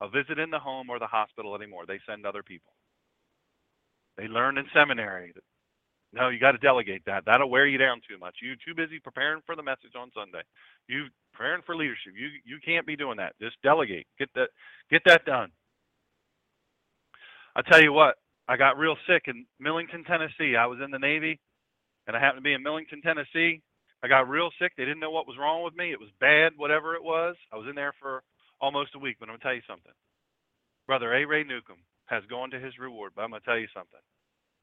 a 0.00 0.08
visit 0.08 0.38
in 0.38 0.50
the 0.50 0.58
home 0.58 0.90
or 0.90 0.98
the 0.98 1.06
hospital 1.06 1.54
anymore. 1.54 1.84
They 1.86 2.00
send 2.08 2.26
other 2.26 2.42
people. 2.42 2.72
They 4.16 4.28
learned 4.28 4.58
in 4.58 4.66
seminary 4.74 5.32
that 5.34 5.44
no, 6.12 6.28
you 6.30 6.38
got 6.38 6.52
to 6.52 6.58
delegate 6.58 7.04
that. 7.06 7.24
That'll 7.26 7.50
wear 7.50 7.66
you 7.66 7.78
down 7.78 8.00
too 8.08 8.16
much. 8.18 8.36
You're 8.40 8.56
too 8.64 8.74
busy 8.74 8.98
preparing 8.98 9.42
for 9.44 9.56
the 9.56 9.62
message 9.62 9.92
on 9.98 10.10
Sunday. 10.14 10.40
You 10.88 11.06
preparing 11.32 11.62
for 11.66 11.76
leadership. 11.76 12.14
You 12.16 12.28
you 12.44 12.58
can't 12.64 12.86
be 12.86 12.96
doing 12.96 13.18
that. 13.18 13.34
Just 13.40 13.56
delegate. 13.62 14.06
Get 14.18 14.30
that 14.34 14.48
get 14.90 15.02
that 15.04 15.24
done. 15.26 15.50
I 17.54 17.62
tell 17.62 17.82
you 17.82 17.92
what, 17.92 18.16
I 18.48 18.56
got 18.56 18.78
real 18.78 18.96
sick 19.08 19.24
in 19.26 19.46
Millington, 19.58 20.04
Tennessee. 20.04 20.56
I 20.56 20.66
was 20.66 20.78
in 20.82 20.90
the 20.90 20.98
Navy, 20.98 21.40
and 22.06 22.16
I 22.16 22.20
happened 22.20 22.38
to 22.38 22.48
be 22.48 22.52
in 22.52 22.62
Millington, 22.62 23.02
Tennessee. 23.02 23.62
I 24.02 24.08
got 24.08 24.28
real 24.28 24.50
sick. 24.60 24.72
They 24.76 24.84
didn't 24.84 25.00
know 25.00 25.10
what 25.10 25.26
was 25.26 25.38
wrong 25.38 25.64
with 25.64 25.76
me. 25.76 25.92
It 25.92 26.00
was 26.00 26.10
bad, 26.20 26.52
whatever 26.56 26.94
it 26.94 27.02
was. 27.04 27.36
I 27.52 27.56
was 27.56 27.66
in 27.68 27.74
there 27.74 27.94
for 28.00 28.22
almost 28.60 28.94
a 28.94 28.98
week. 28.98 29.16
But 29.18 29.28
I'm 29.28 29.34
gonna 29.34 29.42
tell 29.42 29.54
you 29.54 29.66
something. 29.66 29.92
Brother 30.86 31.14
A. 31.14 31.24
Ray 31.26 31.44
Newcomb 31.44 31.82
has 32.06 32.22
gone 32.30 32.50
to 32.50 32.60
his 32.60 32.78
reward. 32.78 33.12
But 33.16 33.22
I'm 33.22 33.30
gonna 33.30 33.40
tell 33.44 33.58
you 33.58 33.68
something. 33.74 34.00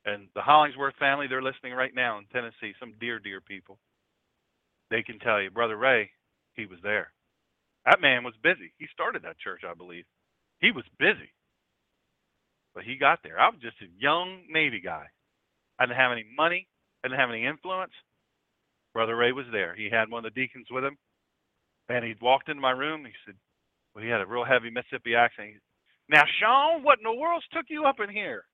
And 0.06 0.28
the 0.36 0.42
Hollingsworth 0.42 0.96
family, 0.98 1.28
they're 1.28 1.42
listening 1.42 1.74
right 1.74 1.96
now 1.96 2.18
in 2.20 2.26
Tennessee. 2.28 2.74
Some 2.80 2.94
dear, 3.00 3.20
dear 3.20 3.42
people. 3.42 3.80
They 4.90 5.04
can 5.04 5.20
tell 5.20 5.42
you, 5.42 5.50
Brother 5.50 5.78
Ray, 5.78 6.12
he 6.56 6.66
was 6.66 6.80
there. 6.84 7.12
That 7.86 8.02
man 8.02 8.24
was 8.24 8.34
busy. 8.44 8.74
He 8.78 8.88
started 8.94 9.24
that 9.24 9.40
church, 9.40 9.62
I 9.68 9.74
believe. 9.74 10.06
He 10.60 10.72
was 10.72 10.86
busy. 11.00 11.32
But 12.76 12.84
he 12.84 12.98
got 12.98 13.20
there. 13.24 13.40
I 13.40 13.50
was 13.50 13.60
just 13.62 13.82
a 13.82 14.02
young 14.02 14.44
Navy 14.50 14.82
guy. 14.82 15.08
I 15.80 15.86
didn't 15.86 15.98
have 15.98 16.12
any 16.12 16.26
money. 16.38 16.68
I 17.04 17.08
didn't 17.08 17.20
have 17.20 17.30
any 17.30 17.46
influence. 17.46 17.92
Brother 18.94 19.16
Ray 19.16 19.32
was 19.32 19.46
there. 19.52 19.76
He 19.76 19.90
had 19.92 20.10
one 20.10 20.26
of 20.26 20.34
the 20.34 20.40
deacons 20.42 20.68
with 20.72 20.84
him. 20.84 20.98
And 21.90 22.06
he 22.06 22.16
walked 22.22 22.50
into 22.50 22.62
my 22.62 22.72
room. 22.72 23.06
He 23.06 23.12
said, 23.26 23.36
well, 23.94 24.04
he 24.04 24.10
had 24.10 24.22
a 24.22 24.26
real 24.26 24.46
heavy 24.46 24.70
Mississippi 24.70 25.16
accent. 25.16 25.48
He, 25.50 25.54
said, 25.54 25.62
now, 26.10 26.24
Shawn, 26.40 26.84
what 26.84 27.00
in 27.00 27.04
the 27.04 27.14
world's 27.20 27.46
took 27.54 27.66
you 27.70 27.86
up 27.86 27.98
in 28.04 28.10
here? 28.10 28.46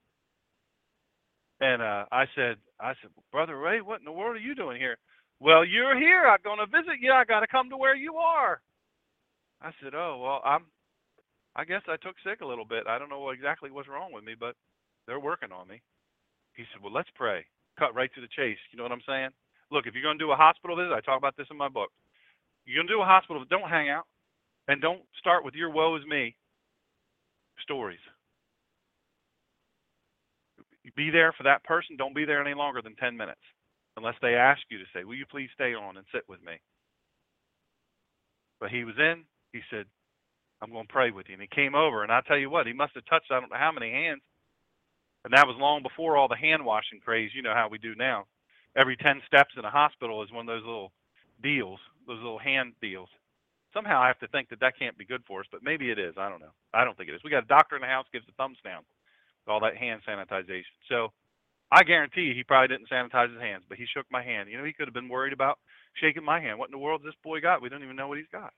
And 1.61 1.81
uh, 1.81 2.05
I 2.11 2.25
said, 2.35 2.55
I 2.79 2.93
said, 3.01 3.11
Brother 3.31 3.57
Ray, 3.57 3.81
what 3.81 3.99
in 3.99 4.05
the 4.05 4.11
world 4.11 4.35
are 4.35 4.39
you 4.39 4.55
doing 4.55 4.79
here? 4.79 4.97
Well, 5.39 5.65
you're 5.65 5.97
here. 5.97 6.27
I'm 6.27 6.39
going 6.43 6.59
to 6.59 6.65
visit 6.67 6.99
you. 7.01 7.11
I 7.11 7.25
got 7.25 7.41
to 7.41 7.47
come 7.47 7.69
to 7.69 7.77
where 7.77 7.95
you 7.95 8.15
are. 8.15 8.61
I 9.61 9.71
said, 9.83 9.93
Oh, 9.95 10.19
well, 10.23 10.41
I'm. 10.43 10.65
I 11.55 11.65
guess 11.65 11.81
I 11.89 11.97
took 11.97 12.15
sick 12.23 12.39
a 12.41 12.47
little 12.47 12.63
bit. 12.63 12.87
I 12.87 12.99
don't 12.99 13.09
know 13.09 13.31
exactly 13.31 13.71
what's 13.71 13.89
wrong 13.89 14.13
with 14.13 14.23
me, 14.23 14.33
but 14.39 14.55
they're 15.07 15.19
working 15.19 15.51
on 15.51 15.67
me. 15.67 15.81
He 16.55 16.63
said, 16.71 16.81
Well, 16.81 16.93
let's 16.93 17.09
pray. 17.15 17.45
Cut 17.77 17.95
right 17.95 18.11
to 18.15 18.21
the 18.21 18.27
chase. 18.35 18.59
You 18.71 18.77
know 18.77 18.83
what 18.83 18.91
I'm 18.93 19.03
saying? 19.07 19.29
Look, 19.71 19.85
if 19.87 19.93
you're 19.93 20.03
going 20.03 20.17
to 20.17 20.23
do 20.23 20.31
a 20.31 20.35
hospital 20.35 20.75
visit, 20.75 20.93
I 20.93 21.01
talk 21.01 21.17
about 21.17 21.37
this 21.37 21.47
in 21.51 21.57
my 21.57 21.69
book. 21.69 21.91
You're 22.65 22.77
going 22.77 22.87
to 22.87 22.93
do 22.93 23.01
a 23.01 23.05
hospital, 23.05 23.43
don't 23.49 23.69
hang 23.69 23.89
out, 23.89 24.05
and 24.67 24.81
don't 24.81 25.01
start 25.19 25.45
with 25.45 25.55
your 25.55 25.69
woe 25.69 25.95
is 25.95 26.05
me 26.05 26.35
stories 27.61 27.99
be 30.99 31.09
there 31.09 31.31
for 31.31 31.43
that 31.43 31.63
person. 31.63 31.95
Don't 31.97 32.15
be 32.15 32.25
there 32.25 32.45
any 32.45 32.53
longer 32.53 32.81
than 32.81 32.95
10 32.95 33.15
minutes 33.15 33.39
unless 33.95 34.15
they 34.21 34.35
ask 34.35 34.59
you 34.69 34.77
to 34.77 34.85
say, 34.93 35.05
Will 35.05 35.15
you 35.15 35.25
please 35.25 35.49
stay 35.53 35.73
on 35.73 35.95
and 35.95 36.05
sit 36.13 36.23
with 36.27 36.43
me? 36.43 36.59
But 38.59 38.69
he 38.69 38.83
was 38.83 38.95
in, 38.97 39.23
he 39.53 39.61
said, 39.71 39.85
I'm 40.61 40.71
going 40.71 40.87
to 40.87 40.93
pray 40.93 41.11
with 41.11 41.27
you. 41.29 41.33
And 41.33 41.41
he 41.41 41.47
came 41.47 41.73
over, 41.73 42.03
and 42.03 42.11
I 42.11 42.19
tell 42.27 42.37
you 42.37 42.49
what, 42.49 42.67
he 42.67 42.73
must 42.73 42.95
have 42.95 43.05
touched 43.05 43.31
I 43.31 43.39
don't 43.39 43.49
know 43.49 43.57
how 43.57 43.71
many 43.71 43.89
hands. 43.91 44.21
And 45.23 45.33
that 45.33 45.47
was 45.47 45.55
long 45.57 45.83
before 45.83 46.17
all 46.17 46.27
the 46.27 46.35
hand 46.35 46.65
washing 46.65 46.99
craze, 46.99 47.31
you 47.33 47.41
know 47.41 47.53
how 47.53 47.69
we 47.69 47.77
do 47.77 47.95
now. 47.95 48.25
Every 48.75 48.95
10 48.97 49.21
steps 49.25 49.55
in 49.57 49.65
a 49.65 49.69
hospital 49.69 50.23
is 50.23 50.31
one 50.31 50.47
of 50.47 50.55
those 50.55 50.65
little 50.65 50.91
deals, 51.41 51.79
those 52.07 52.17
little 52.17 52.39
hand 52.39 52.73
deals. 52.81 53.09
Somehow 53.73 54.01
I 54.01 54.07
have 54.07 54.19
to 54.19 54.27
think 54.27 54.49
that 54.49 54.59
that 54.61 54.77
can't 54.79 54.97
be 54.97 55.05
good 55.05 55.23
for 55.27 55.41
us, 55.41 55.47
but 55.51 55.63
maybe 55.63 55.91
it 55.91 55.99
is. 55.99 56.15
I 56.17 56.29
don't 56.29 56.39
know. 56.39 56.53
I 56.73 56.83
don't 56.83 56.97
think 56.97 57.09
it 57.09 57.15
is. 57.15 57.21
We 57.23 57.29
got 57.29 57.43
a 57.43 57.47
doctor 57.47 57.75
in 57.75 57.81
the 57.81 57.87
house 57.87 58.05
gives 58.11 58.25
the 58.25 58.33
thumbs 58.33 58.57
down 58.63 58.83
with 59.45 59.51
all 59.51 59.59
that 59.61 59.77
hand 59.77 60.01
sanitization. 60.07 60.73
So 60.87 61.11
I 61.71 61.83
guarantee 61.83 62.33
he 62.33 62.43
probably 62.43 62.75
didn't 62.75 62.89
sanitize 62.89 63.31
his 63.31 63.41
hands, 63.41 63.63
but 63.69 63.77
he 63.77 63.85
shook 63.85 64.05
my 64.09 64.23
hand. 64.23 64.49
You 64.49 64.57
know, 64.57 64.65
he 64.65 64.73
could 64.73 64.87
have 64.87 64.93
been 64.93 65.09
worried 65.09 65.33
about 65.33 65.59
shaking 66.01 66.23
my 66.23 66.39
hand. 66.39 66.57
What 66.57 66.69
in 66.69 66.71
the 66.71 66.79
world 66.79 67.01
this 67.03 67.13
boy 67.23 67.41
got? 67.41 67.61
We 67.61 67.69
don't 67.69 67.83
even 67.83 67.95
know 67.95 68.07
what 68.07 68.17
he's 68.17 68.27
got. 68.31 68.53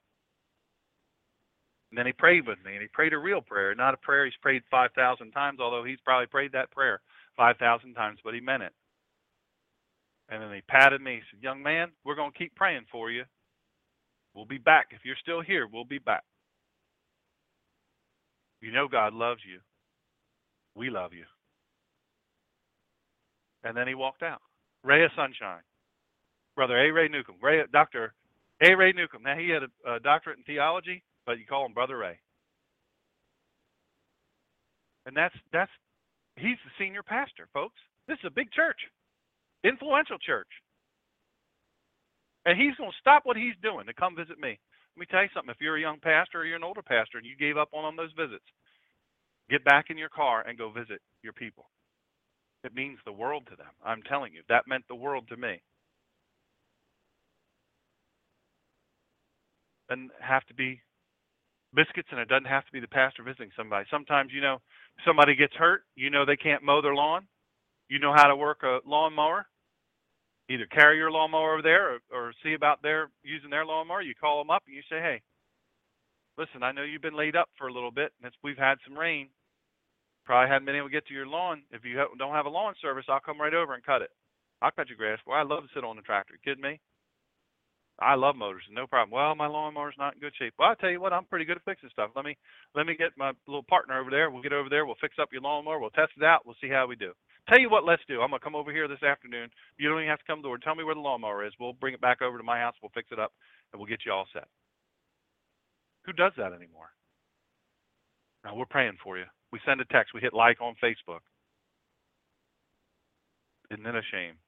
And 1.91 1.97
then 1.97 2.05
he 2.05 2.13
prayed 2.13 2.47
with 2.47 2.57
me, 2.63 2.71
and 2.71 2.81
he 2.81 2.87
prayed 2.87 3.11
a 3.11 3.17
real 3.17 3.41
prayer, 3.41 3.75
not 3.75 3.93
a 3.93 3.97
prayer 3.97 4.23
he's 4.23 4.33
prayed 4.41 4.63
5,000 4.71 5.31
times, 5.31 5.59
although 5.59 5.83
he's 5.83 5.99
probably 6.05 6.27
prayed 6.27 6.53
that 6.53 6.71
prayer 6.71 7.01
5,000 7.35 7.93
times, 7.93 8.19
but 8.23 8.33
he 8.33 8.39
meant 8.39 8.63
it. 8.63 8.71
And 10.31 10.41
then 10.41 10.53
he 10.53 10.61
patted 10.61 11.01
me. 11.01 11.21
Said, 11.29 11.43
Young 11.43 11.61
man, 11.61 11.89
we're 12.05 12.15
going 12.15 12.31
to 12.31 12.37
keep 12.37 12.55
praying 12.55 12.85
for 12.91 13.11
you. 13.11 13.25
We'll 14.33 14.45
be 14.45 14.57
back. 14.57 14.87
If 14.91 15.01
you're 15.03 15.17
still 15.21 15.41
here, 15.41 15.67
we'll 15.71 15.85
be 15.85 15.99
back. 15.99 16.23
You 18.61 18.71
know 18.71 18.87
God 18.87 19.13
loves 19.13 19.41
you. 19.45 19.59
We 20.73 20.89
love 20.89 21.11
you. 21.13 21.25
And 23.63 23.75
then 23.75 23.87
he 23.87 23.93
walked 23.93 24.23
out. 24.23 24.41
Ray 24.83 25.03
of 25.03 25.11
Sunshine. 25.15 25.61
Brother 26.55 26.77
A. 26.77 26.91
Ray 26.91 27.09
Newcomb. 27.09 27.35
Ray, 27.41 27.61
Dr. 27.71 28.13
A. 28.61 28.73
Ray 28.73 28.93
Newcomb. 28.93 29.23
Now, 29.23 29.37
he 29.37 29.49
had 29.49 29.63
a, 29.63 29.95
a 29.95 29.99
doctorate 29.99 30.37
in 30.37 30.43
theology, 30.43 31.03
but 31.25 31.39
you 31.39 31.45
call 31.45 31.65
him 31.65 31.73
Brother 31.73 31.97
Ray. 31.97 32.19
And 35.05 35.15
that's, 35.15 35.35
that's, 35.51 35.71
he's 36.35 36.57
the 36.63 36.71
senior 36.83 37.03
pastor, 37.03 37.47
folks. 37.53 37.79
This 38.07 38.17
is 38.19 38.25
a 38.25 38.31
big 38.31 38.51
church, 38.51 38.77
influential 39.63 40.17
church. 40.17 40.49
And 42.45 42.59
he's 42.59 42.75
going 42.75 42.89
to 42.89 42.97
stop 42.99 43.21
what 43.25 43.37
he's 43.37 43.53
doing 43.61 43.85
to 43.85 43.93
come 43.93 44.15
visit 44.15 44.39
me. 44.39 44.57
Let 44.95 44.99
me 44.99 45.05
tell 45.09 45.21
you 45.21 45.29
something. 45.33 45.51
If 45.51 45.61
you're 45.61 45.77
a 45.77 45.81
young 45.81 45.99
pastor 46.01 46.41
or 46.41 46.45
you're 46.45 46.57
an 46.57 46.63
older 46.63 46.81
pastor 46.81 47.17
and 47.17 47.25
you 47.25 47.37
gave 47.37 47.57
up 47.57 47.69
on 47.73 47.95
those 47.95 48.11
visits, 48.17 48.43
Get 49.51 49.65
back 49.65 49.89
in 49.89 49.97
your 49.97 50.09
car 50.09 50.45
and 50.47 50.57
go 50.57 50.71
visit 50.71 51.01
your 51.23 51.33
people. 51.33 51.65
It 52.63 52.73
means 52.73 52.99
the 53.05 53.11
world 53.11 53.43
to 53.49 53.57
them. 53.57 53.73
I'm 53.83 54.01
telling 54.03 54.33
you, 54.33 54.41
that 54.47 54.63
meant 54.65 54.85
the 54.87 54.95
world 54.95 55.25
to 55.29 55.35
me. 55.35 55.61
Doesn't 59.89 60.11
have 60.21 60.45
to 60.45 60.53
be 60.53 60.79
biscuits, 61.75 62.07
and 62.11 62.19
it 62.19 62.29
doesn't 62.29 62.45
have 62.45 62.65
to 62.65 62.71
be 62.71 62.79
the 62.79 62.87
pastor 62.87 63.23
visiting 63.23 63.49
somebody. 63.57 63.85
Sometimes, 63.91 64.31
you 64.33 64.39
know, 64.39 64.59
somebody 65.05 65.35
gets 65.35 65.53
hurt, 65.55 65.81
you 65.95 66.09
know 66.09 66.25
they 66.25 66.37
can't 66.37 66.63
mow 66.63 66.81
their 66.81 66.95
lawn. 66.95 67.27
You 67.91 67.99
know 67.99 68.13
how 68.15 68.27
to 68.27 68.37
work 68.37 68.63
a 68.63 68.79
lawnmower. 68.87 69.45
Either 70.49 70.65
carry 70.67 70.95
your 70.95 71.11
lawnmower 71.11 71.51
over 71.55 71.61
there 71.61 71.95
or, 71.95 71.99
or 72.09 72.33
see 72.41 72.53
about 72.53 72.81
their 72.81 73.09
using 73.21 73.49
their 73.49 73.65
lawnmower. 73.65 74.01
You 74.01 74.15
call 74.15 74.39
them 74.39 74.49
up 74.49 74.63
and 74.65 74.73
you 74.73 74.81
say, 74.89 75.01
hey, 75.01 75.21
listen, 76.37 76.63
I 76.63 76.71
know 76.71 76.83
you've 76.83 77.01
been 77.01 77.17
laid 77.17 77.35
up 77.35 77.49
for 77.57 77.67
a 77.67 77.73
little 77.73 77.91
bit, 77.91 78.13
and 78.23 78.31
we've 78.43 78.57
had 78.57 78.75
some 78.87 78.97
rain. 78.97 79.27
Probably 80.25 80.47
haven't 80.49 80.67
been 80.67 80.77
able 80.77 80.87
to 80.87 80.93
get 80.93 81.05
to 81.07 81.13
your 81.13 81.27
lawn. 81.27 81.63
If 81.71 81.83
you 81.83 82.01
don't 82.17 82.33
have 82.33 82.45
a 82.45 82.49
lawn 82.49 82.75
service, 82.81 83.03
I'll 83.09 83.19
come 83.19 83.41
right 83.41 83.53
over 83.53 83.73
and 83.73 83.83
cut 83.83 84.01
it. 84.01 84.11
I'll 84.61 84.71
cut 84.71 84.87
your 84.87 84.97
grass. 84.97 85.19
Boy, 85.25 85.33
I 85.33 85.43
love 85.43 85.63
to 85.63 85.69
sit 85.75 85.83
on 85.83 85.97
the 85.97 86.01
tractor. 86.01 86.35
You 86.35 86.39
kidding 86.45 86.63
me? 86.63 86.79
I 88.01 88.15
love 88.15 88.35
motors, 88.35 88.63
no 88.71 88.87
problem. 88.87 89.11
Well, 89.13 89.35
my 89.35 89.45
lawnmower's 89.45 89.95
not 89.97 90.15
in 90.15 90.19
good 90.21 90.33
shape. 90.37 90.55
Well, 90.57 90.69
I 90.69 90.75
tell 90.81 90.89
you 90.89 90.99
what, 90.99 91.13
I'm 91.13 91.25
pretty 91.25 91.45
good 91.45 91.57
at 91.57 91.65
fixing 91.65 91.89
stuff. 91.91 92.09
Let 92.15 92.25
me 92.25 92.35
let 92.73 92.87
me 92.87 92.95
get 92.95 93.11
my 93.15 93.31
little 93.47 93.63
partner 93.63 93.99
over 93.99 94.09
there. 94.09 94.31
We'll 94.31 94.41
get 94.41 94.53
over 94.53 94.69
there. 94.69 94.87
We'll 94.87 94.99
fix 94.99 95.15
up 95.21 95.29
your 95.31 95.41
lawnmower. 95.43 95.79
We'll 95.79 95.91
test 95.91 96.13
it 96.17 96.23
out. 96.23 96.41
We'll 96.45 96.57
see 96.59 96.69
how 96.69 96.87
we 96.87 96.95
do. 96.95 97.13
Tell 97.47 97.59
you 97.59 97.69
what, 97.69 97.85
let's 97.85 98.01
do. 98.07 98.21
I'm 98.21 98.31
gonna 98.31 98.39
come 98.39 98.55
over 98.55 98.71
here 98.71 98.87
this 98.87 99.03
afternoon. 99.03 99.49
You 99.77 99.87
don't 99.87 99.99
even 99.99 100.09
have 100.09 100.19
to 100.19 100.25
come 100.25 100.39
to 100.39 100.41
the 100.41 100.47
door. 100.49 100.57
Tell 100.57 100.75
me 100.75 100.83
where 100.83 100.95
the 100.95 101.01
lawnmower 101.01 101.45
is. 101.45 101.53
We'll 101.59 101.73
bring 101.73 101.93
it 101.93 102.01
back 102.01 102.21
over 102.23 102.37
to 102.37 102.43
my 102.43 102.59
house. 102.59 102.75
We'll 102.81 102.91
fix 102.95 103.09
it 103.11 103.19
up, 103.19 103.33
and 103.71 103.79
we'll 103.79 103.89
get 103.89 104.01
you 104.05 104.11
all 104.11 104.25
set. 104.33 104.47
Who 106.05 106.13
does 106.13 106.33
that 106.37 106.53
anymore? 106.53 106.89
Now 108.43 108.55
we're 108.55 108.65
praying 108.65 108.97
for 109.03 109.17
you. 109.19 109.25
We 109.51 109.59
send 109.65 109.79
a 109.81 109.85
text. 109.85 110.13
We 110.13 110.21
hit 110.21 110.33
like 110.33 110.59
on 110.59 110.75
Facebook. 110.83 111.21
Isn't 113.69 113.85
it 113.85 113.95
a 113.95 114.01
shame? 114.11 114.40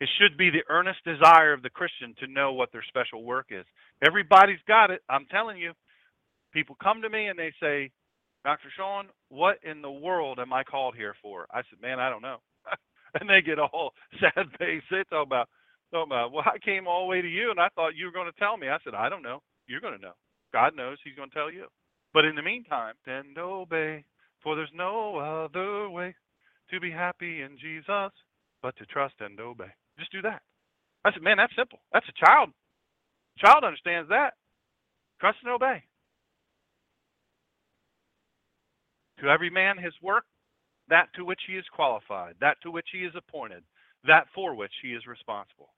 It 0.00 0.08
should 0.18 0.36
be 0.38 0.50
the 0.50 0.64
earnest 0.68 1.00
desire 1.04 1.52
of 1.52 1.62
the 1.62 1.70
Christian 1.70 2.14
to 2.20 2.26
know 2.26 2.52
what 2.52 2.72
their 2.72 2.84
special 2.88 3.22
work 3.22 3.46
is. 3.50 3.66
Everybody's 4.04 4.62
got 4.66 4.90
it. 4.90 5.02
I'm 5.08 5.26
telling 5.30 5.58
you. 5.58 5.72
People 6.52 6.76
come 6.82 7.02
to 7.02 7.10
me 7.10 7.28
and 7.28 7.38
they 7.38 7.52
say, 7.62 7.90
Dr. 8.44 8.68
Shawn, 8.76 9.06
what 9.28 9.58
in 9.62 9.82
the 9.82 9.90
world 9.90 10.38
am 10.40 10.52
I 10.52 10.64
called 10.64 10.96
here 10.96 11.14
for? 11.22 11.46
I 11.52 11.62
said, 11.68 11.80
man, 11.82 12.00
I 12.00 12.08
don't 12.08 12.22
know. 12.22 12.38
and 13.20 13.28
they 13.28 13.42
get 13.42 13.58
all 13.58 13.92
sad 14.20 14.46
faced. 14.58 14.86
They 14.90 15.04
talk 15.10 15.26
about, 15.26 15.48
talk 15.92 16.06
about, 16.06 16.32
well, 16.32 16.44
I 16.46 16.58
came 16.58 16.88
all 16.88 17.04
the 17.04 17.10
way 17.10 17.20
to 17.20 17.28
you, 17.28 17.50
and 17.50 17.60
I 17.60 17.68
thought 17.74 17.94
you 17.94 18.06
were 18.06 18.12
going 18.12 18.32
to 18.32 18.38
tell 18.38 18.56
me. 18.56 18.68
I 18.68 18.78
said, 18.82 18.94
I 18.94 19.08
don't 19.08 19.22
know. 19.22 19.42
You're 19.66 19.80
going 19.82 19.96
to 19.96 20.02
know. 20.02 20.14
God 20.52 20.74
knows. 20.74 20.98
He's 21.04 21.14
going 21.14 21.28
to 21.28 21.34
tell 21.34 21.52
you. 21.52 21.66
But 22.12 22.24
in 22.24 22.34
the 22.34 22.42
meantime, 22.42 22.94
and 23.06 23.36
obey, 23.38 24.04
for 24.42 24.56
there's 24.56 24.72
no 24.74 25.18
other 25.18 25.88
way 25.88 26.14
to 26.70 26.80
be 26.80 26.90
happy 26.90 27.42
in 27.42 27.58
Jesus 27.60 28.12
but 28.62 28.76
to 28.78 28.86
trust 28.86 29.14
and 29.20 29.38
obey. 29.38 29.70
Just 30.00 30.12
do 30.12 30.22
that. 30.22 30.40
I 31.04 31.12
said, 31.12 31.22
man, 31.22 31.36
that's 31.36 31.54
simple. 31.54 31.78
That's 31.92 32.08
a 32.08 32.24
child. 32.24 32.50
Child 33.38 33.64
understands 33.64 34.08
that. 34.08 34.32
Trust 35.20 35.38
and 35.44 35.52
obey. 35.52 35.84
To 39.20 39.28
every 39.28 39.50
man 39.50 39.76
his 39.76 39.92
work, 40.02 40.24
that 40.88 41.08
to 41.16 41.24
which 41.24 41.40
he 41.46 41.54
is 41.54 41.64
qualified, 41.74 42.34
that 42.40 42.56
to 42.62 42.70
which 42.70 42.88
he 42.92 43.00
is 43.00 43.12
appointed, 43.14 43.62
that 44.06 44.26
for 44.34 44.54
which 44.54 44.72
he 44.82 44.88
is 44.88 45.06
responsible. 45.06 45.68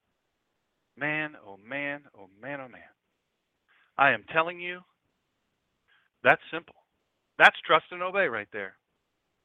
Man, 0.97 1.33
oh 1.45 1.57
man, 1.57 2.03
oh 2.17 2.29
man, 2.41 2.61
oh 2.61 2.69
man. 2.69 2.81
I 3.97 4.11
am 4.11 4.23
telling 4.31 4.61
you, 4.61 4.79
that's 6.23 6.41
simple. 6.51 6.75
That's 7.37 7.55
trust 7.65 7.85
and 7.91 8.01
obey 8.01 8.27
right 8.27 8.47
there. 8.53 8.75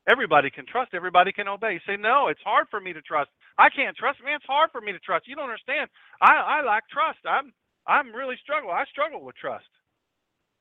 Everybody 0.08 0.50
can 0.50 0.66
trust, 0.66 0.94
everybody 0.94 1.32
can 1.32 1.48
obey. 1.48 1.74
You 1.74 1.80
say, 1.86 1.96
no, 2.00 2.28
it's 2.28 2.40
hard 2.44 2.66
for 2.70 2.80
me 2.80 2.92
to 2.94 3.02
trust. 3.02 3.30
I 3.58 3.70
can't 3.70 3.96
trust. 3.96 4.18
Man, 4.24 4.36
it's 4.36 4.48
hard 4.50 4.70
for 4.72 4.80
me 4.80 4.92
to 4.92 5.00
trust. 5.00 5.28
You 5.28 5.36
don't 5.36 5.50
understand. 5.52 5.90
I, 6.22 6.62
I 6.62 6.66
lack 6.66 6.88
trust. 6.90 7.20
I'm 7.28 7.52
I'm 7.86 8.14
really 8.14 8.36
struggle. 8.42 8.70
I 8.70 8.84
struggle 8.90 9.24
with 9.24 9.36
trust. 9.36 9.68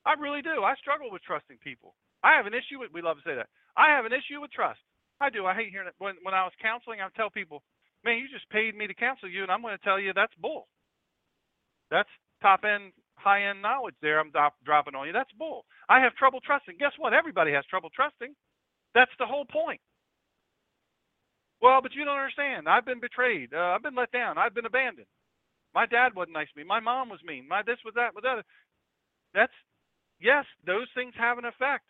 I 0.06 0.14
really 0.20 0.41
do. 0.41 0.64
I 0.64 0.76
struggle 0.78 1.12
with 1.12 1.24
trusting 1.24 1.60
people. 1.64 1.95
I 2.24 2.38
have 2.38 2.48
an 2.48 2.54
issue 2.56 2.80
with 2.80 2.91
we 2.93 3.02
love 3.04 3.18
to 3.18 3.26
say 3.28 3.36
that. 3.36 3.50
I 3.78 3.91
have 3.95 4.06
an 4.06 4.14
issue 4.14 4.41
with 4.41 4.52
trust. 4.52 4.82
I 5.22 5.30
do. 5.30 5.45
I 5.45 5.56
hate 5.56 5.72
hearing 5.72 5.89
it. 5.89 5.95
When 6.00 6.16
when 6.24 6.36
I 6.36 6.43
was 6.45 6.54
counseling, 6.62 7.02
I 7.02 7.10
tell 7.18 7.30
people, 7.32 7.64
Man, 8.06 8.18
you 8.20 8.28
just 8.32 8.50
paid 8.52 8.76
me 8.76 8.88
to 8.88 8.95
counsel 8.95 9.30
you 9.30 9.43
and 9.43 9.52
I'm 9.52 9.62
gonna 9.64 9.80
tell 9.84 10.00
you 10.00 10.14
that's 10.14 10.36
bull. 10.41 10.68
That's 11.91 12.10
top 12.41 12.64
end 12.66 12.93
high 13.18 13.50
end 13.50 13.62
knowledge 13.62 13.95
there 14.02 14.20
I'm 14.20 14.32
dropping 14.66 14.95
on 14.95 15.08
you. 15.08 15.14
That's 15.14 15.32
bull. 15.38 15.66
I 15.89 16.02
have 16.02 16.16
trouble 16.16 16.41
trusting. 16.41 16.78
Guess 16.80 16.93
what? 17.00 17.14
Everybody 17.14 17.54
has 17.54 17.66
trouble 17.68 17.89
trusting. 17.95 18.34
That's 18.98 19.12
the 19.20 19.28
whole 19.28 19.45
point. 19.45 19.80
Well, 21.62 21.82
but 21.84 21.93
you 21.93 22.04
don't 22.06 22.18
understand. 22.18 22.68
I've 22.68 22.86
been 22.86 23.00
betrayed. 23.00 23.54
Uh, 23.54 23.78
I've 23.78 23.84
been 23.84 23.95
let 23.95 24.12
down. 24.12 24.39
I've 24.39 24.56
been 24.56 24.66
abandoned. 24.66 25.08
My 25.76 25.86
dad 25.86 26.16
wasn't 26.16 26.34
nice 26.34 26.48
to 26.54 26.60
me. 26.60 26.66
My 26.66 26.80
mom 26.82 27.10
was 27.10 27.20
mean. 27.24 27.48
My 27.48 27.62
this 27.64 27.78
was 27.86 27.93
that 27.95 28.16
was 28.16 28.24
that. 28.24 28.43
That's 29.36 29.54
yes, 30.20 30.45
those 30.66 30.88
things 30.95 31.14
have 31.20 31.38
an 31.38 31.45
effect. 31.45 31.86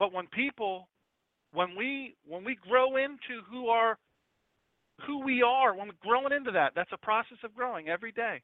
But 0.00 0.12
when 0.12 0.26
people 0.28 0.88
when 1.52 1.76
we 1.76 2.16
when 2.26 2.44
we 2.44 2.56
grow 2.68 2.96
into 2.96 3.42
who 3.50 3.68
are 3.68 3.98
who 5.06 5.24
we 5.24 5.42
are, 5.42 5.76
when 5.76 5.88
we're 5.88 6.10
growing 6.10 6.32
into 6.32 6.52
that, 6.52 6.72
that's 6.76 6.92
a 6.92 6.98
process 6.98 7.38
of 7.44 7.54
growing 7.54 7.88
every 7.88 8.12
day. 8.12 8.42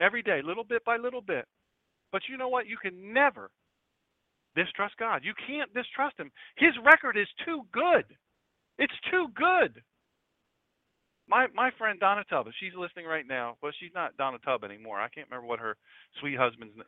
Every 0.00 0.22
day, 0.22 0.42
little 0.44 0.64
bit 0.64 0.84
by 0.84 0.96
little 0.96 1.22
bit. 1.22 1.46
But 2.12 2.22
you 2.28 2.36
know 2.38 2.48
what? 2.48 2.66
You 2.68 2.76
can 2.82 3.12
never 3.12 3.50
distrust 4.54 4.96
God. 4.98 5.22
You 5.24 5.32
can't 5.46 5.72
distrust 5.74 6.18
him. 6.18 6.30
His 6.56 6.72
record 6.84 7.16
is 7.16 7.28
too 7.44 7.62
good. 7.72 8.04
It's 8.78 8.94
too 9.10 9.28
good. 9.34 9.82
My 11.28 11.46
my 11.54 11.70
friend 11.78 12.00
Donna 12.00 12.24
Tubb, 12.28 12.46
she's 12.58 12.74
listening 12.76 13.06
right 13.06 13.26
now. 13.26 13.56
Well, 13.62 13.72
she's 13.78 13.94
not 13.94 14.16
Donna 14.16 14.38
Tubb 14.44 14.64
anymore. 14.64 15.00
I 15.00 15.08
can't 15.08 15.28
remember 15.30 15.46
what 15.46 15.60
her 15.60 15.76
sweet 16.20 16.36
husband's 16.38 16.76
name. 16.76 16.84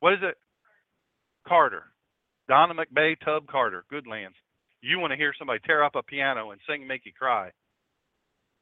What 0.00 0.14
is 0.14 0.20
it? 0.22 0.36
Carter. 1.46 1.84
Donna 2.48 2.74
McBay 2.74 3.16
Tubb 3.24 3.46
Carter. 3.48 3.84
Good 3.90 4.06
lands. 4.06 4.36
You 4.82 4.98
want 4.98 5.10
to 5.10 5.16
hear 5.16 5.32
somebody 5.38 5.60
tear 5.66 5.82
up 5.82 5.96
a 5.96 6.02
piano 6.02 6.50
and 6.52 6.60
sing 6.68 6.86
make 6.86 7.04
you 7.04 7.12
cry. 7.12 7.50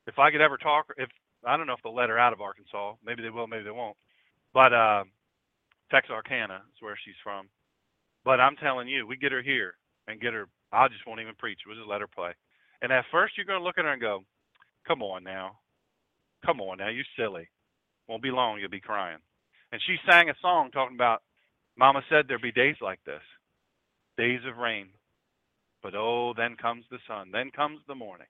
If 0.07 0.19
I 0.19 0.31
could 0.31 0.41
ever 0.41 0.57
talk 0.57 0.87
if 0.97 1.09
I 1.47 1.57
don't 1.57 1.67
know 1.67 1.75
if 1.75 1.81
they'll 1.83 1.95
let 1.95 2.09
her 2.09 2.19
out 2.19 2.33
of 2.33 2.41
Arkansas. 2.41 2.95
Maybe 3.05 3.23
they 3.23 3.31
will, 3.31 3.47
maybe 3.47 3.65
they 3.65 3.71
won't. 3.71 3.97
But 4.53 4.73
uh 4.73 5.05
Texarkana 5.91 6.63
is 6.75 6.81
where 6.81 6.99
she's 7.05 7.15
from. 7.23 7.49
But 8.25 8.41
I'm 8.41 8.57
telling 8.57 8.89
you, 8.89 9.07
we 9.07 9.17
get 9.17 9.33
her 9.33 9.43
here 9.43 9.75
and 10.09 10.21
get 10.21 10.33
her. 10.33 10.47
I 10.73 10.89
just 10.89 11.07
won't 11.07 11.21
even 11.21 11.35
preach. 11.37 11.61
We'll 11.67 11.77
just 11.77 11.89
let 11.89 12.01
her 12.01 12.09
play. 12.09 12.33
And 12.83 12.93
at 12.93 13.05
first, 13.13 13.35
you're 13.37 13.47
going 13.47 13.61
to 13.61 13.65
look 13.65 13.79
at 13.79 13.85
her 13.85 13.93
and 13.93 14.01
go, 14.01 14.25
"Come 14.87 15.03
on 15.03 15.25
now, 15.25 15.59
come 16.45 16.61
on 16.61 16.79
now, 16.79 16.89
you 16.89 17.03
silly." 17.17 17.49
Won't 18.09 18.23
be 18.23 18.31
long, 18.31 18.61
you'll 18.61 18.69
be 18.71 18.81
crying. 18.81 19.19
And 19.73 19.81
she 19.87 19.97
sang 20.09 20.29
a 20.29 20.35
song 20.43 20.71
talking 20.71 20.97
about, 20.97 21.23
Mama 21.77 22.03
said 22.09 22.27
there'd 22.29 22.43
be 22.43 22.53
days 22.53 22.77
like 22.81 23.01
this, 23.05 23.23
days 24.17 24.41
of 24.47 24.59
rain. 24.59 24.89
But 25.83 25.95
oh, 25.95 26.33
then 26.37 26.57
comes 26.57 26.85
the 26.91 26.99
sun, 27.09 27.31
then 27.33 27.51
comes 27.51 27.81
the 27.89 27.95
morning. 27.95 28.27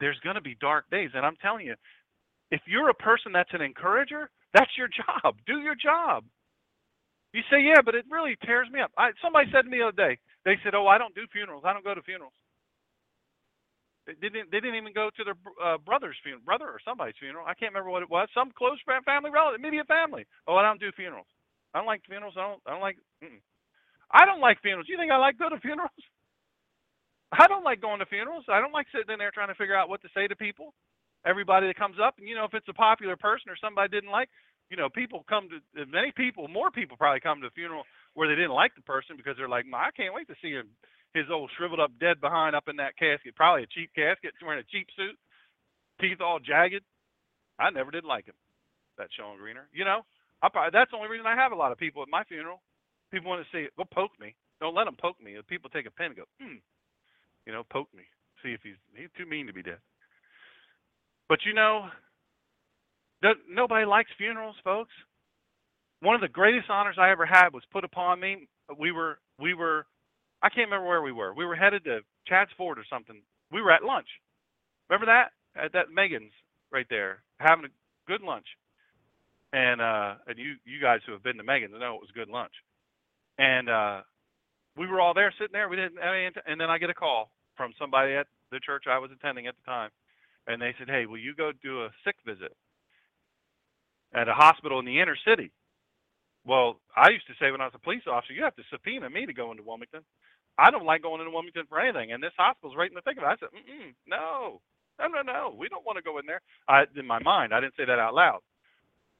There's 0.00 0.18
going 0.20 0.36
to 0.36 0.40
be 0.40 0.56
dark 0.60 0.90
days. 0.90 1.10
And 1.14 1.24
I'm 1.24 1.36
telling 1.42 1.66
you, 1.66 1.74
if 2.50 2.60
you're 2.66 2.90
a 2.90 2.94
person 2.94 3.32
that's 3.32 3.52
an 3.52 3.60
encourager, 3.60 4.30
that's 4.54 4.70
your 4.76 4.88
job. 5.22 5.36
Do 5.46 5.60
your 5.60 5.74
job. 5.74 6.24
You 7.32 7.42
say, 7.50 7.62
yeah, 7.62 7.80
but 7.84 7.94
it 7.94 8.06
really 8.10 8.36
tears 8.44 8.68
me 8.72 8.80
up. 8.80 8.90
I, 8.98 9.10
somebody 9.22 9.48
said 9.52 9.62
to 9.62 9.70
me 9.70 9.78
the 9.78 9.88
other 9.88 9.96
day, 9.96 10.18
they 10.44 10.58
said, 10.64 10.74
oh, 10.74 10.86
I 10.88 10.98
don't 10.98 11.14
do 11.14 11.26
funerals. 11.32 11.62
I 11.64 11.72
don't 11.72 11.84
go 11.84 11.94
to 11.94 12.02
funerals. 12.02 12.34
They 14.06 14.14
didn't. 14.18 14.50
They 14.50 14.58
didn't 14.58 14.80
even 14.80 14.92
go 14.96 15.10
to 15.14 15.22
their 15.24 15.38
uh, 15.62 15.78
brother's 15.78 16.16
funeral, 16.24 16.42
brother 16.42 16.66
or 16.66 16.80
somebody's 16.82 17.20
funeral. 17.20 17.44
I 17.46 17.54
can't 17.54 17.70
remember 17.70 17.90
what 17.90 18.02
it 18.02 18.10
was. 18.10 18.28
Some 18.34 18.50
close 18.56 18.78
family 19.04 19.30
relative, 19.30 19.60
maybe 19.60 19.78
a 19.78 19.84
family. 19.84 20.26
Oh, 20.48 20.56
I 20.56 20.62
don't 20.66 20.80
do 20.80 20.90
funerals. 20.96 21.28
I 21.74 21.78
don't 21.78 21.86
like 21.86 22.02
funerals. 22.08 22.34
I 22.36 22.48
don't. 22.48 22.62
I 22.66 22.70
don't 22.72 22.80
like. 22.80 22.96
Mm-mm. 23.22 23.38
I 24.10 24.24
don't 24.26 24.40
like 24.40 24.58
funerals. 24.62 24.88
You 24.88 24.96
think 24.96 25.12
I 25.12 25.18
like 25.18 25.38
going 25.38 25.52
to 25.52 25.60
funerals? 25.60 25.94
I 27.32 27.46
don't 27.46 27.62
like 27.62 27.80
going 27.80 28.00
to 28.00 28.06
funerals. 28.06 28.44
I 28.48 28.60
don't 28.60 28.72
like 28.72 28.86
sitting 28.90 29.12
in 29.12 29.18
there 29.20 29.30
trying 29.30 29.54
to 29.54 29.60
figure 29.60 29.76
out 29.76 29.88
what 29.88 30.02
to 30.02 30.08
say 30.14 30.26
to 30.26 30.34
people. 30.34 30.74
Everybody 31.24 31.68
that 31.68 31.78
comes 31.78 31.96
up, 32.02 32.16
and 32.18 32.26
you 32.26 32.34
know, 32.34 32.44
if 32.44 32.54
it's 32.54 32.68
a 32.68 32.74
popular 32.74 33.14
person 33.16 33.50
or 33.52 33.56
somebody 33.60 33.88
didn't 33.92 34.10
like, 34.10 34.30
you 34.70 34.76
know, 34.76 34.88
people 34.88 35.24
come 35.28 35.48
to 35.50 35.86
many 35.86 36.12
people, 36.16 36.46
more 36.48 36.70
people 36.70 36.96
probably 36.96 37.20
come 37.20 37.40
to 37.40 37.48
a 37.48 37.58
funeral 37.58 37.82
where 38.14 38.28
they 38.28 38.38
didn't 38.38 38.54
like 38.54 38.74
the 38.74 38.82
person 38.86 39.16
because 39.16 39.34
they're 39.36 39.48
like, 39.48 39.66
I 39.74 39.90
can't 39.90 40.14
wait 40.14 40.28
to 40.28 40.38
see 40.40 40.50
him, 40.50 40.70
his 41.12 41.26
old 41.30 41.50
shriveled 41.56 41.80
up 41.80 41.90
dead 41.98 42.20
behind 42.20 42.54
up 42.54 42.68
in 42.68 42.76
that 42.76 42.96
casket, 42.96 43.34
probably 43.34 43.64
a 43.64 43.74
cheap 43.74 43.90
casket, 43.94 44.32
wearing 44.42 44.62
a 44.62 44.70
cheap 44.70 44.86
suit, 44.96 45.18
teeth 46.00 46.20
all 46.22 46.38
jagged. 46.38 46.86
I 47.58 47.70
never 47.70 47.90
did 47.90 48.04
like 48.04 48.26
him, 48.26 48.38
that 48.96 49.08
Shawn 49.12 49.36
Greener. 49.36 49.68
You 49.74 49.84
know, 49.84 50.06
I 50.40 50.48
probably, 50.48 50.70
that's 50.72 50.90
the 50.90 50.96
only 50.96 51.10
reason 51.10 51.26
I 51.26 51.36
have 51.36 51.52
a 51.52 51.58
lot 51.58 51.72
of 51.72 51.78
people 51.78 52.02
at 52.02 52.08
my 52.08 52.24
funeral. 52.24 52.62
People 53.10 53.28
want 53.28 53.44
to 53.44 53.50
see 53.50 53.64
it. 53.64 53.76
Go 53.76 53.84
poke 53.92 54.14
me. 54.20 54.34
Don't 54.60 54.74
let 54.74 54.84
them 54.84 54.96
poke 54.96 55.20
me. 55.20 55.34
People 55.48 55.68
take 55.68 55.86
a 55.86 55.90
pen 55.90 56.14
and 56.14 56.16
go, 56.16 56.24
hmm, 56.40 56.62
you 57.44 57.52
know, 57.52 57.64
poke 57.70 57.88
me. 57.94 58.04
See 58.42 58.52
if 58.52 58.60
he's 58.62 58.78
he's 58.96 59.10
too 59.18 59.26
mean 59.26 59.46
to 59.48 59.52
be 59.52 59.62
dead. 59.62 59.78
But 61.28 61.40
you 61.44 61.52
know, 61.52 61.88
Nobody 63.48 63.84
likes 63.84 64.10
funerals, 64.16 64.56
folks. 64.64 64.92
One 66.00 66.14
of 66.14 66.22
the 66.22 66.28
greatest 66.28 66.70
honors 66.70 66.96
I 66.98 67.10
ever 67.10 67.26
had 67.26 67.50
was 67.52 67.62
put 67.72 67.84
upon 67.84 68.20
me. 68.20 68.48
We 68.78 68.92
were 68.92 69.18
we 69.38 69.54
were 69.54 69.86
I 70.42 70.48
can't 70.48 70.68
remember 70.68 70.88
where 70.88 71.02
we 71.02 71.12
were. 71.12 71.34
We 71.34 71.44
were 71.44 71.56
headed 71.56 71.84
to 71.84 72.00
Chadds 72.26 72.50
Ford 72.56 72.78
or 72.78 72.84
something. 72.88 73.20
We 73.52 73.60
were 73.60 73.72
at 73.72 73.84
lunch. 73.84 74.08
Remember 74.88 75.06
that? 75.06 75.32
At 75.60 75.72
that 75.72 75.90
Megan's 75.92 76.32
right 76.72 76.86
there, 76.88 77.22
having 77.38 77.66
a 77.66 77.68
good 78.06 78.22
lunch. 78.22 78.46
And 79.52 79.80
uh 79.82 80.14
and 80.26 80.38
you 80.38 80.54
you 80.64 80.80
guys 80.80 81.00
who 81.04 81.12
have 81.12 81.22
been 81.22 81.36
to 81.36 81.44
Megan's 81.44 81.74
know 81.78 81.96
it 81.96 82.00
was 82.00 82.10
good 82.14 82.28
lunch. 82.28 82.54
And 83.38 83.68
uh 83.68 84.00
we 84.76 84.86
were 84.86 85.00
all 85.00 85.12
there 85.12 85.32
sitting 85.38 85.52
there. 85.52 85.68
We 85.68 85.76
didn't 85.76 85.98
and 86.00 86.60
then 86.60 86.70
I 86.70 86.78
get 86.78 86.90
a 86.90 86.94
call 86.94 87.30
from 87.56 87.72
somebody 87.78 88.14
at 88.14 88.26
the 88.50 88.60
church 88.60 88.84
I 88.88 88.98
was 88.98 89.10
attending 89.12 89.46
at 89.46 89.56
the 89.56 89.70
time. 89.70 89.90
And 90.46 90.62
they 90.62 90.74
said, 90.78 90.88
"Hey, 90.88 91.04
will 91.06 91.18
you 91.18 91.34
go 91.34 91.52
do 91.52 91.84
a 91.84 91.90
sick 92.04 92.16
visit?" 92.24 92.56
At 94.14 94.28
a 94.28 94.34
hospital 94.34 94.78
in 94.78 94.84
the 94.84 95.00
inner 95.00 95.16
city. 95.26 95.52
Well, 96.44 96.80
I 96.96 97.10
used 97.10 97.26
to 97.28 97.34
say 97.40 97.50
when 97.50 97.60
I 97.60 97.66
was 97.68 97.76
a 97.76 97.84
police 97.84 98.02
officer, 98.06 98.32
you 98.32 98.44
have 98.44 98.56
to 98.56 98.62
subpoena 98.70 99.10
me 99.10 99.26
to 99.26 99.32
go 99.32 99.50
into 99.50 99.62
Wilmington. 99.62 100.00
I 100.58 100.70
don't 100.70 100.86
like 100.86 101.02
going 101.02 101.20
into 101.20 101.32
Wilmington 101.32 101.66
for 101.68 101.80
anything, 101.80 102.12
and 102.12 102.22
this 102.22 102.36
hospital's 102.36 102.76
right 102.76 102.90
in 102.90 102.94
the 102.94 103.02
thick 103.02 103.16
of 103.16 103.24
it. 103.24 103.26
I 103.26 103.36
said, 103.36 103.52
Mm-mm, 103.52 103.94
no, 104.06 104.60
no, 104.98 105.06
no, 105.08 105.22
no, 105.22 105.54
we 105.56 105.68
don't 105.68 105.84
want 105.84 105.96
to 105.96 106.04
go 106.04 106.18
in 106.18 106.26
there. 106.26 106.40
I, 106.68 106.84
in 106.96 107.06
my 107.06 107.20
mind, 107.22 107.52
I 107.54 107.60
didn't 107.60 107.76
say 107.76 107.84
that 107.84 107.98
out 107.98 108.14
loud. 108.14 108.40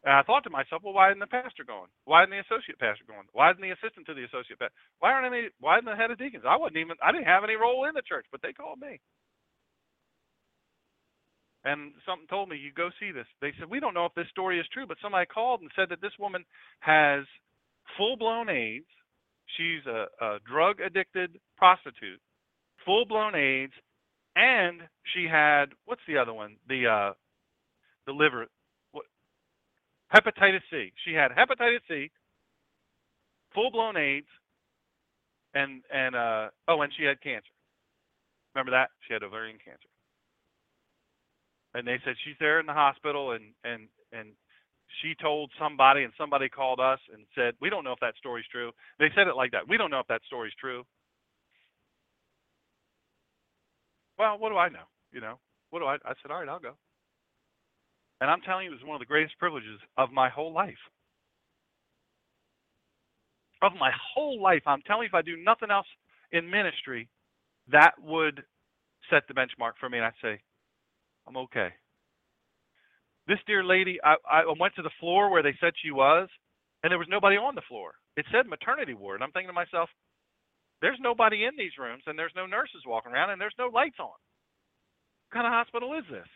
And 0.05 0.17
I 0.17 0.23
thought 0.23 0.45
to 0.45 0.51
myself, 0.51 0.81
well, 0.83 0.97
why 0.97 1.11
isn't 1.13 1.21
the 1.21 1.29
pastor 1.29 1.65
going? 1.65 1.93
Why 2.09 2.25
isn't 2.25 2.33
the 2.33 2.41
associate 2.41 2.81
pastor 2.81 3.05
going? 3.05 3.29
Why 3.33 3.53
isn't 3.53 3.61
the 3.61 3.77
assistant 3.77 4.09
to 4.09 4.15
the 4.17 4.25
associate 4.25 4.59
pastor? 4.59 4.77
Why 4.99 5.13
aren't 5.13 5.29
any? 5.29 5.53
Why 5.61 5.77
isn't 5.77 5.85
the 5.85 5.97
head 5.97 6.11
of 6.11 6.17
deacons? 6.17 6.49
I 6.49 6.57
wasn't 6.57 6.81
even. 6.81 6.97
I 7.05 7.13
didn't 7.13 7.29
have 7.29 7.45
any 7.45 7.57
role 7.61 7.85
in 7.85 7.93
the 7.93 8.01
church, 8.01 8.25
but 8.33 8.41
they 8.41 8.57
called 8.57 8.81
me 8.81 8.97
and 11.65 11.93
something 12.07 12.27
told 12.29 12.49
me 12.49 12.57
you 12.57 12.73
go 12.75 12.91
see 12.99 13.13
this. 13.13 13.27
They 13.41 13.53
said 13.59 13.69
we 13.71 13.81
don't 13.81 13.95
know 13.95 14.07
if 14.07 14.15
this 14.15 14.29
story 14.31 14.59
is 14.59 14.67
true, 14.73 14.87
but 14.87 14.97
somebody 15.03 15.27
called 15.27 15.61
and 15.61 15.71
said 15.77 15.89
that 15.91 16.01
this 16.01 16.17
woman 16.19 16.45
has 16.81 17.25
full-blown 17.97 18.49
AIDS. 18.49 18.87
She's 19.57 19.85
a, 19.87 20.07
a 20.25 20.39
drug-addicted 20.49 21.39
prostitute, 21.57 22.21
full-blown 22.85 23.35
AIDS, 23.35 23.73
and 24.37 24.83
she 25.13 25.27
had 25.31 25.67
what's 25.85 26.03
the 26.09 26.17
other 26.17 26.33
one? 26.33 26.57
The 26.69 26.87
uh, 26.87 27.13
the 28.07 28.13
liver, 28.13 28.47
what? 28.93 29.05
Hepatitis 30.15 30.63
C. 30.71 30.93
She 31.05 31.13
had 31.13 31.31
hepatitis 31.33 31.81
C, 31.89 32.11
full-blown 33.55 33.97
AIDS, 33.97 34.29
and 35.55 35.83
and 35.93 36.15
uh, 36.15 36.49
oh, 36.69 36.81
and 36.83 36.93
she 36.97 37.05
had 37.05 37.21
cancer. 37.21 37.53
Remember 38.55 38.73
that? 38.73 38.91
She 39.07 39.13
had 39.13 39.23
ovarian 39.23 39.59
cancer. 39.63 39.90
And 41.75 41.87
they 41.87 41.99
said 42.05 42.15
she's 42.25 42.37
there 42.41 42.61
in 42.61 42.67
the 42.67 42.73
hospital 42.73 43.33
and 43.33 43.55
and 43.65 43.89
and 44.13 44.31
she 45.03 45.15
told 45.15 45.53
somebody 45.59 46.03
and 46.03 46.13
somebody 46.19 46.49
called 46.49 46.81
us 46.81 46.99
and 47.13 47.25
said, 47.35 47.55
"We 47.61 47.71
don't 47.71 47.85
know 47.85 47.93
if 47.93 48.01
that 48.01 48.17
story's 48.17 48.47
true." 48.51 48.73
They 48.99 49.11
said 49.15 49.29
it 49.29 49.37
like 49.37 49.53
that. 49.53 49.69
"We 49.69 49.77
don't 49.77 49.91
know 49.91 50.01
if 50.01 50.09
that 50.09 50.23
story's 50.27 50.55
true." 50.61 50.85
Well, 54.19 54.39
what 54.39 54.51
do 54.51 54.59
I 54.59 54.69
know? 54.69 54.85
You 55.13 55.21
know, 55.21 55.39
what 55.71 55.81
do 55.81 55.87
I 55.87 55.95
I 56.05 56.15
said, 56.23 56.31
"All 56.31 56.41
right, 56.41 56.49
I'll 56.49 56.59
go." 56.59 56.77
And 58.21 58.31
I'm 58.31 58.41
telling 58.43 58.67
you, 58.67 58.73
it 58.73 58.75
was 58.75 58.85
one 58.85 58.97
of 58.97 59.01
the 59.01 59.07
greatest 59.07 59.39
privileges 59.39 59.81
of 59.97 60.13
my 60.13 60.29
whole 60.29 60.53
life. 60.53 60.79
Of 63.63 63.73
my 63.79 63.91
whole 64.15 64.41
life. 64.43 64.63
I'm 64.67 64.83
telling 64.83 65.05
you, 65.05 65.09
if 65.09 65.15
I 65.15 65.23
do 65.23 65.37
nothing 65.37 65.71
else 65.71 65.87
in 66.33 66.51
ministry, 66.51 67.09
that 67.69 67.93
would 68.03 68.45
set 69.09 69.27
the 69.29 69.35
benchmark 69.35 69.73
for 69.79 69.89
me. 69.89 69.99
And 69.99 70.07
I'd 70.07 70.13
say, 70.23 70.41
I'm 71.27 71.37
okay. 71.49 71.69
This 73.29 73.39
dear 73.47 73.63
lady, 73.63 73.99
I, 74.03 74.17
I 74.29 74.43
went 74.59 74.75
to 74.77 74.83
the 74.83 74.97
floor 74.99 75.31
where 75.31 75.43
they 75.43 75.55
said 75.61 75.73
she 75.81 75.91
was, 75.91 76.29
and 76.83 76.91
there 76.91 76.99
was 76.99 77.09
nobody 77.11 77.37
on 77.37 77.55
the 77.55 77.67
floor. 77.69 77.93
It 78.17 78.27
said 78.33 78.49
maternity 78.49 78.95
ward. 78.95 79.17
And 79.17 79.25
I'm 79.25 79.31
thinking 79.31 79.49
to 79.49 79.55
myself, 79.55 79.89
there's 80.81 80.99
nobody 81.01 81.45
in 81.45 81.53
these 81.57 81.77
rooms, 81.79 82.03
and 82.07 82.19
there's 82.19 82.35
no 82.35 82.47
nurses 82.47 82.83
walking 82.87 83.13
around, 83.13 83.31
and 83.31 83.41
there's 83.41 83.55
no 83.59 83.69
lights 83.69 84.01
on. 84.01 84.09
What 84.09 85.33
kind 85.33 85.47
of 85.47 85.53
hospital 85.53 85.95
is 85.95 86.05
this? 86.11 86.27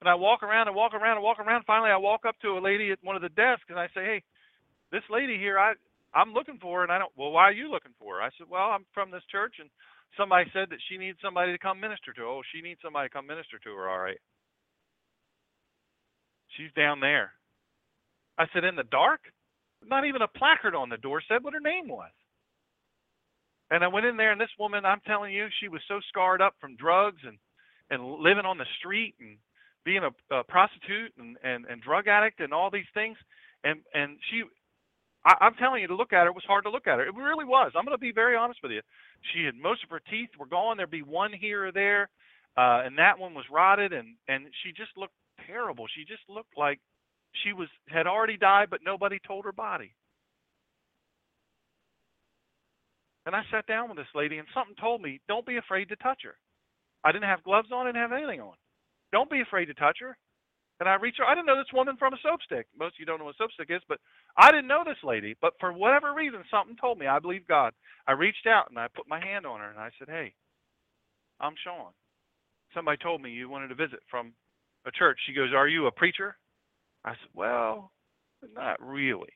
And 0.00 0.08
I 0.08 0.14
walk 0.14 0.42
around 0.42 0.68
and 0.68 0.76
walk 0.76 0.94
around 0.94 1.16
and 1.16 1.24
walk 1.24 1.38
around. 1.40 1.64
Finally, 1.66 1.90
I 1.90 1.96
walk 1.96 2.22
up 2.26 2.36
to 2.42 2.56
a 2.56 2.60
lady 2.60 2.92
at 2.92 3.02
one 3.02 3.16
of 3.16 3.22
the 3.22 3.30
desks, 3.30 3.68
and 3.68 3.78
I 3.78 3.88
say, 3.88 4.04
"Hey, 4.04 4.22
this 4.92 5.02
lady 5.10 5.38
here, 5.38 5.58
I 5.58 5.74
I'm 6.14 6.32
looking 6.32 6.58
for 6.60 6.78
her, 6.78 6.82
and 6.84 6.92
I 6.92 6.98
don't. 6.98 7.12
Well, 7.16 7.30
why 7.30 7.44
are 7.44 7.52
you 7.52 7.70
looking 7.70 7.92
for 7.98 8.16
her? 8.16 8.22
I 8.22 8.30
said, 8.38 8.48
well, 8.48 8.72
I'm 8.72 8.86
from 8.94 9.10
this 9.10 9.24
church, 9.30 9.56
and 9.60 9.68
somebody 10.16 10.50
said 10.52 10.70
that 10.70 10.82
she 10.88 10.98
needs 10.98 11.18
somebody 11.22 11.52
to 11.52 11.58
come 11.58 11.80
minister 11.80 12.12
to 12.12 12.20
her. 12.22 12.26
Oh, 12.26 12.42
she 12.54 12.62
needs 12.62 12.80
somebody 12.82 13.08
to 13.08 13.12
come 13.12 13.26
minister 13.26 13.58
to 13.58 13.70
her. 13.74 13.88
All 13.88 13.98
right. 13.98 14.20
She's 16.56 16.72
down 16.76 17.00
there. 17.00 17.32
I 18.38 18.46
said, 18.52 18.64
in 18.64 18.76
the 18.76 18.84
dark? 18.84 19.20
Not 19.84 20.06
even 20.06 20.22
a 20.22 20.28
placard 20.28 20.74
on 20.74 20.88
the 20.88 20.96
door 20.96 21.22
said 21.28 21.44
what 21.44 21.54
her 21.54 21.60
name 21.60 21.88
was. 21.88 22.10
And 23.70 23.82
I 23.82 23.88
went 23.88 24.06
in 24.06 24.16
there, 24.16 24.32
and 24.32 24.40
this 24.40 24.54
woman, 24.58 24.84
I'm 24.84 25.00
telling 25.06 25.32
you, 25.32 25.48
she 25.60 25.68
was 25.68 25.82
so 25.88 26.00
scarred 26.08 26.40
up 26.40 26.54
from 26.60 26.76
drugs 26.76 27.22
and 27.26 27.38
and 27.88 28.02
living 28.02 28.44
on 28.44 28.58
the 28.58 28.66
street 28.78 29.14
and 29.20 29.38
being 29.84 30.02
a, 30.02 30.34
a 30.34 30.44
prostitute 30.44 31.12
and, 31.18 31.36
and 31.42 31.66
and 31.66 31.82
drug 31.82 32.08
addict 32.08 32.40
and 32.40 32.52
all 32.52 32.70
these 32.70 32.88
things. 32.94 33.16
And 33.64 33.80
and 33.92 34.18
she 34.30 34.42
I, 35.26 35.34
I'm 35.40 35.54
telling 35.54 35.82
you, 35.82 35.88
to 35.88 35.96
look 35.96 36.12
at 36.12 36.22
her 36.22 36.28
it 36.28 36.34
was 36.34 36.44
hard 36.46 36.64
to 36.64 36.70
look 36.70 36.86
at 36.86 36.98
her. 36.98 37.06
It 37.06 37.14
really 37.14 37.44
was. 37.44 37.72
I'm 37.76 37.84
going 37.84 37.96
to 37.96 38.00
be 38.00 38.12
very 38.12 38.36
honest 38.36 38.60
with 38.62 38.72
you. 38.72 38.80
She 39.34 39.44
had 39.44 39.56
most 39.56 39.82
of 39.84 39.90
her 39.90 40.00
teeth 40.10 40.30
were 40.38 40.46
gone. 40.46 40.76
There'd 40.76 40.90
be 40.90 41.02
one 41.02 41.32
here 41.32 41.66
or 41.66 41.72
there, 41.72 42.08
uh, 42.56 42.86
and 42.86 42.96
that 42.98 43.18
one 43.18 43.34
was 43.34 43.44
rotted, 43.52 43.92
and 43.92 44.14
and 44.28 44.46
she 44.62 44.70
just 44.70 44.96
looked 44.96 45.14
terrible. 45.46 45.86
She 45.94 46.04
just 46.04 46.22
looked 46.28 46.56
like 46.56 46.80
she 47.44 47.52
was 47.52 47.68
had 47.88 48.06
already 48.06 48.36
died, 48.36 48.68
but 48.70 48.80
nobody 48.84 49.18
told 49.26 49.44
her 49.44 49.52
body. 49.52 49.92
And 53.26 53.34
I 53.34 53.42
sat 53.50 53.66
down 53.66 53.88
with 53.88 53.98
this 53.98 54.14
lady, 54.14 54.38
and 54.38 54.46
something 54.54 54.76
told 54.80 55.02
me, 55.02 55.20
don't 55.26 55.44
be 55.44 55.56
afraid 55.56 55.88
to 55.88 55.96
touch 55.96 56.20
her. 56.22 56.36
I 57.02 57.10
didn't 57.10 57.24
have 57.28 57.42
gloves 57.42 57.68
on, 57.72 57.86
I 57.86 57.90
didn't 57.90 58.02
have 58.02 58.12
anything 58.12 58.40
on. 58.40 58.54
Don't 59.12 59.30
be 59.30 59.40
afraid 59.40 59.66
to 59.66 59.74
touch 59.74 59.98
her. 60.00 60.16
And 60.78 60.88
I 60.88 60.94
reached 60.96 61.18
her. 61.18 61.24
I 61.24 61.34
didn't 61.34 61.46
know 61.46 61.56
this 61.56 61.72
woman 61.72 61.96
from 61.96 62.12
a 62.12 62.18
soap 62.22 62.42
stick. 62.44 62.66
Most 62.78 62.94
of 62.94 63.00
you 63.00 63.06
don't 63.06 63.18
know 63.18 63.24
what 63.24 63.36
soap 63.36 63.52
stick 63.52 63.70
is, 63.70 63.80
but 63.88 63.98
I 64.36 64.50
didn't 64.50 64.66
know 64.66 64.84
this 64.84 65.02
lady. 65.02 65.34
But 65.40 65.54
for 65.58 65.72
whatever 65.72 66.12
reason, 66.12 66.44
something 66.50 66.76
told 66.76 66.98
me. 66.98 67.06
I 67.06 67.18
believe 67.18 67.46
God. 67.48 67.72
I 68.06 68.12
reached 68.12 68.46
out 68.46 68.68
and 68.68 68.78
I 68.78 68.88
put 68.88 69.08
my 69.08 69.18
hand 69.18 69.46
on 69.46 69.60
her 69.60 69.70
and 69.70 69.78
I 69.78 69.90
said, 69.98 70.08
"Hey, 70.08 70.34
I'm 71.40 71.54
Shawn. 71.64 71.92
Somebody 72.74 72.98
told 72.98 73.22
me 73.22 73.30
you 73.30 73.48
wanted 73.48 73.68
to 73.68 73.74
visit 73.74 74.00
from 74.10 74.34
a 74.84 74.90
church." 74.90 75.18
She 75.24 75.32
goes, 75.32 75.54
"Are 75.54 75.68
you 75.68 75.86
a 75.86 75.92
preacher?" 75.92 76.36
I 77.04 77.12
said, 77.12 77.30
"Well, 77.32 77.92
not 78.52 78.76
really." 78.80 79.32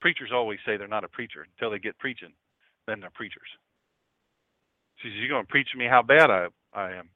Preachers 0.00 0.30
always 0.32 0.60
say 0.64 0.76
they're 0.76 0.86
not 0.86 1.04
a 1.04 1.08
preacher 1.08 1.42
until 1.42 1.70
they 1.70 1.80
get 1.80 1.98
preaching, 1.98 2.34
then 2.86 3.00
they're 3.00 3.10
preachers. 3.10 3.48
She 4.98 5.08
says, 5.08 5.16
"You're 5.16 5.28
going 5.28 5.44
to 5.44 5.50
preach 5.50 5.74
me 5.74 5.86
how 5.86 6.02
bad 6.02 6.30
I 6.30 6.46
I 6.72 6.92
am." 6.92 7.10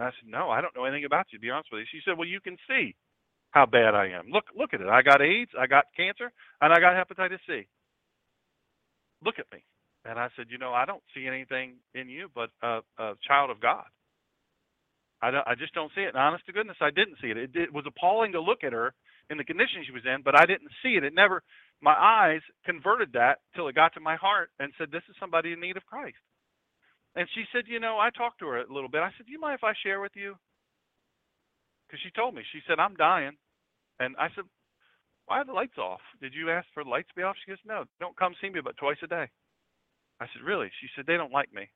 I 0.00 0.06
said, 0.06 0.28
No, 0.28 0.50
I 0.50 0.60
don't 0.60 0.74
know 0.76 0.84
anything 0.84 1.04
about 1.04 1.26
you, 1.30 1.38
to 1.38 1.42
be 1.42 1.50
honest 1.50 1.70
with 1.72 1.80
you. 1.80 1.86
She 1.90 2.02
said, 2.04 2.18
Well, 2.18 2.28
you 2.28 2.40
can 2.40 2.56
see 2.68 2.94
how 3.50 3.66
bad 3.66 3.94
I 3.94 4.08
am. 4.08 4.28
Look 4.30 4.44
look 4.56 4.74
at 4.74 4.80
it. 4.80 4.88
I 4.88 5.02
got 5.02 5.22
AIDS, 5.22 5.50
I 5.58 5.66
got 5.66 5.86
cancer, 5.96 6.32
and 6.60 6.72
I 6.72 6.80
got 6.80 6.94
hepatitis 6.94 7.38
C. 7.46 7.66
Look 9.24 9.38
at 9.38 9.46
me. 9.52 9.64
And 10.04 10.18
I 10.18 10.28
said, 10.36 10.46
You 10.50 10.58
know, 10.58 10.72
I 10.72 10.84
don't 10.84 11.02
see 11.14 11.26
anything 11.26 11.76
in 11.94 12.08
you 12.08 12.28
but 12.34 12.50
a, 12.62 12.80
a 12.98 13.14
child 13.26 13.50
of 13.50 13.60
God. 13.60 13.84
I, 15.22 15.30
don't, 15.30 15.48
I 15.48 15.54
just 15.54 15.72
don't 15.72 15.90
see 15.94 16.02
it. 16.02 16.08
And 16.08 16.18
honest 16.18 16.44
to 16.46 16.52
goodness, 16.52 16.76
I 16.82 16.90
didn't 16.90 17.16
see 17.22 17.28
it. 17.28 17.38
it. 17.38 17.50
It 17.54 17.72
was 17.72 17.84
appalling 17.86 18.32
to 18.32 18.42
look 18.42 18.62
at 18.62 18.74
her 18.74 18.92
in 19.30 19.38
the 19.38 19.44
condition 19.44 19.82
she 19.86 19.92
was 19.92 20.04
in, 20.04 20.20
but 20.22 20.38
I 20.38 20.44
didn't 20.44 20.68
see 20.82 20.96
it. 20.96 21.04
It 21.04 21.14
never, 21.14 21.42
my 21.80 21.94
eyes 21.94 22.42
converted 22.66 23.12
that 23.14 23.38
till 23.56 23.68
it 23.68 23.74
got 23.74 23.94
to 23.94 24.00
my 24.00 24.16
heart 24.16 24.50
and 24.60 24.72
said, 24.76 24.90
This 24.92 25.02
is 25.08 25.16
somebody 25.18 25.52
in 25.52 25.60
need 25.60 25.78
of 25.78 25.86
Christ. 25.86 26.18
And 27.16 27.28
she 27.34 27.44
said, 27.52 27.64
you 27.66 27.78
know, 27.78 27.98
I 27.98 28.10
talked 28.10 28.40
to 28.40 28.46
her 28.46 28.58
a 28.58 28.72
little 28.72 28.88
bit. 28.88 29.02
I 29.02 29.10
said, 29.16 29.26
do 29.26 29.32
you 29.32 29.40
mind 29.40 29.54
if 29.54 29.64
I 29.64 29.72
share 29.82 30.00
with 30.00 30.12
you? 30.14 30.34
Because 31.86 32.00
she 32.02 32.10
told 32.10 32.34
me. 32.34 32.42
She 32.52 32.60
said, 32.66 32.80
I'm 32.80 32.96
dying. 32.96 33.36
And 34.00 34.16
I 34.18 34.28
said, 34.34 34.44
why 35.26 35.38
are 35.38 35.44
the 35.44 35.52
lights 35.52 35.78
off? 35.78 36.00
Did 36.20 36.34
you 36.34 36.50
ask 36.50 36.66
for 36.74 36.82
the 36.82 36.90
lights 36.90 37.08
to 37.08 37.14
be 37.14 37.22
off? 37.22 37.36
She 37.44 37.50
goes, 37.50 37.62
no, 37.64 37.84
don't 38.00 38.16
come 38.16 38.34
see 38.40 38.50
me 38.50 38.60
but 38.62 38.76
twice 38.76 38.98
a 39.02 39.06
day. 39.06 39.30
I 40.20 40.26
said, 40.26 40.42
really? 40.44 40.70
She 40.80 40.88
said, 40.94 41.06
they 41.06 41.16
don't 41.16 41.32
like 41.32 41.52
me. 41.52 41.68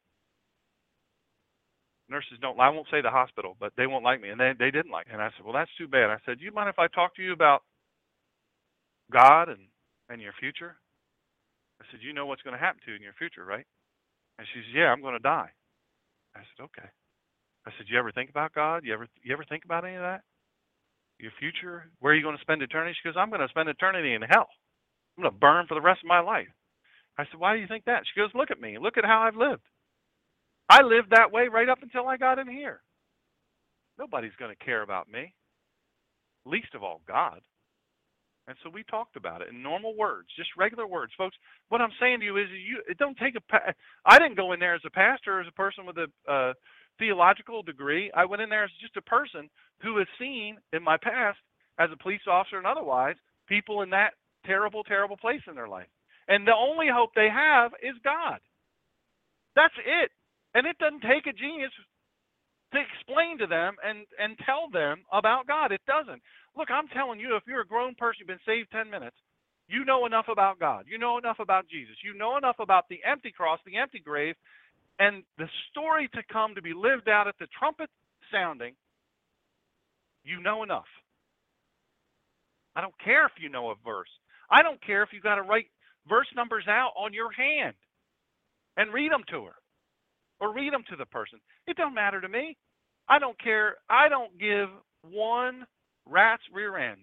Nurses 2.11 2.39
don't, 2.41 2.59
I 2.59 2.70
won't 2.70 2.89
say 2.91 3.03
the 3.03 3.11
hospital, 3.11 3.57
but 3.61 3.72
they 3.76 3.86
won't 3.86 4.05
like 4.05 4.20
me. 4.20 4.30
And 4.30 4.41
they, 4.41 4.53
they 4.59 4.70
didn't 4.70 4.91
like 4.93 5.07
me. 5.07 5.12
And 5.14 5.22
I 5.22 5.28
said, 5.36 5.45
well, 5.45 5.55
that's 5.55 5.70
too 5.78 5.89
bad. 5.89 6.11
I 6.11 6.18
said, 6.24 6.39
do 6.39 6.45
you 6.45 6.53
mind 6.53 6.68
if 6.68 6.78
I 6.78 6.89
talk 6.89 7.14
to 7.16 7.22
you 7.22 7.32
about 7.32 7.62
God 9.12 9.49
and, 9.49 9.68
and 10.09 10.20
your 10.20 10.32
future? 10.41 10.76
I 11.80 11.84
said, 11.91 12.01
you 12.03 12.12
know 12.12 12.26
what's 12.26 12.43
going 12.43 12.57
to 12.57 12.61
happen 12.61 12.80
to 12.84 12.91
you 12.91 12.97
in 12.97 13.03
your 13.03 13.12
future, 13.18 13.45
right? 13.45 13.66
And 14.39 14.47
she 14.53 14.61
says, 14.61 14.74
Yeah, 14.74 14.93
I'm 14.93 15.03
going 15.03 15.14
to 15.14 15.22
die. 15.22 15.51
I 16.36 16.41
said, 16.41 16.64
Okay. 16.64 16.89
I 17.66 17.70
said, 17.76 17.86
You 17.89 17.99
ever 17.99 18.12
think 18.12 18.30
about 18.30 18.55
God? 18.55 18.84
You 18.84 18.95
ever 18.95 19.07
you 19.22 19.32
ever 19.32 19.45
think 19.49 19.64
about 19.64 19.84
any 19.84 19.97
of 19.97 20.03
that? 20.03 20.22
Your 21.18 21.32
future? 21.39 21.91
Where 22.01 22.12
are 22.12 22.16
you 22.16 22.22
going 22.22 22.36
to 22.36 22.43
spend 22.43 22.62
eternity? 22.62 22.97
She 23.03 23.09
goes, 23.09 23.16
I'm 23.18 23.30
going 23.30 23.43
to 23.43 23.49
spend 23.49 23.68
eternity 23.68 24.14
in 24.14 24.22
hell. 24.22 24.49
I'm 25.16 25.22
going 25.24 25.34
to 25.34 25.39
burn 25.39 25.66
for 25.66 25.74
the 25.74 25.80
rest 25.80 26.01
of 26.05 26.09
my 26.09 26.20
life. 26.20 26.49
I 27.18 27.24
said, 27.24 27.41
Why 27.41 27.55
do 27.55 27.61
you 27.61 27.68
think 27.68 27.84
that? 27.86 28.05
She 28.07 28.20
goes, 28.20 28.30
Look 28.34 28.51
at 28.51 28.61
me. 28.61 28.78
Look 28.80 28.97
at 28.99 29.05
how 29.05 29.22
I've 29.22 29.36
lived. 29.36 29.62
I 30.70 30.82
lived 30.82 31.11
that 31.11 31.32
way 31.32 31.49
right 31.49 31.68
up 31.68 31.82
until 31.82 32.07
I 32.07 32.16
got 32.16 32.39
in 32.39 32.49
here. 32.49 32.80
Nobody's 33.99 34.36
going 34.39 34.55
to 34.57 34.64
care 34.64 34.82
about 34.82 35.11
me, 35.11 35.34
least 36.45 36.74
of 36.74 36.82
all 36.82 37.01
God. 37.09 37.41
And 38.49 38.57
so 38.64 38.70
we 38.70 38.82
talked 38.84 39.16
about 39.16 39.42
it 39.42 39.49
in 39.51 39.62
normal 39.62 39.94
words, 39.94 40.28
just 40.34 40.49
regular 40.57 40.86
words, 40.86 41.12
folks. 41.18 41.36
What 41.68 41.82
I'm 41.82 41.92
saying 42.01 42.20
to 42.20 42.24
you 42.24 42.38
is, 42.38 42.46
you 42.51 42.80
it 42.88 42.96
don't 42.96 43.16
take 43.18 43.34
a. 43.36 43.74
I 44.07 44.18
didn't 44.18 44.38
go 44.38 44.53
in 44.53 44.61
there 44.61 44.74
as 44.74 44.80
a 44.86 44.90
pastor, 44.90 45.36
or 45.36 45.40
as 45.42 45.46
a 45.49 45.53
person 45.53 45.84
with 45.84 45.99
a 45.99 46.09
uh, 46.32 46.55
theological 46.99 47.62
degree. 47.62 48.11
I 48.16 48.24
went 48.24 48.40
in 48.40 48.49
there 48.49 48.64
as 48.64 48.70
just 48.80 48.96
a 48.96 49.03
person 49.03 49.51
who 49.82 49.99
has 49.99 50.07
seen 50.18 50.57
in 50.72 50.82
my 50.82 50.96
past, 50.96 51.38
as 51.78 51.90
a 51.92 52.03
police 52.03 52.22
officer 52.26 52.57
and 52.57 52.66
otherwise, 52.66 53.16
people 53.49 53.82
in 53.82 53.90
that 53.90 54.14
terrible, 54.46 54.82
terrible 54.82 55.18
place 55.18 55.42
in 55.46 55.55
their 55.55 55.68
life. 55.68 55.88
And 56.26 56.46
the 56.46 56.57
only 56.57 56.86
hope 56.90 57.11
they 57.14 57.28
have 57.28 57.72
is 57.82 57.96
God. 58.03 58.40
That's 59.57 59.74
it. 59.78 60.11
And 60.55 60.66
it 60.66 60.78
doesn't 60.78 61.03
take 61.03 61.26
a 61.26 61.36
genius 61.36 61.70
to 62.72 62.78
explain 62.78 63.38
to 63.38 63.46
them 63.46 63.76
and 63.84 64.04
and 64.18 64.36
tell 64.44 64.68
them 64.70 65.04
about 65.12 65.46
God. 65.46 65.72
It 65.72 65.80
doesn't. 65.86 66.22
Look, 66.56 66.70
I'm 66.70 66.88
telling 66.88 67.20
you, 67.20 67.36
if 67.36 67.44
you're 67.46 67.62
a 67.62 67.66
grown 67.66 67.94
person, 67.94 68.20
you've 68.20 68.28
been 68.28 68.46
saved 68.46 68.70
10 68.72 68.90
minutes, 68.90 69.16
you 69.68 69.84
know 69.84 70.06
enough 70.06 70.26
about 70.30 70.58
God. 70.58 70.84
You 70.88 70.98
know 70.98 71.18
enough 71.18 71.38
about 71.38 71.68
Jesus. 71.68 71.96
You 72.02 72.14
know 72.14 72.36
enough 72.36 72.56
about 72.58 72.88
the 72.88 73.00
empty 73.04 73.30
cross, 73.30 73.60
the 73.64 73.76
empty 73.76 74.00
grave, 74.00 74.34
and 74.98 75.22
the 75.36 75.48
story 75.70 76.08
to 76.14 76.22
come 76.32 76.54
to 76.54 76.62
be 76.62 76.72
lived 76.74 77.08
out 77.08 77.28
at 77.28 77.38
the 77.38 77.46
trumpet 77.58 77.90
sounding. 78.32 78.74
You 80.24 80.40
know 80.42 80.62
enough. 80.62 80.88
I 82.74 82.80
don't 82.80 82.98
care 83.02 83.26
if 83.26 83.32
you 83.40 83.48
know 83.48 83.70
a 83.70 83.74
verse. 83.84 84.10
I 84.50 84.62
don't 84.62 84.82
care 84.84 85.02
if 85.02 85.10
you've 85.12 85.22
got 85.22 85.36
to 85.36 85.42
write 85.42 85.66
verse 86.08 86.28
numbers 86.34 86.64
out 86.68 86.92
on 86.96 87.12
your 87.12 87.30
hand 87.32 87.74
and 88.76 88.92
read 88.92 89.12
them 89.12 89.24
to 89.30 89.44
her 89.44 89.57
or 90.41 90.53
read 90.53 90.72
them 90.72 90.84
to 90.91 90.97
the 90.97 91.07
person. 91.07 91.41
It 91.66 91.76
don't 91.76 91.95
matter 91.95 92.20
to 92.20 92.28
me. 92.28 92.57
I 93.09 93.18
don't 93.18 93.39
care. 93.41 93.76
I 93.89 94.09
don't 94.09 94.39
give 94.39 94.68
one 95.03 95.64
rat's 96.07 96.43
rear 96.53 96.76
end 96.76 97.01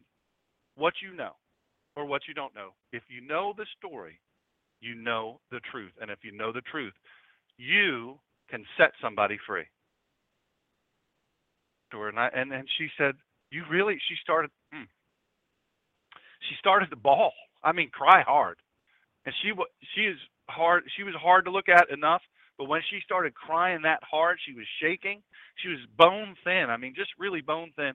what 0.75 0.93
you 1.01 1.15
know 1.15 1.31
or 1.95 2.05
what 2.05 2.21
you 2.27 2.33
don't 2.33 2.55
know. 2.55 2.69
If 2.91 3.03
you 3.09 3.25
know 3.25 3.53
the 3.57 3.65
story, 3.77 4.19
you 4.81 4.95
know 4.95 5.39
the 5.51 5.59
truth. 5.71 5.91
And 6.01 6.11
if 6.11 6.19
you 6.23 6.31
know 6.31 6.51
the 6.51 6.61
truth, 6.61 6.93
you 7.57 8.19
can 8.49 8.63
set 8.77 8.91
somebody 9.01 9.37
free. 9.47 9.65
And, 11.93 12.19
I, 12.19 12.29
and 12.35 12.51
and 12.51 12.67
she 12.77 12.89
said, 12.97 13.15
"You 13.51 13.63
really?" 13.71 13.95
She 14.09 14.15
started. 14.21 14.51
Hmm. 14.73 14.83
She 16.49 16.55
started 16.59 16.89
to 16.89 16.95
ball. 16.95 17.31
I 17.63 17.71
mean, 17.71 17.89
cry 17.89 18.21
hard. 18.21 18.57
And 19.25 19.33
she 19.41 19.53
was 19.53 19.67
she 19.95 20.01
is 20.01 20.17
hard. 20.49 20.83
She 20.97 21.03
was 21.03 21.15
hard 21.15 21.45
to 21.45 21.51
look 21.51 21.69
at 21.69 21.89
enough, 21.89 22.21
But 22.57 22.69
when 22.69 22.81
she 22.89 22.99
started 23.03 23.33
crying 23.33 23.81
that 23.83 24.03
hard, 24.03 24.37
she 24.45 24.53
was 24.53 24.65
shaking. 24.81 25.21
She 25.61 25.69
was 25.69 25.79
bone 25.97 26.35
thin. 26.43 26.67
I 26.69 26.77
mean, 26.77 26.93
just 26.95 27.11
really 27.19 27.41
bone 27.41 27.71
thin. 27.75 27.93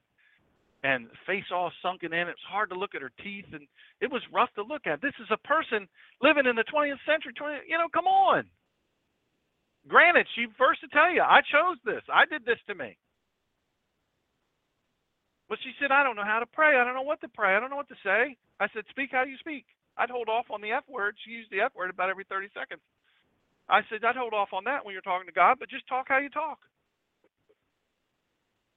And 0.82 1.08
face 1.26 1.44
all 1.52 1.72
sunken 1.82 2.12
in. 2.12 2.28
It 2.28 2.36
was 2.40 2.50
hard 2.50 2.70
to 2.70 2.78
look 2.78 2.94
at 2.94 3.02
her 3.02 3.12
teeth, 3.22 3.44
and 3.52 3.66
it 4.00 4.10
was 4.10 4.22
rough 4.32 4.48
to 4.54 4.62
look 4.62 4.86
at. 4.86 5.02
This 5.02 5.12
is 5.20 5.28
a 5.30 5.36
person 5.46 5.88
living 6.22 6.46
in 6.46 6.56
the 6.56 6.64
20th 6.64 7.00
century. 7.04 7.32
20, 7.36 7.68
you 7.68 7.76
know, 7.76 7.88
come 7.92 8.06
on. 8.06 8.44
Granted, 9.88 10.26
she 10.34 10.46
first 10.58 10.80
to 10.80 10.88
tell 10.88 11.12
you, 11.12 11.20
I 11.22 11.40
chose 11.40 11.76
this. 11.84 12.02
I 12.08 12.24
did 12.24 12.44
this 12.44 12.60
to 12.68 12.74
me. 12.74 12.96
But 15.48 15.58
she 15.64 15.72
said, 15.80 15.90
I 15.90 16.04
don't 16.04 16.16
know 16.16 16.24
how 16.24 16.38
to 16.38 16.46
pray. 16.46 16.78
I 16.78 16.84
don't 16.84 16.94
know 16.94 17.02
what 17.02 17.20
to 17.22 17.28
pray. 17.28 17.56
I 17.56 17.60
don't 17.60 17.70
know 17.70 17.76
what 17.76 17.88
to 17.88 18.04
say. 18.04 18.36
I 18.60 18.68
said, 18.72 18.84
Speak 18.88 19.10
how 19.12 19.24
you 19.24 19.36
speak. 19.40 19.64
I'd 19.98 20.08
hold 20.08 20.28
off 20.28 20.46
on 20.50 20.60
the 20.60 20.70
F 20.70 20.84
word. 20.88 21.16
She 21.24 21.32
used 21.32 21.50
the 21.50 21.60
F 21.60 21.74
word 21.74 21.90
about 21.90 22.08
every 22.08 22.24
30 22.24 22.48
seconds. 22.54 22.80
I 23.70 23.82
said, 23.90 24.04
I'd 24.04 24.16
hold 24.16 24.34
off 24.34 24.50
on 24.52 24.64
that 24.64 24.84
when 24.84 24.92
you're 24.94 25.02
talking 25.02 25.28
to 25.28 25.32
God, 25.32 25.58
but 25.60 25.70
just 25.70 25.88
talk 25.88 26.06
how 26.08 26.18
you 26.18 26.30
talk. 26.30 26.58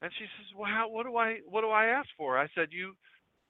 And 0.03 0.11
she 0.19 0.25
says, 0.25 0.47
Well, 0.57 0.69
how, 0.69 0.89
what 0.89 1.05
do 1.05 1.17
I 1.17 1.39
what 1.49 1.61
do 1.61 1.69
I 1.69 1.87
ask 1.87 2.09
for? 2.17 2.37
I 2.39 2.47
said, 2.55 2.69
You 2.71 2.93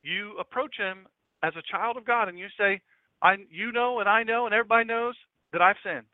you 0.04 0.38
approach 0.40 0.76
him 0.78 1.08
as 1.44 1.54
a 1.58 1.64
child 1.72 1.98
of 1.98 2.06
God 2.06 2.30
and 2.30 2.40
you 2.40 2.48
say, 2.60 2.82
I 3.22 3.36
you 3.50 3.72
know 3.72 4.00
and 4.02 4.10
I 4.10 4.24
know 4.24 4.46
and 4.46 4.56
everybody 4.56 4.86
knows 4.86 5.16
that 5.54 5.62
I've 5.62 5.78
sinned. 5.84 6.06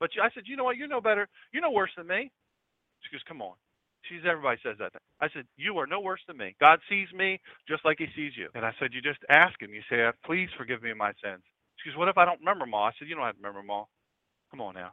But 0.00 0.10
I 0.22 0.30
said, 0.34 0.44
You 0.46 0.56
know 0.56 0.64
what, 0.64 0.76
you 0.78 0.88
know 0.88 1.00
better. 1.00 1.28
You 1.52 1.60
know 1.60 1.70
worse 1.72 1.92
than 1.96 2.06
me. 2.08 2.30
She 3.02 3.14
goes, 3.14 3.22
Come 3.28 3.42
on. 3.42 3.54
She's 4.08 4.22
everybody 4.28 4.60
says 4.64 4.76
that. 4.80 4.92
I 5.20 5.28
said, 5.34 5.46
You 5.56 5.78
are 5.78 5.86
no 5.86 6.00
worse 6.00 6.20
than 6.28 6.38
me. 6.38 6.56
God 6.60 6.80
sees 6.88 7.08
me 7.14 7.40
just 7.68 7.84
like 7.84 7.98
he 7.98 8.06
sees 8.16 8.32
you. 8.36 8.48
And 8.54 8.66
I 8.66 8.72
said, 8.80 8.90
You 8.94 9.02
just 9.02 9.20
ask 9.30 9.60
him. 9.60 9.74
You 9.74 9.82
say, 9.90 10.10
Please 10.26 10.48
forgive 10.58 10.82
me 10.82 10.92
my 10.94 11.12
sins. 11.22 11.42
She 11.82 11.90
goes, 11.90 11.98
What 11.98 12.08
if 12.08 12.18
I 12.18 12.24
don't 12.26 12.40
remember 12.40 12.66
all? 12.74 12.84
I 12.86 12.92
said, 12.98 13.08
You 13.08 13.16
don't 13.16 13.24
have 13.26 13.36
to 13.36 13.40
remember 13.42 13.60
them 13.62 13.70
all. 13.70 13.88
Come 14.50 14.60
on 14.60 14.74
now. 14.74 14.92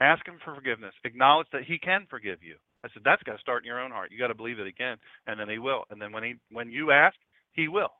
Ask 0.00 0.26
him 0.26 0.38
for 0.44 0.54
forgiveness. 0.54 0.92
Acknowledge 1.04 1.46
that 1.52 1.62
he 1.64 1.78
can 1.78 2.06
forgive 2.10 2.42
you. 2.42 2.56
I 2.84 2.88
said, 2.92 3.02
That's 3.04 3.22
got 3.22 3.34
to 3.34 3.38
start 3.38 3.62
in 3.62 3.68
your 3.68 3.80
own 3.80 3.90
heart. 3.90 4.10
You 4.12 4.18
got 4.18 4.28
to 4.28 4.34
believe 4.34 4.56
he 4.58 4.72
can, 4.72 4.96
and 5.26 5.38
then 5.38 5.48
he 5.48 5.58
will. 5.58 5.84
And 5.90 6.00
then 6.00 6.12
when 6.12 6.22
he 6.22 6.34
when 6.50 6.70
you 6.70 6.90
ask, 6.90 7.16
he 7.52 7.68
will. 7.68 7.92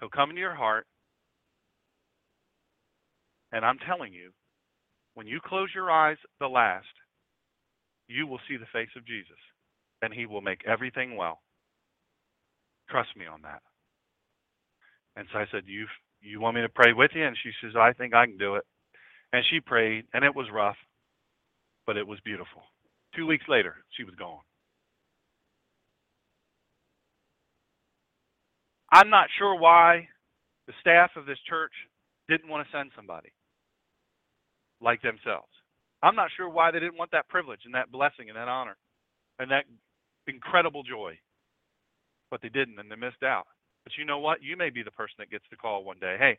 He'll 0.00 0.10
come 0.10 0.30
into 0.30 0.40
your 0.40 0.54
heart. 0.54 0.86
And 3.52 3.64
I'm 3.64 3.78
telling 3.78 4.12
you, 4.12 4.32
when 5.14 5.26
you 5.26 5.40
close 5.42 5.70
your 5.74 5.90
eyes 5.90 6.18
the 6.40 6.48
last, 6.48 6.86
you 8.08 8.26
will 8.26 8.40
see 8.48 8.56
the 8.56 8.66
face 8.72 8.90
of 8.96 9.06
Jesus 9.06 9.38
and 10.02 10.12
he 10.12 10.26
will 10.26 10.40
make 10.40 10.60
everything 10.66 11.16
well. 11.16 11.40
Trust 12.90 13.10
me 13.16 13.26
on 13.26 13.42
that. 13.42 13.62
And 15.16 15.26
so 15.32 15.38
I 15.38 15.46
said, 15.50 15.62
You 15.66 15.86
you 16.20 16.40
want 16.40 16.56
me 16.56 16.62
to 16.62 16.68
pray 16.68 16.92
with 16.92 17.10
you? 17.14 17.26
And 17.26 17.36
she 17.42 17.50
says, 17.60 17.72
I 17.78 17.92
think 17.92 18.14
I 18.14 18.26
can 18.26 18.38
do 18.38 18.56
it. 18.56 18.64
And 19.32 19.44
she 19.50 19.60
prayed, 19.60 20.04
and 20.14 20.24
it 20.24 20.34
was 20.34 20.46
rough, 20.52 20.76
but 21.86 21.96
it 21.96 22.06
was 22.06 22.18
beautiful. 22.24 22.62
Two 23.14 23.26
weeks 23.26 23.44
later, 23.48 23.76
she 23.96 24.04
was 24.04 24.14
gone. 24.14 24.40
I'm 28.92 29.10
not 29.10 29.28
sure 29.38 29.58
why 29.58 30.08
the 30.66 30.72
staff 30.80 31.10
of 31.16 31.26
this 31.26 31.38
church 31.48 31.72
didn't 32.28 32.48
want 32.48 32.66
to 32.66 32.76
send 32.76 32.90
somebody 32.94 33.32
like 34.80 35.02
themselves. 35.02 35.48
I'm 36.02 36.14
not 36.14 36.30
sure 36.36 36.48
why 36.48 36.70
they 36.70 36.80
didn't 36.80 36.98
want 36.98 37.10
that 37.12 37.28
privilege 37.28 37.60
and 37.64 37.74
that 37.74 37.90
blessing 37.90 38.28
and 38.28 38.36
that 38.36 38.48
honor 38.48 38.76
and 39.38 39.50
that 39.50 39.64
incredible 40.26 40.82
joy. 40.82 41.18
But 42.30 42.42
they 42.42 42.48
didn't 42.48 42.78
and 42.78 42.90
they 42.90 42.96
missed 42.96 43.22
out. 43.24 43.46
But 43.86 43.96
you 43.96 44.04
know 44.04 44.18
what? 44.18 44.42
You 44.42 44.56
may 44.56 44.70
be 44.70 44.82
the 44.82 44.90
person 44.90 45.14
that 45.20 45.30
gets 45.30 45.44
the 45.48 45.56
call 45.56 45.84
one 45.84 45.98
day. 46.00 46.16
Hey, 46.18 46.38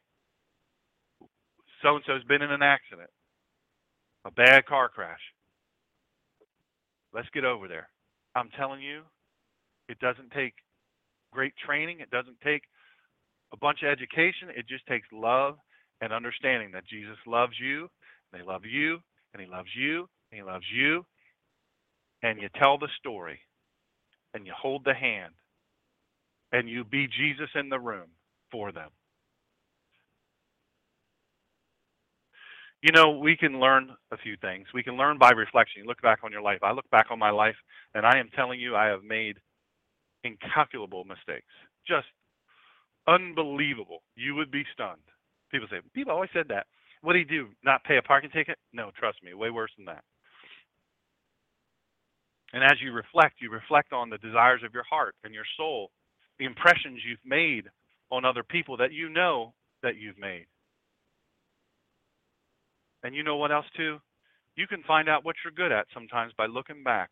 so 1.81 1.95
and 1.95 2.03
so's 2.05 2.23
been 2.25 2.41
in 2.41 2.51
an 2.51 2.61
accident, 2.61 3.09
a 4.25 4.31
bad 4.31 4.65
car 4.65 4.89
crash. 4.89 5.21
Let's 7.13 7.29
get 7.33 7.45
over 7.45 7.69
there. 7.69 7.87
I'm 8.35 8.49
telling 8.57 8.81
you, 8.81 9.03
it 9.87 9.97
doesn't 9.99 10.31
take 10.31 10.55
great 11.31 11.53
training, 11.65 12.01
it 12.01 12.09
doesn't 12.09 12.41
take 12.41 12.63
a 13.53 13.57
bunch 13.57 13.79
of 13.81 13.87
education. 13.87 14.49
It 14.53 14.67
just 14.67 14.85
takes 14.85 15.07
love 15.13 15.55
and 16.01 16.11
understanding 16.11 16.71
that 16.73 16.85
Jesus 16.85 17.15
loves 17.25 17.53
you, 17.57 17.87
and 18.33 18.41
they 18.41 18.45
love 18.45 18.65
you, 18.65 18.99
and 19.33 19.41
He 19.41 19.47
loves 19.47 19.69
you, 19.73 20.09
and 20.31 20.41
He 20.41 20.43
loves 20.43 20.65
you. 20.69 21.05
And 22.23 22.41
you 22.41 22.49
tell 22.59 22.77
the 22.77 22.89
story, 22.99 23.39
and 24.33 24.45
you 24.45 24.51
hold 24.53 24.83
the 24.83 24.93
hand, 24.93 25.33
and 26.51 26.69
you 26.69 26.83
be 26.83 27.07
Jesus 27.07 27.49
in 27.55 27.69
the 27.69 27.79
room 27.79 28.09
for 28.51 28.71
them. 28.71 28.89
You 32.81 32.91
know, 32.93 33.17
we 33.17 33.35
can 33.35 33.59
learn 33.59 33.89
a 34.11 34.17
few 34.17 34.37
things. 34.37 34.67
We 34.73 34.83
can 34.83 34.97
learn 34.97 35.17
by 35.17 35.31
reflection. 35.31 35.81
You 35.81 35.87
look 35.87 36.01
back 36.01 36.19
on 36.23 36.31
your 36.31 36.43
life. 36.43 36.59
I 36.61 36.71
look 36.71 36.89
back 36.91 37.07
on 37.09 37.17
my 37.17 37.31
life, 37.31 37.55
and 37.95 38.05
I 38.05 38.19
am 38.19 38.29
telling 38.35 38.59
you, 38.59 38.75
I 38.75 38.85
have 38.85 39.03
made 39.03 39.37
incalculable 40.23 41.03
mistakes. 41.03 41.47
Just 41.87 42.07
unbelievable. 43.07 44.03
You 44.15 44.35
would 44.35 44.51
be 44.51 44.63
stunned. 44.73 45.01
People 45.51 45.67
say, 45.71 45.77
people 45.93 46.13
always 46.13 46.29
said 46.33 46.47
that. 46.49 46.67
What 47.01 47.13
do 47.13 47.19
you 47.19 47.25
do? 47.25 47.47
Not 47.63 47.83
pay 47.83 47.97
a 47.97 48.01
parking 48.01 48.29
ticket? 48.29 48.57
No, 48.73 48.91
trust 48.97 49.23
me, 49.23 49.33
way 49.33 49.49
worse 49.49 49.71
than 49.77 49.85
that. 49.85 50.03
And 52.53 52.63
as 52.63 52.81
you 52.81 52.91
reflect, 52.91 53.35
you 53.41 53.49
reflect 53.49 53.91
on 53.91 54.09
the 54.09 54.17
desires 54.17 54.61
of 54.63 54.73
your 54.73 54.85
heart 54.89 55.15
and 55.23 55.33
your 55.33 55.45
soul, 55.57 55.91
the 56.39 56.45
impressions 56.45 57.01
you've 57.07 57.25
made 57.25 57.65
on 58.11 58.25
other 58.25 58.43
people 58.43 58.77
that 58.77 58.93
you 58.93 59.09
know 59.09 59.53
that 59.83 59.97
you've 59.97 60.17
made. 60.17 60.45
And 63.03 63.15
you 63.15 63.23
know 63.23 63.37
what 63.37 63.51
else 63.51 63.65
too? 63.75 63.97
You 64.55 64.67
can 64.67 64.83
find 64.83 65.07
out 65.07 65.23
what 65.23 65.35
you're 65.43 65.53
good 65.53 65.71
at 65.71 65.87
sometimes 65.93 66.33
by 66.37 66.47
looking 66.47 66.83
back. 66.83 67.11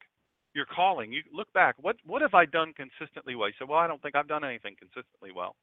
Your 0.54 0.66
calling, 0.66 1.12
you 1.12 1.22
look 1.34 1.52
back. 1.54 1.76
What 1.80 1.98
what 2.06 2.22
have 2.22 2.34
I 2.34 2.46
done 2.46 2.74
consistently 2.74 3.36
well? 3.36 3.50
You 3.50 3.54
say, 3.60 3.66
Well, 3.68 3.78
I 3.78 3.88
don't 3.88 4.02
think 4.02 4.16
I've 4.16 4.28
done 4.28 4.46
anything 4.46 4.76
consistently 4.80 5.32
well. 5.36 5.56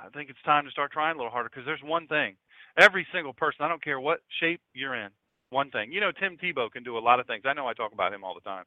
I 0.00 0.08
think 0.08 0.30
it's 0.30 0.42
time 0.42 0.64
to 0.64 0.70
start 0.70 0.90
trying 0.92 1.14
a 1.14 1.18
little 1.18 1.30
harder 1.30 1.50
because 1.50 1.66
there's 1.66 1.82
one 1.84 2.06
thing. 2.06 2.36
Every 2.78 3.06
single 3.12 3.34
person, 3.34 3.64
I 3.64 3.68
don't 3.68 3.84
care 3.84 4.00
what 4.00 4.20
shape 4.40 4.60
you're 4.72 4.94
in, 4.94 5.10
one 5.50 5.70
thing. 5.70 5.92
You 5.92 6.00
know, 6.00 6.12
Tim 6.12 6.38
Tebow 6.38 6.70
can 6.70 6.82
do 6.82 6.96
a 6.96 7.00
lot 7.04 7.20
of 7.20 7.26
things. 7.26 7.42
I 7.44 7.52
know 7.52 7.66
I 7.66 7.74
talk 7.74 7.92
about 7.92 8.14
him 8.14 8.24
all 8.24 8.34
the 8.34 8.48
time. 8.48 8.64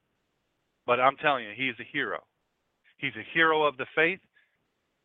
But 0.86 1.00
I'm 1.00 1.16
telling 1.18 1.46
you, 1.46 1.52
he's 1.56 1.80
a 1.80 1.90
hero. 1.92 2.20
He's 3.04 3.16
a 3.20 3.34
hero 3.34 3.64
of 3.64 3.76
the 3.76 3.86
faith. 3.94 4.22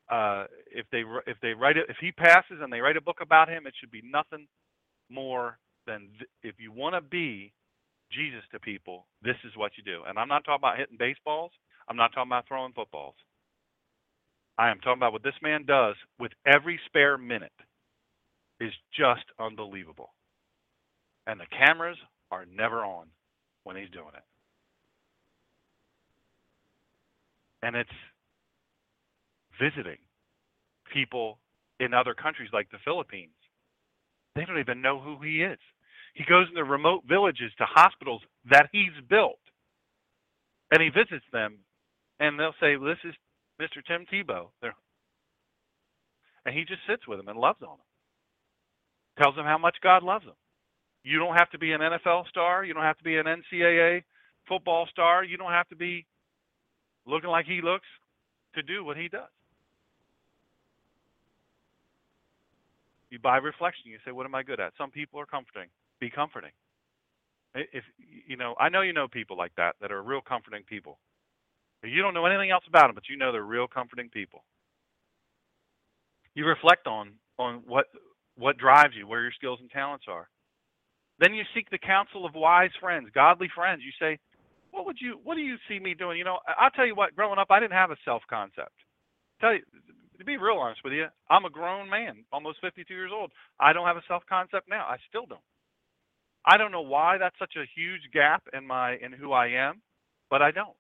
Uh, 0.09 0.45
if 0.71 0.87
they 0.93 1.03
if 1.27 1.37
they 1.43 1.53
write 1.53 1.77
it, 1.77 1.87
if 1.89 1.97
he 2.01 2.13
passes 2.13 2.61
and 2.63 2.73
they 2.73 2.79
write 2.79 2.97
a 2.97 3.01
book 3.01 3.19
about 3.21 3.49
him, 3.49 3.67
it 3.67 3.75
should 3.79 3.91
be 3.91 4.03
nothing 4.05 4.47
more 5.11 5.59
than 5.85 6.09
th- 6.17 6.31
if 6.45 6.55
you 6.61 6.71
want 6.71 6.95
to 6.95 7.01
be 7.01 7.53
Jesus 8.13 8.43
to 8.53 8.61
people, 8.61 9.07
this 9.21 9.35
is 9.45 9.57
what 9.57 9.73
you 9.77 9.83
do. 9.83 10.03
And 10.07 10.17
I'm 10.17 10.29
not 10.29 10.45
talking 10.45 10.61
about 10.61 10.79
hitting 10.79 10.97
baseballs. 10.97 11.51
I'm 11.89 11.97
not 11.97 12.13
talking 12.15 12.31
about 12.31 12.47
throwing 12.47 12.73
footballs. 12.73 13.17
I 14.59 14.71
am 14.71 14.79
talking 14.79 15.01
about 15.01 15.13
what 15.13 15.25
this 15.25 15.41
man 15.43 15.65
does 15.67 15.97
with 16.21 16.31
every 16.47 16.79
spare 16.87 17.19
minute 17.19 17.53
is 18.61 18.73
just 18.97 19.25
unbelievable. 19.41 20.11
And 21.27 21.41
the 21.41 21.47
cameras 21.67 21.99
are 22.31 22.47
never 22.47 22.85
on 22.85 23.09
when 23.65 23.77
he's 23.77 23.91
doing 23.91 24.15
it. 24.15 24.38
And 27.63 27.77
it's 27.77 27.91
visiting 29.61 29.99
people 30.93 31.39
in 31.81 31.95
other 31.95 32.15
countries 32.15 32.51
like 32.53 32.71
the 32.71 32.79
Philippines. 32.85 33.35
They 34.35 34.45
don't 34.45 34.61
even 34.61 34.83
know 34.83 35.01
who 35.01 35.19
he 35.23 35.43
is. 35.43 35.59
He 36.15 36.25
goes 36.25 36.47
into 36.49 36.65
remote 36.65 37.03
villages 37.09 37.53
to 37.59 37.65
hospitals 37.67 38.23
that 38.51 38.69
he's 38.73 38.93
built. 39.09 39.39
And 40.71 40.83
he 40.83 40.91
visits 40.91 41.25
them 41.33 41.59
and 42.21 42.39
they'll 42.39 42.55
say, 42.61 42.77
well, 42.77 42.91
This 42.91 43.11
is 43.11 43.15
Mr. 43.61 43.85
Tim 43.87 44.07
Tebow. 44.13 44.49
They're, 44.61 44.75
and 46.45 46.55
he 46.55 46.65
just 46.65 46.81
sits 46.89 47.07
with 47.07 47.19
them 47.19 47.29
and 47.29 47.39
loves 47.39 47.63
on 47.63 47.77
them. 47.77 49.23
Tells 49.23 49.37
them 49.37 49.45
how 49.45 49.59
much 49.59 49.77
God 49.83 50.03
loves 50.03 50.25
them. 50.25 50.35
You 51.03 51.19
don't 51.19 51.37
have 51.37 51.51
to 51.51 51.59
be 51.59 51.73
an 51.73 51.81
NFL 51.81 52.29
star. 52.29 52.65
You 52.65 52.75
don't 52.75 52.83
have 52.83 52.99
to 52.99 53.05
be 53.05 53.17
an 53.17 53.27
NCAA 53.27 54.03
football 54.49 54.87
star. 54.91 55.25
You 55.25 55.37
don't 55.37 55.53
have 55.53 55.69
to 55.69 55.77
be 55.77 56.07
looking 57.09 57.31
like 57.31 57.47
he 57.47 57.61
looks 57.63 57.87
to 58.55 58.63
do 58.63 58.85
what 58.85 58.97
he 58.97 59.09
does. 59.09 59.29
You 63.11 63.19
buy 63.19 63.39
reflection. 63.39 63.91
You 63.91 63.99
say, 64.05 64.13
"What 64.13 64.27
am 64.27 64.35
I 64.35 64.43
good 64.43 64.61
at?" 64.61 64.77
Some 64.77 64.91
people 64.91 65.19
are 65.19 65.27
comforting. 65.27 65.71
Be 65.99 66.11
comforting. 66.11 66.53
If 67.55 67.85
you 67.99 68.37
know, 68.37 68.55
I 68.61 68.69
know 68.69 68.83
you 68.83 68.93
know 68.93 69.09
people 69.09 69.37
like 69.37 69.55
that 69.57 69.77
that 69.81 69.91
are 69.91 70.03
real 70.03 70.21
comforting 70.21 70.65
people. 70.65 70.99
You 71.83 72.03
don't 72.03 72.13
know 72.13 72.27
anything 72.27 72.51
else 72.51 72.65
about 72.69 72.89
them, 72.89 72.95
but 72.95 73.09
you 73.09 73.17
know 73.17 73.33
they're 73.33 73.43
real 73.43 73.67
comforting 73.67 74.11
people. 74.11 74.45
You 76.35 76.45
reflect 76.45 76.87
on 76.87 77.15
on 77.39 77.63
what 77.67 77.87
what 78.37 78.59
drives 78.59 78.95
you, 78.95 79.07
where 79.07 79.23
your 79.23 79.33
skills 79.33 79.61
and 79.61 79.71
talents 79.71 80.05
are. 80.09 80.29
Then 81.19 81.35
you 81.35 81.43
seek 81.55 81.71
the 81.71 81.79
counsel 81.79 82.25
of 82.25 82.35
wise 82.35 82.71
friends, 82.79 83.09
godly 83.13 83.49
friends. 83.55 83.83
You 83.83 83.91
say, 83.99 84.19
"What 84.71 84.87
would 84.87 84.99
you? 85.01 85.21
What 85.23 85.37
do 85.37 85.43
you 85.43 85.57
see 85.69 85.79
me 85.79 85.95
doing?" 85.95 86.19
You 86.19 86.25
know, 86.25 86.39
I'll 86.59 86.71
tell 86.71 86.87
you 86.87 86.95
what. 86.95 87.17
Growing 87.17 87.39
up, 87.39 87.51
I 87.51 87.61
didn't 87.61 87.75
have 87.75 87.91
a 87.91 87.97
self 88.05 88.23
concept. 88.29 88.75
Tell 89.41 89.55
you, 89.55 89.63
to 90.19 90.25
be 90.25 90.37
real 90.37 90.57
honest 90.57 90.83
with 90.85 90.93
you, 90.93 91.07
I'm 91.31 91.45
a 91.45 91.51
grown 91.51 91.89
man, 91.89 92.25
almost 92.33 92.61
52 92.61 92.93
years 92.93 93.13
old. 93.15 93.33
I 93.61 93.73
don't 93.73 93.87
have 93.87 93.97
a 93.97 94.03
self 94.09 94.25
concept 94.29 94.69
now. 94.69 94.87
I 94.87 94.97
still 95.09 95.27
don't. 95.27 95.41
I 96.47 96.57
don't 96.57 96.73
know 96.73 96.83
why 96.83 97.19
that's 97.19 97.39
such 97.39 97.55
a 97.57 97.65
huge 97.77 98.03
gap 98.13 98.43
in 98.53 98.67
my 98.67 98.97
in 98.97 99.13
who 99.13 99.33
I 99.33 99.49
am, 99.49 99.83
but 100.31 100.43
I 100.43 100.51
don't. 100.51 100.77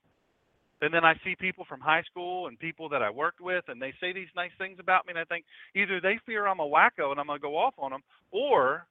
And 0.80 0.94
then 0.94 1.04
I 1.04 1.14
see 1.24 1.34
people 1.38 1.64
from 1.68 1.80
high 1.80 2.02
school 2.02 2.46
and 2.46 2.58
people 2.58 2.88
that 2.90 3.02
I 3.02 3.10
worked 3.10 3.40
with, 3.40 3.64
and 3.68 3.82
they 3.82 3.92
say 4.00 4.12
these 4.12 4.28
nice 4.36 4.52
things 4.58 4.78
about 4.80 5.06
me, 5.06 5.12
and 5.12 5.18
I 5.18 5.24
think 5.24 5.44
either 5.74 6.00
they 6.00 6.18
fear 6.26 6.46
I'm 6.46 6.60
a 6.60 6.68
wacko 6.68 7.10
and 7.10 7.20
I'm 7.20 7.26
gonna 7.26 7.40
go 7.40 7.56
off 7.56 7.74
on 7.78 7.90
them, 7.90 8.02
or 8.30 8.86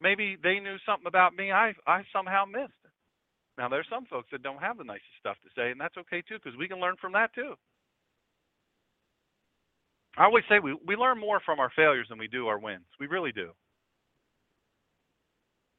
maybe 0.00 0.36
they 0.42 0.60
knew 0.60 0.76
something 0.86 1.06
about 1.06 1.36
me 1.36 1.52
I 1.52 1.74
I 1.86 2.04
somehow 2.12 2.44
missed. 2.46 2.72
Now 3.56 3.68
there's 3.68 3.86
some 3.88 4.06
folks 4.06 4.28
that 4.32 4.42
don't 4.42 4.60
have 4.60 4.78
the 4.78 4.84
nicest 4.84 5.18
stuff 5.20 5.36
to 5.42 5.50
say, 5.56 5.70
and 5.70 5.80
that's 5.80 5.96
okay 5.96 6.22
too, 6.22 6.38
because 6.42 6.58
we 6.58 6.68
can 6.68 6.80
learn 6.80 6.96
from 7.00 7.12
that 7.12 7.34
too. 7.34 7.54
I 10.16 10.24
always 10.24 10.44
say 10.48 10.58
we, 10.58 10.76
we 10.86 10.96
learn 10.96 11.18
more 11.18 11.40
from 11.44 11.58
our 11.60 11.70
failures 11.74 12.06
than 12.08 12.18
we 12.18 12.28
do 12.28 12.46
our 12.46 12.58
wins. 12.58 12.86
We 13.00 13.06
really 13.06 13.32
do. 13.32 13.50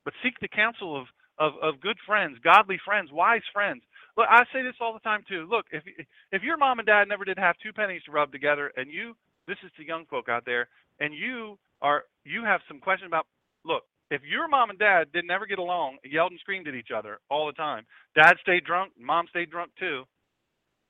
But 0.04 0.14
seek 0.24 0.34
the 0.40 0.48
counsel 0.48 0.96
of, 1.00 1.08
of, 1.40 1.54
of 1.62 1.82
good 1.82 1.98
friends, 2.06 2.38
godly 2.44 2.80
friends, 2.86 3.10
wise 3.12 3.42
friends. 3.54 3.82
Look, 4.18 4.28
I 4.30 4.44
say 4.54 4.62
this 4.62 4.76
all 4.80 4.94
the 4.94 5.00
time 5.00 5.24
too. 5.28 5.48
Look, 5.50 5.66
if 5.72 5.84
if 6.32 6.42
your 6.44 6.58
mom 6.58 6.80
and 6.80 6.86
dad 6.86 7.08
never 7.08 7.26
did 7.26 7.38
have 7.38 7.56
two 7.62 7.74
pennies 7.74 8.04
to 8.06 8.12
rub 8.12 8.32
together, 8.32 8.72
and 8.78 8.90
you, 8.90 9.16
this 9.48 9.58
is 9.66 9.72
to 9.78 9.86
young 9.86 10.06
folk 10.06 10.30
out 10.30 10.46
there, 10.46 10.70
and 11.00 11.14
you 11.14 11.58
are 11.82 12.04
you 12.24 12.44
have 12.44 12.62
some 12.68 12.80
question 12.80 13.08
about. 13.08 13.26
Look, 13.66 13.84
if 14.12 14.22
your 14.24 14.48
mom 14.48 14.70
and 14.70 14.80
dad 14.80 15.12
didn't 15.14 15.32
ever 15.32 15.46
get 15.46 15.60
along, 15.60 15.98
yelled 16.04 16.32
and 16.32 16.40
screamed 16.40 16.68
at 16.68 16.76
each 16.76 16.92
other 16.96 17.20
all 17.30 17.48
the 17.48 17.54
time, 17.54 17.86
dad 18.16 18.36
stayed 18.42 18.64
drunk, 18.64 18.94
mom 19.00 19.26
stayed 19.30 19.50
drunk 19.50 19.72
too, 19.80 20.04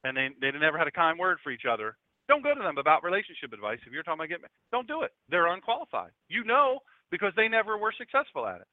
and 0.03 0.17
they 0.17 0.29
they 0.41 0.57
never 0.57 0.77
had 0.77 0.87
a 0.87 0.91
kind 0.91 1.17
word 1.17 1.37
for 1.43 1.51
each 1.51 1.65
other, 1.69 1.95
don't 2.27 2.43
go 2.43 2.53
to 2.53 2.61
them 2.61 2.77
about 2.77 3.03
relationship 3.03 3.53
advice. 3.53 3.79
If 3.85 3.93
you're 3.93 4.03
talking 4.03 4.19
about 4.19 4.29
getting, 4.29 4.45
don't 4.71 4.87
do 4.87 5.03
it. 5.03 5.11
They're 5.29 5.47
unqualified. 5.47 6.11
You 6.27 6.43
know 6.43 6.79
because 7.11 7.33
they 7.35 7.47
never 7.47 7.77
were 7.77 7.93
successful 7.97 8.47
at 8.47 8.61
it. 8.61 8.67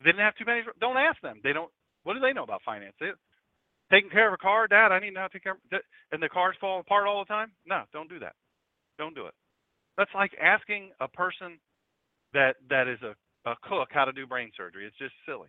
They 0.00 0.12
didn't 0.12 0.24
have 0.24 0.36
too 0.36 0.44
many. 0.44 0.62
Don't 0.80 0.96
ask 0.96 1.20
them. 1.20 1.40
They 1.42 1.52
don't. 1.52 1.70
What 2.04 2.14
do 2.14 2.20
they 2.20 2.32
know 2.32 2.44
about 2.44 2.62
finance? 2.64 2.94
They, 3.00 3.10
taking 3.90 4.10
care 4.10 4.28
of 4.28 4.34
a 4.34 4.38
car, 4.38 4.68
Dad. 4.68 4.92
I 4.92 5.00
need 5.00 5.10
to 5.10 5.14
know 5.14 5.20
how 5.20 5.28
to 5.28 5.32
take 5.32 5.44
care 5.44 5.52
of. 5.52 5.80
And 6.12 6.22
the 6.22 6.28
cars 6.28 6.56
fall 6.60 6.80
apart 6.80 7.06
all 7.06 7.24
the 7.24 7.32
time. 7.32 7.50
No, 7.66 7.82
don't 7.92 8.08
do 8.08 8.18
that. 8.20 8.34
Don't 8.98 9.14
do 9.14 9.26
it. 9.26 9.34
That's 9.96 10.14
like 10.14 10.32
asking 10.40 10.90
a 11.00 11.08
person 11.08 11.58
that 12.34 12.56
that 12.68 12.86
is 12.86 13.00
a, 13.02 13.16
a 13.46 13.54
cook 13.62 13.88
how 13.90 14.04
to 14.04 14.12
do 14.12 14.26
brain 14.26 14.50
surgery. 14.56 14.86
It's 14.86 14.98
just 14.98 15.14
silly. 15.26 15.48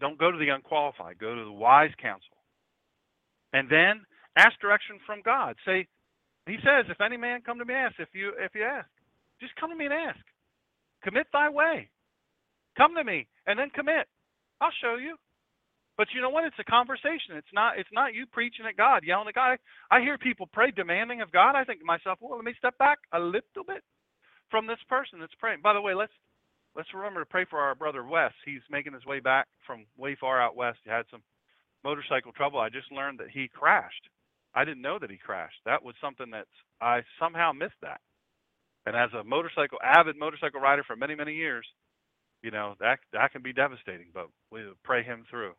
Don't 0.00 0.18
go 0.18 0.30
to 0.30 0.38
the 0.38 0.50
unqualified. 0.50 1.18
Go 1.18 1.34
to 1.34 1.44
the 1.44 1.52
wise 1.52 1.90
counsel. 2.00 2.36
And 3.52 3.68
then 3.70 4.04
Ask 4.38 4.60
direction 4.60 5.00
from 5.04 5.20
God. 5.24 5.56
Say, 5.66 5.88
He 6.46 6.56
says, 6.62 6.86
if 6.88 7.00
any 7.00 7.16
man 7.16 7.42
come 7.44 7.58
to 7.58 7.64
me 7.64 7.74
ask, 7.74 7.96
if 7.98 8.08
you 8.14 8.32
if 8.38 8.54
you 8.54 8.62
ask, 8.62 8.88
just 9.40 9.54
come 9.56 9.70
to 9.70 9.76
me 9.76 9.86
and 9.86 9.94
ask. 9.94 10.20
Commit 11.02 11.26
thy 11.32 11.50
way. 11.50 11.90
Come 12.76 12.94
to 12.94 13.02
me 13.02 13.26
and 13.46 13.58
then 13.58 13.70
commit. 13.70 14.06
I'll 14.60 14.74
show 14.80 14.94
you. 14.94 15.16
But 15.96 16.06
you 16.14 16.22
know 16.22 16.30
what? 16.30 16.44
It's 16.44 16.58
a 16.60 16.70
conversation. 16.70 17.34
It's 17.34 17.52
not 17.52 17.78
it's 17.80 17.90
not 17.92 18.14
you 18.14 18.26
preaching 18.26 18.66
at 18.68 18.76
God, 18.76 19.02
yelling 19.02 19.26
at 19.26 19.34
God. 19.34 19.58
I 19.90 20.00
hear 20.00 20.16
people 20.16 20.46
pray 20.52 20.70
demanding 20.70 21.20
of 21.20 21.32
God. 21.32 21.56
I 21.56 21.64
think 21.64 21.80
to 21.80 21.86
myself, 21.86 22.18
well, 22.20 22.36
let 22.36 22.44
me 22.44 22.54
step 22.56 22.78
back 22.78 22.98
a 23.12 23.18
little 23.18 23.66
bit 23.66 23.82
from 24.50 24.66
this 24.66 24.78
person 24.88 25.20
that's 25.20 25.34
praying. 25.38 25.60
By 25.62 25.74
the 25.74 25.80
way, 25.80 25.94
let's 25.94 26.12
let's 26.76 26.92
remember 26.94 27.20
to 27.20 27.26
pray 27.26 27.46
for 27.48 27.58
our 27.58 27.74
brother 27.74 28.04
Wes. 28.04 28.32
He's 28.44 28.62
making 28.70 28.94
his 28.94 29.04
way 29.06 29.20
back 29.20 29.48
from 29.66 29.86
way 29.96 30.16
far 30.20 30.40
out 30.40 30.56
west. 30.56 30.78
He 30.84 30.90
had 30.90 31.06
some 31.10 31.22
motorcycle 31.84 32.32
trouble. 32.32 32.60
I 32.60 32.68
just 32.68 32.92
learned 32.92 33.20
that 33.20 33.30
he 33.32 33.48
crashed 33.48 34.08
I 34.54 34.64
didn't 34.64 34.82
know 34.82 34.98
that 34.98 35.10
he 35.10 35.18
crashed. 35.18 35.60
That 35.66 35.84
was 35.84 35.94
something 36.00 36.30
that 36.30 36.46
I 36.80 37.02
somehow 37.20 37.52
missed 37.52 37.80
that. 37.82 38.00
And 38.86 38.96
as 38.96 39.10
a 39.12 39.24
motorcycle 39.24 39.78
avid 39.82 40.16
motorcycle 40.18 40.60
rider 40.60 40.82
for 40.84 40.96
many 40.96 41.14
many 41.14 41.34
years, 41.34 41.66
you 42.42 42.50
know 42.50 42.74
that 42.80 42.98
that 43.12 43.32
can 43.32 43.42
be 43.42 43.52
devastating. 43.52 44.06
But 44.12 44.28
we 44.50 44.62
pray 44.84 45.02
him 45.02 45.24
through. 45.30 45.52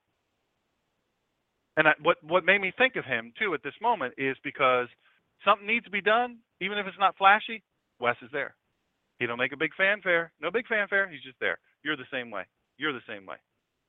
And 1.78 1.88
I, 1.88 1.92
what 2.02 2.18
what 2.24 2.46
made 2.46 2.62
me 2.62 2.74
think 2.78 2.96
of 2.96 3.06
him 3.06 3.32
too 3.40 3.54
at 3.54 3.64
this 3.64 3.76
moment 3.82 4.16
is 4.18 4.36
because 4.44 4.88
something 5.46 5.68
needs 5.68 5.86
to 5.86 5.92
be 5.92 6.02
done, 6.02 6.40
even 6.60 6.78
if 6.78 6.88
it's 6.88 7.00
not 7.00 7.18
flashy. 7.18 7.64
Wes 8.00 8.16
is 8.22 8.30
there. 8.32 8.56
He 9.20 9.28
don't 9.28 9.38
make 9.38 9.54
a 9.54 9.58
big 9.58 9.72
fanfare. 9.78 10.32
No 10.42 10.50
big 10.52 10.68
fanfare. 10.68 11.10
He's 11.10 11.24
just 11.24 11.40
there. 11.40 11.60
You're 11.84 11.98
the 11.98 12.10
same 12.12 12.32
way. 12.32 12.44
You're 12.78 12.94
the 12.94 13.06
same 13.08 13.26
way. 13.26 13.36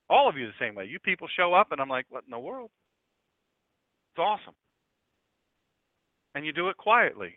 All 0.08 0.28
of 0.28 0.36
you 0.36 0.46
the 0.46 0.64
same 0.64 0.74
way. 0.74 0.86
You 0.86 0.98
people 0.98 1.28
show 1.36 1.54
up, 1.54 1.70
and 1.70 1.80
I'm 1.80 1.88
like, 1.88 2.06
what 2.08 2.24
in 2.24 2.30
the 2.30 2.38
world? 2.38 2.70
It's 4.12 4.18
awesome 4.18 4.54
and 6.34 6.46
you 6.46 6.52
do 6.52 6.68
it 6.68 6.76
quietly. 6.76 7.34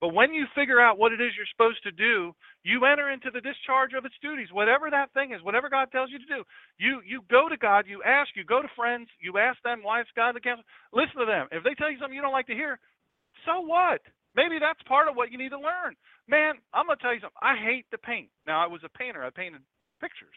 But 0.00 0.12
when 0.12 0.34
you 0.34 0.44
figure 0.54 0.80
out 0.80 0.98
what 0.98 1.12
it 1.12 1.22
is 1.22 1.32
you're 1.36 1.48
supposed 1.50 1.82
to 1.84 1.90
do, 1.90 2.34
you 2.62 2.84
enter 2.84 3.08
into 3.08 3.30
the 3.32 3.40
discharge 3.40 3.94
of 3.96 4.04
its 4.04 4.14
duties, 4.20 4.48
whatever 4.52 4.90
that 4.90 5.12
thing 5.14 5.32
is, 5.32 5.42
whatever 5.42 5.70
God 5.70 5.88
tells 5.90 6.10
you 6.10 6.18
to 6.18 6.26
do. 6.26 6.44
You 6.78 7.00
you 7.06 7.22
go 7.30 7.48
to 7.48 7.56
God, 7.56 7.86
you 7.88 8.02
ask, 8.04 8.28
you 8.36 8.44
go 8.44 8.60
to 8.60 8.68
friends, 8.76 9.08
you 9.20 9.38
ask 9.38 9.56
them 9.62 9.82
it's 9.84 10.10
God 10.14 10.34
the 10.34 10.40
counsel. 10.40 10.64
Listen 10.92 11.16
to 11.20 11.24
them. 11.24 11.48
If 11.50 11.64
they 11.64 11.72
tell 11.74 11.90
you 11.90 11.98
something 11.98 12.14
you 12.14 12.20
don't 12.20 12.32
like 12.32 12.48
to 12.48 12.54
hear, 12.54 12.78
so 13.46 13.60
what? 13.60 14.02
Maybe 14.36 14.58
that's 14.60 14.82
part 14.86 15.08
of 15.08 15.16
what 15.16 15.32
you 15.32 15.38
need 15.38 15.50
to 15.50 15.58
learn. 15.58 15.96
Man, 16.28 16.54
I'm 16.74 16.86
gonna 16.86 17.00
tell 17.00 17.14
you 17.14 17.20
something. 17.20 17.40
I 17.42 17.56
hate 17.56 17.86
to 17.90 17.98
paint. 17.98 18.28
Now 18.46 18.62
I 18.62 18.66
was 18.68 18.82
a 18.84 18.98
painter. 18.98 19.24
I 19.24 19.30
painted 19.30 19.62
pictures 20.00 20.36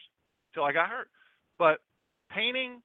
till 0.54 0.64
I 0.64 0.72
got 0.72 0.88
hurt. 0.88 1.08
But 1.58 1.78
painting 2.30 2.80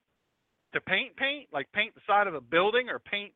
to 0.74 0.80
paint 0.82 1.16
paint, 1.16 1.48
like 1.52 1.72
paint 1.72 1.94
the 1.94 2.02
side 2.06 2.26
of 2.26 2.34
a 2.34 2.40
building 2.40 2.90
or 2.90 2.98
paint 2.98 3.32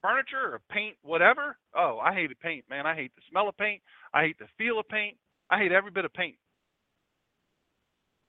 furniture 0.00 0.54
or 0.54 0.60
paint 0.70 0.96
whatever. 1.02 1.56
Oh, 1.74 1.98
I 1.98 2.14
hate 2.14 2.30
paint, 2.40 2.64
man. 2.70 2.86
I 2.86 2.94
hate 2.94 3.12
the 3.16 3.22
smell 3.30 3.48
of 3.48 3.56
paint. 3.56 3.82
I 4.14 4.22
hate 4.22 4.38
the 4.38 4.46
feel 4.56 4.78
of 4.78 4.88
paint. 4.88 5.16
I 5.50 5.58
hate 5.58 5.72
every 5.72 5.90
bit 5.90 6.04
of 6.04 6.12
paint. 6.12 6.36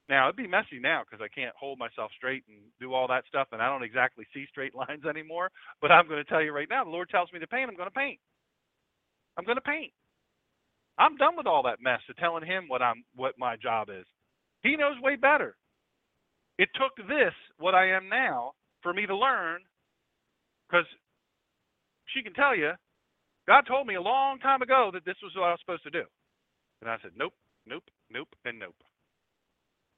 Now 0.10 0.26
it'd 0.26 0.36
be 0.38 0.48
messy 0.48 0.80
now 0.82 1.04
because 1.06 1.24
I 1.24 1.30
can't 1.30 1.56
hold 1.56 1.78
myself 1.78 2.12
straight 2.18 2.44
and 2.50 2.58
do 2.80 2.94
all 2.94 3.08
that 3.10 3.26
stuff, 3.28 3.50
and 3.52 3.62
I 3.62 3.70
don't 3.70 3.84
exactly 3.84 4.26
see 4.34 4.46
straight 4.50 4.74
lines 4.90 5.06
anymore. 5.06 5.52
But 5.82 5.92
I'm 5.92 6.08
going 6.08 6.24
to 6.24 6.30
tell 6.30 6.42
you 6.42 6.52
right 6.52 6.70
now, 6.70 6.84
the 6.84 6.90
Lord 6.90 7.10
tells 7.10 7.32
me 7.32 7.40
to 7.40 7.48
paint. 7.48 7.70
I'm 7.70 7.78
going 7.78 7.90
to 7.90 7.94
paint. 7.94 8.20
I'm 9.40 9.46
going 9.46 9.56
to 9.56 9.62
paint. 9.62 9.94
I'm 11.00 11.16
done 11.16 11.38
with 11.38 11.48
all 11.48 11.64
that 11.64 11.82
mess 11.82 12.02
of 12.10 12.18
telling 12.18 12.46
him 12.46 12.66
what 12.68 12.82
I'm 12.82 13.06
what 13.16 13.40
my 13.40 13.56
job 13.56 13.88
is. 13.90 14.06
He 14.64 14.76
knows 14.76 15.00
way 15.02 15.16
better. 15.16 15.56
It 16.58 16.68
took 16.76 16.92
this, 17.08 17.32
what 17.58 17.74
I 17.74 17.96
am 17.96 18.10
now, 18.10 18.52
for 18.84 18.94
me 18.94 19.06
to 19.06 19.16
learn, 19.16 19.62
because 20.68 20.86
she 22.14 22.22
can 22.22 22.34
tell 22.34 22.54
you, 22.54 22.72
God 23.48 23.64
told 23.66 23.88
me 23.88 23.96
a 23.96 24.02
long 24.02 24.40
time 24.40 24.62
ago 24.62 24.92
that 24.92 25.06
this 25.06 25.16
was 25.24 25.32
what 25.38 25.48
I 25.48 25.52
was 25.52 25.60
supposed 25.64 25.84
to 25.84 25.90
do. 25.90 26.04
And 26.82 26.92
I 26.92 26.98
said, 27.02 27.12
nope, 27.16 27.34
nope, 27.66 27.88
nope, 28.12 28.28
and 28.44 28.60
nope. 28.60 28.76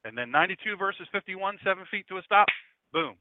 And 0.06 0.16
then 0.16 0.30
92 0.30 0.78
verses 0.78 1.08
51, 1.12 1.58
seven 1.66 1.86
feet 1.90 2.06
to 2.10 2.18
a 2.18 2.22
stop, 2.22 2.48
boom. 2.94 3.16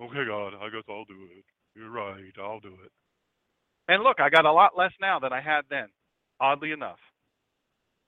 Okay, 0.00 0.24
God, 0.26 0.54
I 0.56 0.72
guess 0.72 0.88
I'll 0.88 1.04
do 1.04 1.20
it. 1.36 1.44
You're 1.76 1.90
right, 1.90 2.32
I'll 2.40 2.60
do 2.60 2.72
it. 2.82 2.92
And 3.88 4.02
look, 4.02 4.20
I 4.20 4.28
got 4.28 4.44
a 4.44 4.52
lot 4.52 4.76
less 4.76 4.92
now 5.00 5.18
than 5.18 5.32
I 5.32 5.40
had 5.40 5.62
then, 5.70 5.88
oddly 6.40 6.72
enough. 6.72 6.98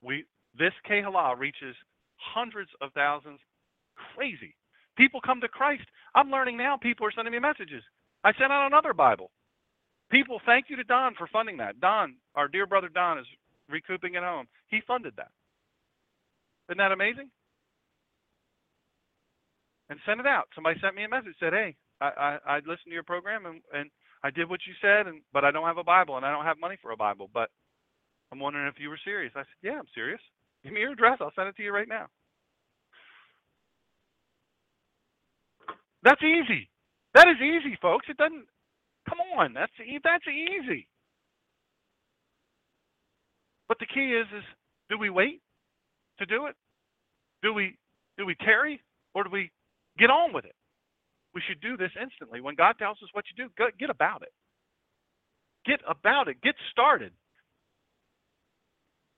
We 0.03 0.25
this 0.57 0.73
Kehilah 0.89 1.37
reaches 1.39 1.75
hundreds 2.17 2.69
of 2.81 2.91
thousands. 2.93 3.39
Crazy. 4.15 4.55
People 4.97 5.21
come 5.25 5.41
to 5.41 5.47
Christ. 5.47 5.83
I'm 6.15 6.29
learning 6.29 6.57
now 6.57 6.77
people 6.77 7.05
are 7.07 7.11
sending 7.15 7.31
me 7.31 7.39
messages. 7.39 7.83
I 8.23 8.33
sent 8.33 8.51
out 8.51 8.67
another 8.67 8.93
Bible. 8.93 9.31
People, 10.11 10.41
thank 10.45 10.65
you 10.69 10.75
to 10.75 10.83
Don 10.83 11.15
for 11.17 11.27
funding 11.31 11.57
that. 11.57 11.79
Don, 11.79 12.15
our 12.35 12.47
dear 12.47 12.67
brother 12.67 12.89
Don, 12.93 13.17
is 13.17 13.25
recouping 13.69 14.17
at 14.17 14.23
home. 14.23 14.47
He 14.67 14.81
funded 14.85 15.13
that. 15.15 15.31
Isn't 16.69 16.77
that 16.77 16.91
amazing? 16.91 17.29
And 19.89 19.99
sent 20.05 20.19
it 20.19 20.27
out. 20.27 20.47
Somebody 20.53 20.79
sent 20.81 20.95
me 20.95 21.03
a 21.03 21.09
message 21.09 21.35
said, 21.39 21.53
"Hey, 21.53 21.75
I 21.99 22.07
I, 22.07 22.37
I 22.45 22.55
listened 22.57 22.87
to 22.87 22.93
your 22.93 23.03
program 23.03 23.45
and 23.45 23.61
and 23.73 23.89
I 24.23 24.29
did 24.29 24.49
what 24.49 24.61
you 24.67 24.73
said, 24.81 25.07
and 25.07 25.21
but 25.33 25.45
I 25.45 25.51
don't 25.51 25.67
have 25.67 25.77
a 25.77 25.83
Bible 25.83 26.17
and 26.17 26.25
I 26.25 26.31
don't 26.31 26.45
have 26.45 26.59
money 26.59 26.77
for 26.81 26.91
a 26.91 26.97
Bible, 26.97 27.29
but 27.33 27.49
I'm 28.31 28.39
wondering 28.39 28.67
if 28.67 28.79
you 28.79 28.89
were 28.89 28.99
serious." 29.03 29.33
I 29.35 29.41
said, 29.41 29.61
"Yeah, 29.63 29.79
I'm 29.79 29.87
serious. 29.93 30.21
Give 30.63 30.73
me 30.73 30.81
your 30.81 30.93
address. 30.93 31.17
I'll 31.21 31.33
send 31.35 31.49
it 31.49 31.55
to 31.57 31.63
you 31.63 31.73
right 31.73 31.87
now." 31.87 32.07
That's 36.03 36.21
easy. 36.23 36.69
That 37.13 37.27
is 37.27 37.41
easy, 37.41 37.77
folks. 37.81 38.07
It 38.09 38.17
doesn't 38.17 38.47
Come 39.09 39.19
on, 39.37 39.53
that's 39.53 39.71
that's 40.03 40.25
easy. 40.27 40.87
But 43.67 43.79
the 43.79 43.85
key 43.87 44.13
is 44.13 44.27
is 44.37 44.43
do 44.89 44.97
we 44.97 45.09
wait 45.09 45.41
to 46.19 46.25
do 46.25 46.45
it? 46.47 46.55
Do 47.41 47.53
we 47.53 47.77
do 48.17 48.25
we 48.25 48.35
tarry 48.35 48.81
or 49.13 49.23
do 49.23 49.29
we 49.31 49.51
get 49.97 50.09
on 50.09 50.33
with 50.33 50.45
it? 50.45 50.55
We 51.33 51.41
should 51.47 51.61
do 51.61 51.77
this 51.77 51.91
instantly. 52.01 52.41
When 52.41 52.55
God 52.55 52.75
tells 52.77 52.97
us 53.03 53.09
what 53.13 53.25
you 53.29 53.45
do, 53.45 53.51
get 53.79 53.89
about 53.89 54.21
it. 54.21 54.33
Get 55.65 55.79
about 55.87 56.27
it. 56.27 56.41
Get 56.41 56.55
started. 56.71 57.13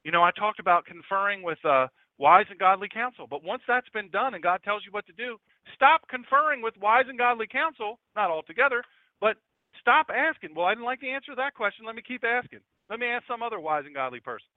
You 0.03 0.11
know, 0.11 0.21
I 0.21 0.31
talked 0.31 0.59
about 0.59 0.85
conferring 0.85 1.43
with 1.43 1.63
uh, 1.63 1.87
wise 2.17 2.45
and 2.49 2.59
godly 2.59 2.89
counsel, 2.93 3.25
but 3.29 3.43
once 3.43 3.63
that's 3.67 3.89
been 3.89 4.09
done 4.09 4.33
and 4.33 4.43
God 4.43 4.61
tells 4.63 4.83
you 4.85 4.91
what 4.91 5.07
to 5.07 5.13
do, 5.13 5.37
stop 5.73 6.01
conferring 6.09 6.61
with 6.61 6.75
wise 6.79 7.05
and 7.07 7.17
godly 7.17 7.47
counsel, 7.47 7.99
not 8.15 8.29
altogether, 8.29 8.83
but 9.21 9.37
Stop 9.79 10.07
asking. 10.13 10.53
Well, 10.55 10.65
I 10.65 10.71
didn't 10.71 10.85
like 10.85 11.01
the 11.01 11.11
answer 11.11 11.31
to 11.31 11.37
that 11.37 11.55
question. 11.55 11.85
Let 11.85 11.95
me 11.95 12.03
keep 12.05 12.23
asking. 12.23 12.59
Let 12.89 12.99
me 12.99 13.07
ask 13.07 13.25
some 13.27 13.41
other 13.41 13.59
wise 13.59 13.83
and 13.85 13.95
godly 13.95 14.19
person. 14.19 14.47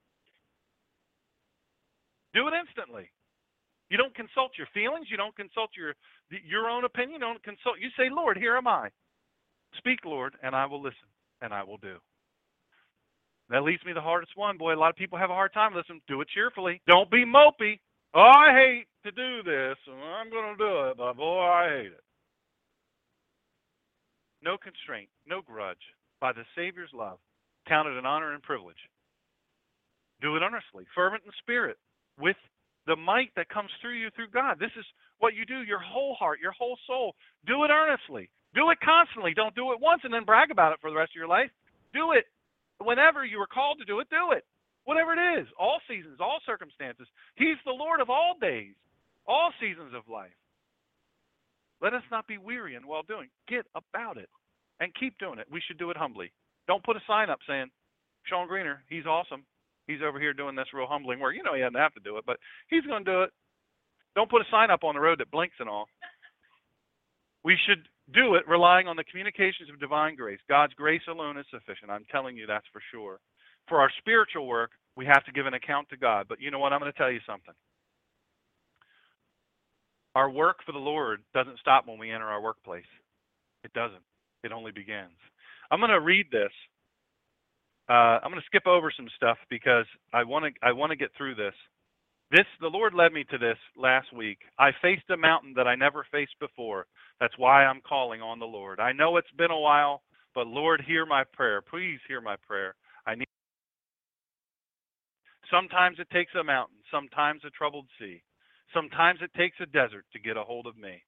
Do 2.35 2.49
it 2.49 2.55
instantly. 2.55 3.11
You 3.91 3.97
don't 3.97 4.15
consult 4.15 4.53
your 4.59 4.67
feelings. 4.75 5.07
You 5.11 5.17
don't 5.17 5.37
consult 5.37 5.71
your 5.77 5.95
your 6.31 6.69
own 6.69 6.85
opinion. 6.85 7.21
You 7.21 7.27
don't 7.27 7.43
consult. 7.43 7.77
You 7.81 7.89
say, 7.97 8.11
Lord, 8.11 8.37
here 8.37 8.57
am 8.57 8.67
I. 8.67 8.89
Speak, 9.79 10.01
Lord, 10.05 10.35
and 10.43 10.55
I 10.55 10.67
will 10.67 10.83
listen, 10.83 11.09
and 11.41 11.53
I 11.53 11.63
will 11.63 11.79
do. 11.79 11.97
That 13.51 13.63
leaves 13.63 13.85
me 13.87 13.93
the 13.93 14.01
hardest 14.01 14.33
one. 14.35 14.59
Boy, 14.59 14.75
a 14.75 14.77
lot 14.77 14.91
of 14.91 14.97
people 14.97 15.19
have 15.19 15.31
a 15.31 15.35
hard 15.35 15.53
time 15.53 15.75
listening. 15.75 16.01
Do 16.09 16.21
it 16.21 16.29
cheerfully. 16.35 16.81
Don't 16.89 17.11
be 17.11 17.25
mopey. 17.25 17.79
Oh, 18.15 18.21
I 18.21 18.53
hate 18.53 18.87
to 19.05 19.13
do 19.13 19.43
this, 19.43 19.77
and 19.87 20.03
I'm 20.03 20.31
going 20.31 20.57
to 20.57 20.59
do 20.59 20.89
it, 20.89 20.97
but 20.97 21.17
boy, 21.17 21.41
I 21.41 21.69
hate 21.69 21.93
it. 21.93 22.05
No 24.43 24.57
constraint, 24.57 25.09
no 25.27 25.43
grudge. 25.43 25.77
By 26.21 26.33
the 26.33 26.45
Savior's 26.57 26.91
love, 26.95 27.19
counted 27.69 27.99
an 27.99 28.07
honor 28.07 28.33
and 28.33 28.43
privilege. 28.43 28.81
Do 30.23 30.35
it 30.35 30.41
earnestly, 30.41 30.87
fervent 30.95 31.25
in 31.27 31.33
spirit, 31.39 31.77
with 32.19 32.37
the 32.87 32.97
might 32.97 33.31
that 33.37 33.49
comes 33.49 33.71
through 33.81 33.99
you 33.99 34.11
through 34.15 34.31
God. 34.31 34.59
This 34.59 34.75
is 34.79 34.85
what 35.19 35.35
you 35.35 35.45
do, 35.45 35.63
your 35.63 35.81
whole 35.81 36.15
heart, 36.15 36.41
your 36.41 36.53
whole 36.53 36.79
soul. 36.87 37.15
Do 37.47 37.65
it 37.65 37.71
earnestly. 37.71 38.31
Do 38.55 38.71
it 38.71 38.79
constantly. 38.81 39.35
Don't 39.35 39.55
do 39.55 39.73
it 39.73 39.81
once 39.81 40.03
and 40.05 40.13
then 40.13 40.25
brag 40.25 40.51
about 40.51 40.73
it 40.73 40.79
for 40.81 40.91
the 40.91 40.97
rest 40.97 41.13
of 41.13 41.17
your 41.17 41.29
life. 41.29 41.51
Do 41.93 42.13
it 42.13 42.25
whenever 42.79 43.25
you 43.25 43.41
are 43.41 43.47
called 43.47 43.79
to 43.79 43.85
do 43.85 44.01
it, 44.01 44.09
do 44.11 44.33
it. 44.33 44.45
Whatever 44.85 45.15
it 45.15 45.41
is, 45.41 45.47
all 45.59 45.81
seasons, 45.89 46.19
all 46.21 46.39
circumstances. 46.47 47.09
He's 47.35 47.59
the 47.65 47.73
Lord 47.73 48.01
of 48.01 48.09
all 48.09 48.37
days, 48.41 48.75
all 49.27 49.51
seasons 49.61 49.93
of 49.95 50.09
life. 50.09 50.37
Let 51.83 51.93
us 51.93 52.03
not 52.11 52.27
be 52.27 52.39
weary 52.39 52.77
in 52.77 52.87
well 52.87 53.03
doing. 53.03 53.29
Get 53.49 53.67
about 53.75 54.17
it 54.17 54.29
and 54.81 54.95
keep 54.95 55.19
doing 55.19 55.39
it. 55.39 55.47
We 55.51 55.61
should 55.67 55.79
do 55.79 55.91
it 55.91 55.97
humbly. 55.97 56.33
Don't 56.69 56.85
put 56.85 56.97
a 56.97 57.01
sign 57.07 57.31
up 57.31 57.41
saying, 57.49 57.67
Shawn 58.25 58.49
Greener, 58.49 58.83
he's 58.89 59.07
awesome. 59.07 59.45
He's 59.87 60.03
over 60.07 60.19
here 60.19 60.33
doing 60.33 60.57
this 60.57 60.73
real 60.75 60.87
humbling 60.87 61.21
work. 61.21 61.35
You 61.35 61.43
know 61.43 61.55
he 61.55 61.61
doesn't 61.61 61.75
have 61.75 61.95
to 61.95 62.01
do 62.01 62.19
it, 62.19 62.25
but 62.27 62.39
he's 62.69 62.85
going 62.85 63.05
to 63.05 63.11
do 63.11 63.23
it. 63.23 63.31
Don't 64.15 64.31
put 64.31 64.43
a 64.43 64.51
sign 64.51 64.71
up 64.71 64.83
on 64.83 64.95
the 64.95 65.01
road 65.01 65.21
that 65.21 65.31
blinks 65.31 65.57
and 65.61 65.69
all. 65.69 65.87
We 67.45 67.57
should 67.67 67.87
do 68.13 68.35
it 68.35 68.49
relying 68.49 68.89
on 68.89 68.97
the 68.97 69.05
communications 69.05 69.71
of 69.71 69.79
divine 69.79 70.17
grace. 70.17 70.41
God's 70.49 70.75
grace 70.75 71.03
alone 71.09 71.39
is 71.39 71.47
sufficient. 71.51 71.91
I'm 71.91 72.07
telling 72.11 72.37
you 72.37 72.47
that's 72.47 72.67
for 72.73 72.83
sure. 72.91 73.19
For 73.69 73.81
our 73.81 73.91
spiritual 73.99 74.47
work, 74.47 74.71
we 74.97 75.07
have 75.07 75.25
to 75.25 75.33
give 75.33 75.47
an 75.47 75.55
account 75.55 75.89
to 75.91 75.97
God. 75.97 76.27
But 76.29 76.41
you 76.41 76.51
know 76.51 76.59
what? 76.59 76.73
I'm 76.73 76.81
going 76.81 76.91
to 76.91 76.99
tell 76.99 77.11
you 77.11 77.21
something. 77.27 77.55
Our 80.15 80.31
work 80.31 80.59
for 80.65 80.73
the 80.73 80.79
Lord 80.79 81.21
doesn't 81.35 81.59
stop 81.59 81.87
when 81.87 81.99
we 81.99 82.11
enter 82.11 82.27
our 82.27 82.41
workplace. 82.41 82.89
It 83.65 83.73
doesn't. 83.75 84.03
It 84.43 84.53
only 84.53 84.73
begins. 84.73 85.19
I'm 85.71 85.81
going 85.81 85.91
to 85.91 86.01
read 86.01 86.27
this. 86.33 86.53
Uh, 87.89 88.19
I'm 88.23 88.31
going 88.31 88.41
to 88.41 88.47
skip 88.47 88.67
over 88.67 88.93
some 88.97 89.09
stuff 89.17 89.39
because 89.49 89.87
I 90.13 90.25
want 90.25 90.45
to 90.45 90.67
I 90.67 90.73
want 90.73 90.91
to 90.91 90.97
get 90.97 91.11
through 91.17 91.37
this. 91.37 91.55
This 92.31 92.47
the 92.61 92.67
Lord 92.69 92.95
led 92.95 93.13
me 93.13 93.25
to 93.31 93.39
this 93.39 93.59
last 93.77 94.13
week. 94.13 94.39
I 94.59 94.71
faced 94.83 95.09
a 95.11 95.17
mountain 95.17 95.55
that 95.57 95.69
I 95.69 95.77
never 95.77 96.05
faced 96.11 96.35
before. 96.41 96.87
That's 97.21 97.39
why 97.39 97.65
I'm 97.65 97.81
calling 97.89 98.23
on 98.23 98.41
the 98.41 98.47
Lord. 98.47 98.81
I 98.81 98.93
know 98.93 99.17
it's 99.17 99.31
been 99.39 99.53
a 99.53 99.61
while, 99.61 100.03
but 100.35 100.49
Lord, 100.49 100.83
hear 100.87 101.07
my 101.07 101.25
prayer. 101.33 101.63
Please 101.63 102.01
hear 102.09 102.21
my 102.21 102.37
prayer. 102.47 102.75
I 103.07 103.15
need 103.15 103.27
Sometimes 105.51 105.99
it 106.01 106.11
takes 106.11 106.35
a 106.35 106.43
mountain, 106.43 106.79
sometimes 106.91 107.43
a 107.47 107.51
troubled 107.51 107.87
sea. 108.01 108.23
Sometimes 108.75 109.21
it 109.23 109.33
takes 109.37 109.57
a 109.61 109.67
desert 109.67 110.05
to 110.13 110.19
get 110.19 110.37
a 110.37 110.43
hold 110.43 110.67
of 110.67 110.77
me. 110.77 111.03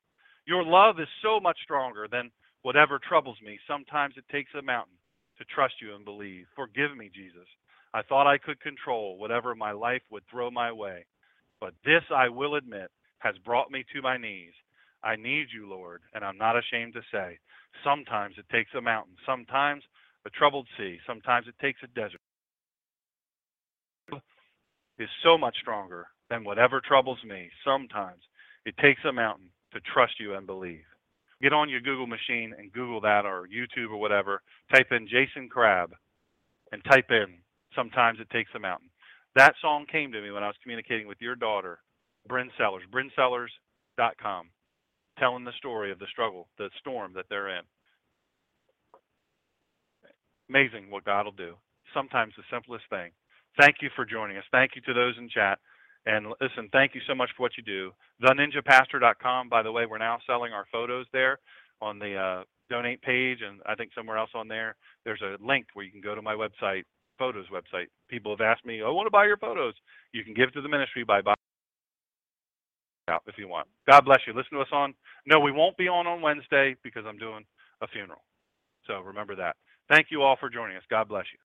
Your 0.47 0.65
love 0.65 1.01
is 1.01 1.09
so 1.23 1.41
much 1.41 1.59
stronger 1.65 2.07
than 2.11 2.31
whatever 2.63 3.01
troubles 3.01 3.39
me. 3.45 3.59
Sometimes 3.67 4.15
it 4.17 4.25
takes 4.31 4.51
a 4.55 4.63
mountain 4.63 4.98
to 5.39 5.45
trust 5.45 5.75
you 5.81 5.95
and 5.95 6.05
believe. 6.05 6.47
Forgive 6.55 6.97
me, 6.97 7.11
Jesus. 7.15 7.47
I 7.95 8.03
thought 8.03 8.27
I 8.27 8.39
could 8.39 8.61
control 8.61 9.17
whatever 9.19 9.55
my 9.55 9.73
life 9.73 10.03
would 10.11 10.25
throw 10.31 10.51
my 10.51 10.71
way. 10.71 11.07
But 11.61 11.75
this, 11.85 12.03
I 12.15 12.29
will 12.29 12.57
admit, 12.57 12.91
has 13.19 13.35
brought 13.45 13.71
me 13.71 13.85
to 13.95 14.03
my 14.03 14.17
knees. 14.17 14.53
I 15.03 15.17
need 15.17 15.47
you, 15.53 15.69
Lord, 15.69 16.03
and 16.15 16.25
I'm 16.25 16.39
not 16.39 16.59
ashamed 16.59 16.95
to 16.95 17.03
say. 17.13 17.39
Sometimes 17.85 18.35
it 18.39 18.47
takes 18.51 18.71
a 18.77 18.81
mountain, 18.81 19.15
sometimes 19.25 19.83
a 20.27 20.31
troubled 20.31 20.67
sea, 20.77 20.99
sometimes 21.07 21.47
it 21.47 21.55
takes 21.61 21.81
a 21.83 21.87
desert. 21.89 22.21
Is 24.99 25.09
so 25.23 25.39
much 25.39 25.57
stronger 25.61 26.09
than 26.29 26.43
whatever 26.43 26.81
troubles 26.81 27.19
me. 27.25 27.51
Sometimes 27.65 28.21
it 28.65 28.77
takes 28.79 29.01
a 29.05 29.13
mountain 29.13 29.47
to 29.73 29.81
trust 29.81 30.15
you 30.19 30.35
and 30.35 30.45
believe. 30.45 30.83
Get 31.41 31.53
on 31.53 31.69
your 31.69 31.81
Google 31.81 32.07
machine 32.07 32.55
and 32.59 32.73
Google 32.73 33.01
that 33.03 33.25
or 33.25 33.47
YouTube 33.47 33.91
or 33.91 33.99
whatever. 33.99 34.43
Type 34.75 34.89
in 34.91 35.07
Jason 35.07 35.49
Crabb 35.49 35.93
and 36.73 36.83
type 36.85 37.11
in 37.11 37.39
Sometimes 37.75 38.19
It 38.21 38.29
Takes 38.31 38.51
a 38.57 38.59
Mountain. 38.59 38.91
That 39.37 39.55
song 39.61 39.87
came 39.91 40.11
to 40.13 40.21
me 40.21 40.33
when 40.33 40.43
I 40.43 40.49
was 40.49 40.57
communicating 40.63 41.07
with 41.07 41.19
your 41.21 41.37
daughter, 41.37 41.79
Bryn 42.27 42.51
Sellers, 42.59 42.83
brynsellers.com, 42.91 44.51
telling 45.19 45.45
the 45.45 45.53
story 45.59 45.93
of 45.93 45.99
the 45.99 46.07
struggle, 46.11 46.49
the 46.59 46.71
storm 46.81 47.13
that 47.15 47.27
they're 47.31 47.57
in. 47.57 47.63
Amazing 50.49 50.91
what 50.91 51.05
God 51.05 51.27
will 51.27 51.33
do. 51.33 51.55
Sometimes 51.95 52.35
the 52.37 52.43
simplest 52.51 52.85
thing. 52.91 53.13
Thank 53.61 53.77
you 53.81 53.91
for 53.95 54.05
joining 54.05 54.39
us. 54.39 54.45
Thank 54.51 54.73
you 54.75 54.83
to 54.83 54.95
those 54.95 55.15
in 55.19 55.29
chat. 55.29 55.59
And 56.09 56.27
listen, 56.41 56.71
thank 56.73 56.95
you 56.95 57.03
so 57.07 57.15
much 57.15 57.29
for 57.37 57.43
what 57.43 57.53
you 57.59 57.63
do. 57.63 57.93
TheNinjaPastor.com, 58.23 59.51
by 59.51 59.63
the 59.63 59.71
way, 59.71 59.85
we're 59.85 59.99
now 59.99 60.19
selling 60.27 60.55
our 60.55 60.65
photos 60.73 61.05
there 61.13 61.39
on 61.83 61.99
the 61.99 62.17
uh, 62.17 62.45
donate 62.71 63.03
page, 63.03 63.41
and 63.47 63.61
I 63.67 63.75
think 63.75 63.91
somewhere 63.95 64.17
else 64.17 64.31
on 64.35 64.49
there, 64.49 64.75
there's 65.05 65.21
a 65.21 65.37
link 65.45 65.67
where 65.75 65.85
you 65.85 65.93
can 65.93 66.01
go 66.01 66.15
to 66.15 66.23
my 66.23 66.35
website 66.35 66.85
photos 67.19 67.45
website. 67.53 67.89
People 68.09 68.33
have 68.33 68.41
asked 68.41 68.65
me, 68.65 68.81
I 68.81 68.89
want 68.89 69.07
to 69.07 69.11
buy 69.11 69.27
your 69.27 69.37
photos. 69.37 69.75
You 70.13 70.25
can 70.25 70.33
give 70.33 70.51
to 70.55 70.63
the 70.63 70.69
ministry 70.69 71.05
by 71.05 71.21
buying 71.21 71.37
out 73.11 73.23
if 73.27 73.37
you 73.37 73.49
want. 73.49 73.69
God 73.87 74.05
bless 74.07 74.21
you. 74.27 74.33
Listen 74.33 74.57
to 74.57 74.61
us 74.63 74.73
on. 74.73 74.95
No, 75.27 75.41
we 75.41 75.53
won't 75.53 75.77
be 75.77 75.89
on 75.89 76.07
on 76.07 76.23
Wednesday 76.23 76.75
because 76.83 77.05
I'm 77.07 77.19
doing 77.19 77.45
a 77.83 77.89
funeral. 77.89 78.23
So 78.87 79.01
remember 79.01 79.37
that. 79.37 79.57
Thank 79.91 80.07
you 80.11 80.23
all 80.23 80.37
for 80.41 80.49
joining 80.49 80.77
us. 80.77 80.83
God 80.89 81.09
bless 81.09 81.25
you. 81.25 81.37